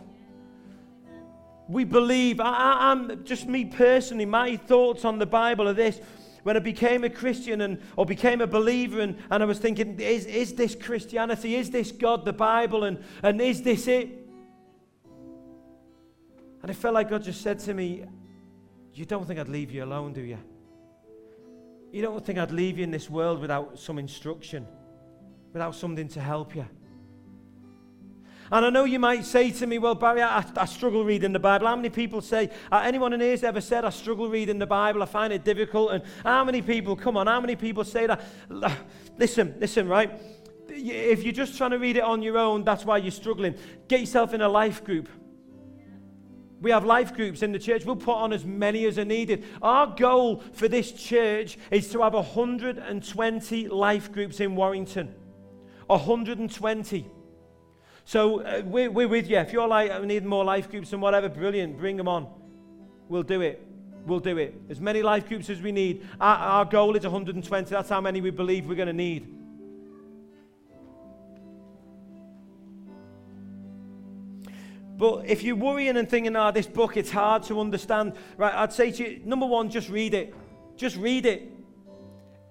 We 1.69 1.85
believe, 1.85 2.39
I, 2.39 2.93
am 2.93 3.25
just 3.25 3.47
me 3.47 3.65
personally, 3.65 4.27
my 4.27 4.59
thoughts 4.59 5.07
on 5.07 5.19
the 5.19 5.25
Bible 5.25 5.67
are 5.69 5.73
this. 5.73 6.03
When 6.43 6.55
I 6.55 6.61
became 6.61 7.03
a 7.03 7.09
Christian 7.09 7.63
and, 7.63 7.81
or 7.97 8.05
became 8.05 8.43
a 8.43 8.47
believer, 8.47 9.01
and, 9.01 9.17
and 9.31 9.43
I 9.43 9.47
was 9.47 9.59
thinking, 9.59 9.99
is, 9.99 10.27
is 10.27 10.53
this 10.53 10.75
Christianity? 10.75 11.57
Is 11.57 11.71
this 11.71 11.91
God, 11.91 12.27
the 12.27 12.35
Bible? 12.35 12.85
And, 12.85 13.03
and 13.23 13.41
is 13.41 13.63
this 13.63 13.89
it? 13.89 14.11
And 16.61 16.71
I 16.71 16.75
felt 16.75 16.93
like 16.93 17.09
God 17.09 17.23
just 17.23 17.41
said 17.41 17.59
to 17.61 17.73
me, 17.73 18.05
You 18.93 19.07
don't 19.07 19.27
think 19.27 19.41
I'd 19.41 19.49
leave 19.49 19.71
you 19.71 19.83
alone, 19.83 20.13
do 20.13 20.21
you? 20.21 20.39
You 21.91 22.03
don't 22.03 22.25
think 22.25 22.39
I'd 22.39 22.51
leave 22.51 22.79
you 22.79 22.85
in 22.85 22.91
this 22.91 23.09
world 23.09 23.41
without 23.41 23.79
some 23.79 23.99
instruction, 23.99 24.67
without 25.53 25.75
something 25.75 26.09
to 26.09 26.21
help 26.21 26.55
you. 26.55 26.67
And 28.51 28.65
I 28.65 28.71
know 28.71 28.85
you 28.85 28.99
might 28.99 29.27
say 29.27 29.51
to 29.51 29.67
me, 29.67 29.79
well, 29.79 29.95
Barry, 29.95 30.23
I, 30.23 30.45
I 30.57 30.65
struggle 30.65 31.05
reading 31.05 31.33
the 31.33 31.39
Bible. 31.39 31.67
How 31.67 31.77
many 31.77 31.91
people 31.91 32.23
say, 32.23 32.51
uh, 32.73 32.81
anyone 32.83 33.13
in 33.13 33.21
here's 33.21 33.45
ever 33.45 33.61
said, 33.61 33.85
I 33.85 33.91
struggle 33.91 34.29
reading 34.29 34.59
the 34.59 34.67
Bible, 34.67 35.03
I 35.03 35.07
find 35.07 35.33
it 35.33 35.45
difficult? 35.45 35.93
And 35.93 36.03
how 36.23 36.45
many 36.45 36.63
people, 36.63 36.97
come 36.97 37.17
on, 37.19 37.27
how 37.27 37.41
many 37.41 37.57
people 37.57 37.85
say 37.85 38.07
that? 38.07 38.23
Listen, 39.19 39.55
listen, 39.59 39.87
right? 39.87 40.11
If 40.69 41.25
you're 41.25 41.33
just 41.33 41.59
trying 41.59 41.73
to 41.73 41.79
read 41.79 41.97
it 41.97 42.03
on 42.03 42.23
your 42.23 42.39
own, 42.39 42.65
that's 42.65 42.85
why 42.85 42.99
you're 42.99 43.11
struggling. 43.11 43.55
Get 43.87 44.01
yourself 44.01 44.33
in 44.33 44.41
a 44.41 44.49
life 44.49 44.83
group. 44.83 45.09
We 46.61 46.71
have 46.73 46.85
life 46.85 47.15
groups 47.15 47.43
in 47.43 47.53
the 47.53 47.59
church. 47.59 47.85
We'll 47.85 47.97
put 47.97 48.17
on 48.17 48.33
as 48.33 48.45
many 48.45 48.85
as 48.87 48.99
are 48.99 49.05
needed. 49.05 49.45
Our 49.63 49.87
goal 49.87 50.43
for 50.53 50.67
this 50.67 50.91
church 50.91 51.57
is 51.71 51.91
to 51.93 52.03
have 52.03 52.15
120 52.15 53.69
life 53.69 54.13
groups 54.13 54.41
in 54.41 54.57
Warrington. 54.57 55.15
120. 55.87 57.07
So 58.05 58.41
uh, 58.41 58.63
we're, 58.65 58.91
we're 58.91 59.09
with 59.09 59.29
you. 59.29 59.39
If 59.39 59.53
you're 59.53 59.69
like, 59.69 59.91
I 59.91 60.05
need 60.05 60.25
more 60.25 60.45
life 60.45 60.71
groups 60.71 60.93
and 60.93 61.01
whatever, 61.01 61.29
brilliant, 61.29 61.79
bring 61.79 61.97
them 61.97 62.09
on. 62.09 62.27
We'll 63.09 63.23
do 63.23 63.41
it. 63.41 63.65
We'll 64.07 64.21
do 64.21 64.39
it. 64.39 64.61
As 64.69 64.81
many 64.81 65.03
life 65.03 65.29
groups 65.29 65.51
as 65.51 65.61
we 65.61 65.73
need. 65.73 66.07
Our, 66.21 66.37
our 66.37 66.65
goal 66.65 66.97
is 66.97 67.05
120. 67.05 67.71
That's 67.71 67.89
how 67.89 68.01
many 68.01 68.21
we 68.21 68.31
believe 68.31 68.67
we're 68.67 68.75
going 68.75 68.89
to 68.89 68.93
need. 68.93 69.35
But 74.99 75.27
if 75.27 75.45
you're 75.45 75.55
worrying 75.55 75.97
and 75.97 76.09
thinking, 76.09 76.35
oh, 76.35 76.51
this 76.51 76.67
book, 76.67 76.97
it's 76.97 77.11
hard 77.11 77.45
to 77.45 77.61
understand, 77.61 78.15
right, 78.37 78.53
I'd 78.53 78.73
say 78.73 78.91
to 78.91 79.09
you, 79.09 79.21
number 79.25 79.47
one, 79.47 79.71
just 79.71 79.89
read 79.89 80.13
it. 80.13 80.35
Just 80.77 80.97
read 80.97 81.25
it. 81.25 81.53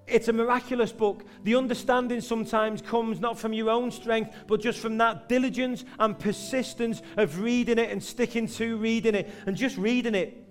It's 0.08 0.30
a 0.30 0.34
miraculous 0.34 0.94
book. 0.94 1.26
The 1.44 1.56
understanding 1.56 2.22
sometimes 2.22 2.82
comes 2.82 3.20
not 3.20 3.38
from 3.38 3.52
your 3.52 3.70
own 3.70 3.92
strength, 3.92 4.34
but 4.48 4.62
just 4.62 4.80
from 4.80 4.98
that 5.00 5.28
diligence 5.28 5.84
and 6.00 6.18
persistence 6.18 7.02
of 7.18 7.42
reading 7.42 7.78
it 7.78 7.92
and 7.92 8.02
sticking 8.02 8.48
to 8.48 8.78
reading 8.78 9.14
it 9.14 9.30
and 9.46 9.58
just 9.58 9.78
reading 9.78 10.16
it. 10.16 10.42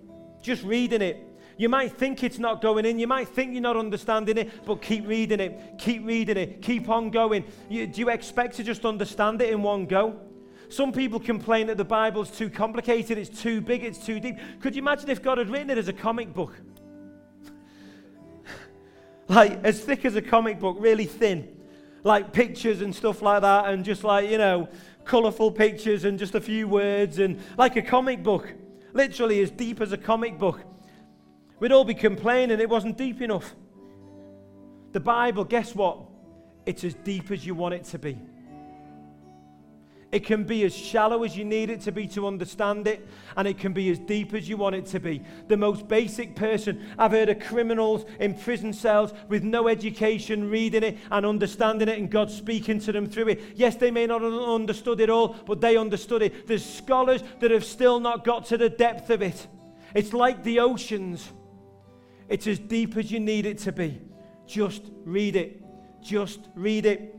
Just 0.43 0.63
reading 0.63 1.01
it. 1.01 1.23
You 1.57 1.67
might 1.69 1.97
think 1.97 2.23
it's 2.23 2.37
not 2.37 2.61
going 2.61 2.85
in, 2.85 2.99
you 2.99 3.07
might 3.07 3.29
think 3.29 3.53
you're 3.53 3.61
not 3.61 3.75
understanding 3.75 4.37
it, 4.37 4.63
but 4.63 4.83
keep 4.83 5.07
reading 5.07 5.39
it, 5.39 5.79
keep 5.79 6.05
reading 6.05 6.37
it, 6.37 6.61
keep 6.61 6.87
on 6.87 7.09
going. 7.09 7.43
You, 7.67 7.87
do 7.87 8.01
you 8.01 8.09
expect 8.09 8.57
to 8.57 8.63
just 8.63 8.85
understand 8.85 9.41
it 9.41 9.49
in 9.49 9.63
one 9.63 9.87
go? 9.87 10.19
Some 10.69 10.91
people 10.91 11.19
complain 11.19 11.67
that 11.67 11.77
the 11.77 11.85
Bible's 11.85 12.29
too 12.29 12.49
complicated, 12.49 13.17
it's 13.17 13.41
too 13.41 13.61
big, 13.61 13.83
it's 13.83 14.03
too 14.05 14.19
deep. 14.19 14.37
Could 14.59 14.75
you 14.75 14.81
imagine 14.81 15.09
if 15.09 15.21
God 15.21 15.37
had 15.37 15.49
written 15.49 15.69
it 15.69 15.77
as 15.77 15.87
a 15.87 15.93
comic 15.93 16.33
book? 16.33 16.53
like 19.27 19.63
as 19.63 19.79
thick 19.79 20.03
as 20.03 20.15
a 20.15 20.21
comic 20.21 20.59
book, 20.59 20.77
really 20.79 21.05
thin. 21.05 21.55
Like 22.03 22.33
pictures 22.33 22.81
and 22.81 22.93
stuff 22.93 23.21
like 23.21 23.41
that, 23.41 23.65
and 23.67 23.83
just 23.83 24.03
like, 24.03 24.29
you 24.29 24.37
know, 24.37 24.69
colourful 25.05 25.51
pictures 25.51 26.03
and 26.03 26.19
just 26.19 26.35
a 26.35 26.41
few 26.41 26.67
words, 26.67 27.19
and 27.19 27.39
like 27.57 27.75
a 27.75 27.81
comic 27.81 28.21
book. 28.21 28.53
Literally 28.93 29.41
as 29.41 29.51
deep 29.51 29.79
as 29.79 29.93
a 29.93 29.97
comic 29.97 30.37
book. 30.37 30.61
We'd 31.59 31.71
all 31.71 31.85
be 31.85 31.93
complaining 31.93 32.59
it 32.59 32.69
wasn't 32.69 32.97
deep 32.97 33.21
enough. 33.21 33.55
The 34.91 34.99
Bible, 34.99 35.43
guess 35.43 35.73
what? 35.73 35.99
It's 36.65 36.83
as 36.83 36.93
deep 36.93 37.31
as 37.31 37.45
you 37.45 37.55
want 37.55 37.73
it 37.73 37.83
to 37.85 37.99
be. 37.99 38.17
It 40.09 40.25
can 40.25 40.45
be 40.45 40.63
as 40.63 40.73
shallow 40.73 41.23
as 41.23 41.35
you 41.35 41.43
need 41.43 41.69
it 41.69 41.81
to 41.81 41.91
be 41.91 42.07
to 42.07 42.27
understand 42.27 42.87
it, 42.87 43.05
and 43.35 43.45
it 43.45 43.57
can 43.57 43.73
be 43.73 43.89
as 43.89 43.99
deep 43.99 44.33
as 44.33 44.47
you 44.47 44.55
want 44.55 44.75
it 44.75 44.85
to 44.87 45.01
be. 45.01 45.21
The 45.49 45.57
most 45.57 45.89
basic 45.89 46.33
person, 46.33 46.85
I've 46.97 47.11
heard 47.11 47.27
of 47.27 47.39
criminals 47.41 48.05
in 48.19 48.33
prison 48.33 48.71
cells 48.71 49.13
with 49.27 49.43
no 49.43 49.67
education 49.67 50.49
reading 50.49 50.83
it 50.83 50.97
and 51.11 51.25
understanding 51.25 51.89
it, 51.89 51.99
and 51.99 52.09
God 52.09 52.31
speaking 52.31 52.79
to 52.81 52.93
them 52.93 53.05
through 53.07 53.27
it. 53.27 53.41
Yes, 53.55 53.75
they 53.75 53.91
may 53.91 54.07
not 54.07 54.21
have 54.21 54.33
understood 54.33 55.01
it 55.01 55.09
all, 55.09 55.35
but 55.45 55.59
they 55.59 55.75
understood 55.75 56.21
it. 56.21 56.47
There's 56.47 56.63
scholars 56.63 57.21
that 57.41 57.51
have 57.51 57.65
still 57.65 57.99
not 57.99 58.23
got 58.23 58.45
to 58.45 58.57
the 58.57 58.69
depth 58.69 59.09
of 59.09 59.21
it. 59.21 59.45
It's 59.93 60.13
like 60.13 60.41
the 60.43 60.61
oceans, 60.61 61.29
it's 62.29 62.47
as 62.47 62.59
deep 62.59 62.95
as 62.95 63.11
you 63.11 63.19
need 63.19 63.45
it 63.45 63.57
to 63.59 63.73
be. 63.73 64.01
Just 64.45 64.83
read 65.03 65.35
it. 65.35 65.61
Just 66.01 66.39
read 66.55 66.85
it. 66.85 67.13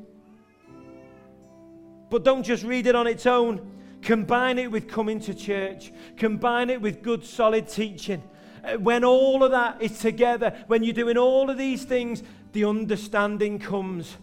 But 2.11 2.25
don't 2.25 2.43
just 2.43 2.65
read 2.65 2.87
it 2.87 2.95
on 2.95 3.07
its 3.07 3.27
own. 3.27 3.71
Combine 4.03 4.59
it 4.59 4.71
with 4.71 4.89
coming 4.89 5.21
to 5.21 5.35
church. 5.35 5.93
Combine 6.17 6.71
it 6.71 6.81
with 6.81 7.03
good, 7.03 7.25
solid 7.25 7.69
teaching. 7.69 8.23
Uh, 8.65 8.79
when 8.79 9.05
all 9.05 9.43
of 9.43 9.51
that 9.51 9.81
is 9.83 9.99
together, 9.99 10.57
when 10.67 10.83
you're 10.83 10.95
doing 10.95 11.19
all 11.19 11.51
of 11.51 11.59
these 11.59 11.85
things, 11.85 12.23
the 12.53 12.65
understanding 12.65 13.59
comes. 13.59 14.17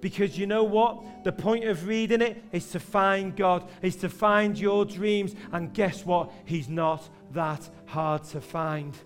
Because 0.00 0.36
you 0.36 0.46
know 0.46 0.64
what? 0.64 1.24
The 1.24 1.32
point 1.32 1.64
of 1.64 1.86
reading 1.86 2.22
it 2.22 2.42
is 2.50 2.70
to 2.72 2.80
find 2.80 3.36
God, 3.36 3.68
is 3.82 3.96
to 3.96 4.08
find 4.08 4.58
your 4.58 4.84
dreams. 4.84 5.34
And 5.52 5.72
guess 5.72 6.04
what? 6.04 6.32
He's 6.44 6.68
not 6.68 7.08
that 7.32 7.68
hard 7.86 8.24
to 8.24 8.40
find. 8.40 8.96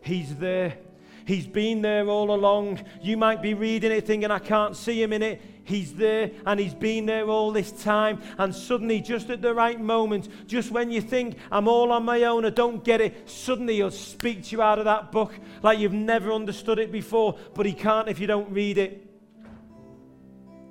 He's 0.00 0.34
there. 0.36 0.78
He's 1.26 1.46
been 1.46 1.82
there 1.82 2.08
all 2.08 2.34
along. 2.34 2.84
You 3.02 3.16
might 3.16 3.42
be 3.42 3.54
reading 3.54 3.92
it 3.92 4.06
thinking, 4.06 4.30
I 4.30 4.38
can't 4.38 4.76
see 4.76 5.02
him 5.02 5.12
in 5.12 5.22
it. 5.22 5.40
He's 5.64 5.94
there 5.94 6.30
and 6.46 6.60
He's 6.60 6.74
been 6.74 7.06
there 7.06 7.26
all 7.28 7.50
this 7.50 7.72
time. 7.72 8.20
And 8.38 8.54
suddenly, 8.54 9.00
just 9.00 9.30
at 9.30 9.42
the 9.42 9.54
right 9.54 9.80
moment, 9.80 10.28
just 10.46 10.70
when 10.70 10.90
you 10.90 11.00
think, 11.00 11.36
I'm 11.50 11.68
all 11.68 11.90
on 11.90 12.04
my 12.04 12.24
own, 12.24 12.44
I 12.44 12.50
don't 12.50 12.84
get 12.84 13.00
it, 13.00 13.28
suddenly 13.28 13.76
He'll 13.76 13.90
speak 13.90 14.44
to 14.44 14.50
you 14.56 14.62
out 14.62 14.78
of 14.78 14.84
that 14.84 15.10
book 15.10 15.32
like 15.62 15.78
you've 15.78 15.92
never 15.92 16.32
understood 16.32 16.78
it 16.78 16.92
before. 16.92 17.38
But 17.54 17.66
He 17.66 17.72
can't 17.72 18.08
if 18.08 18.20
you 18.20 18.26
don't 18.26 18.50
read 18.50 18.78
it. 18.78 19.10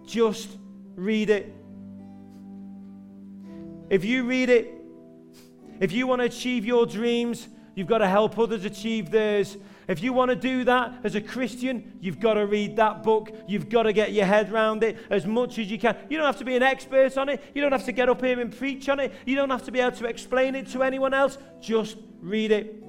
Just 0.05 0.57
read 0.95 1.29
it. 1.29 1.53
If 3.89 4.05
you 4.05 4.23
read 4.23 4.49
it, 4.49 4.73
if 5.79 5.91
you 5.91 6.07
want 6.07 6.21
to 6.21 6.25
achieve 6.25 6.65
your 6.65 6.85
dreams, 6.85 7.47
you've 7.75 7.87
got 7.87 7.99
to 7.99 8.07
help 8.07 8.37
others 8.37 8.65
achieve 8.65 9.09
theirs. 9.11 9.57
If 9.87 10.01
you 10.01 10.13
want 10.13 10.29
to 10.29 10.35
do 10.35 10.63
that 10.65 10.93
as 11.03 11.15
a 11.15 11.21
Christian, 11.21 11.97
you've 11.99 12.19
got 12.19 12.35
to 12.35 12.45
read 12.45 12.75
that 12.77 13.03
book. 13.03 13.31
You've 13.47 13.69
got 13.69 13.83
to 13.83 13.93
get 13.93 14.13
your 14.13 14.25
head 14.25 14.51
around 14.51 14.83
it 14.83 14.97
as 15.09 15.25
much 15.25 15.59
as 15.59 15.69
you 15.69 15.79
can. 15.79 15.97
You 16.09 16.17
don't 16.17 16.25
have 16.25 16.37
to 16.37 16.45
be 16.45 16.55
an 16.55 16.63
expert 16.63 17.17
on 17.17 17.29
it. 17.29 17.41
You 17.53 17.61
don't 17.61 17.71
have 17.71 17.85
to 17.85 17.91
get 17.91 18.09
up 18.09 18.21
here 18.21 18.39
and 18.39 18.55
preach 18.55 18.89
on 18.89 18.99
it. 18.99 19.13
You 19.25 19.35
don't 19.35 19.49
have 19.49 19.63
to 19.63 19.71
be 19.71 19.79
able 19.79 19.97
to 19.97 20.05
explain 20.05 20.55
it 20.55 20.67
to 20.69 20.83
anyone 20.83 21.13
else. 21.13 21.37
Just 21.61 21.97
read 22.21 22.51
it. 22.51 22.82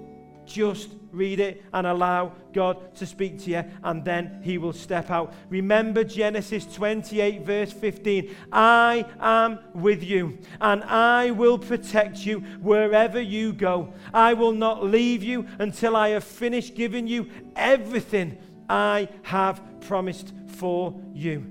Just 0.46 0.90
read 1.14 1.40
it 1.40 1.62
and 1.72 1.86
allow 1.86 2.32
God 2.52 2.94
to 2.96 3.06
speak 3.06 3.38
to 3.40 3.50
you, 3.50 3.64
and 3.82 4.04
then 4.04 4.40
He 4.42 4.58
will 4.58 4.72
step 4.72 5.10
out. 5.10 5.32
Remember 5.48 6.04
Genesis 6.04 6.66
28, 6.74 7.42
verse 7.42 7.72
15 7.72 8.34
I 8.52 9.06
am 9.20 9.58
with 9.74 10.02
you, 10.02 10.38
and 10.60 10.82
I 10.84 11.30
will 11.30 11.58
protect 11.58 12.26
you 12.26 12.40
wherever 12.60 13.20
you 13.20 13.52
go. 13.52 13.92
I 14.12 14.34
will 14.34 14.52
not 14.52 14.84
leave 14.84 15.22
you 15.22 15.46
until 15.58 15.96
I 15.96 16.10
have 16.10 16.24
finished 16.24 16.74
giving 16.74 17.06
you 17.06 17.28
everything 17.56 18.38
I 18.68 19.08
have 19.22 19.62
promised 19.80 20.32
for 20.46 21.00
you. 21.12 21.46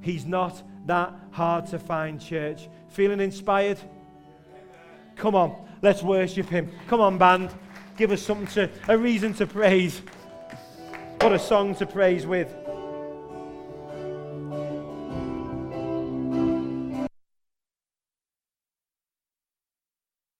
He's 0.00 0.26
not 0.26 0.62
that 0.86 1.14
hard 1.30 1.66
to 1.68 1.78
find, 1.78 2.20
church. 2.20 2.68
Feeling 2.88 3.20
inspired? 3.20 3.78
Come 5.16 5.34
on, 5.34 5.68
let's 5.80 6.02
worship 6.02 6.48
Him. 6.48 6.70
Come 6.88 7.00
on, 7.00 7.18
band 7.18 7.54
give 7.96 8.12
us 8.12 8.22
something 8.22 8.46
to, 8.48 8.70
a 8.88 8.96
reason 8.96 9.34
to 9.34 9.46
praise. 9.46 10.02
What 11.20 11.32
a 11.32 11.38
song 11.38 11.74
to 11.76 11.86
praise 11.86 12.26
with. 12.26 12.61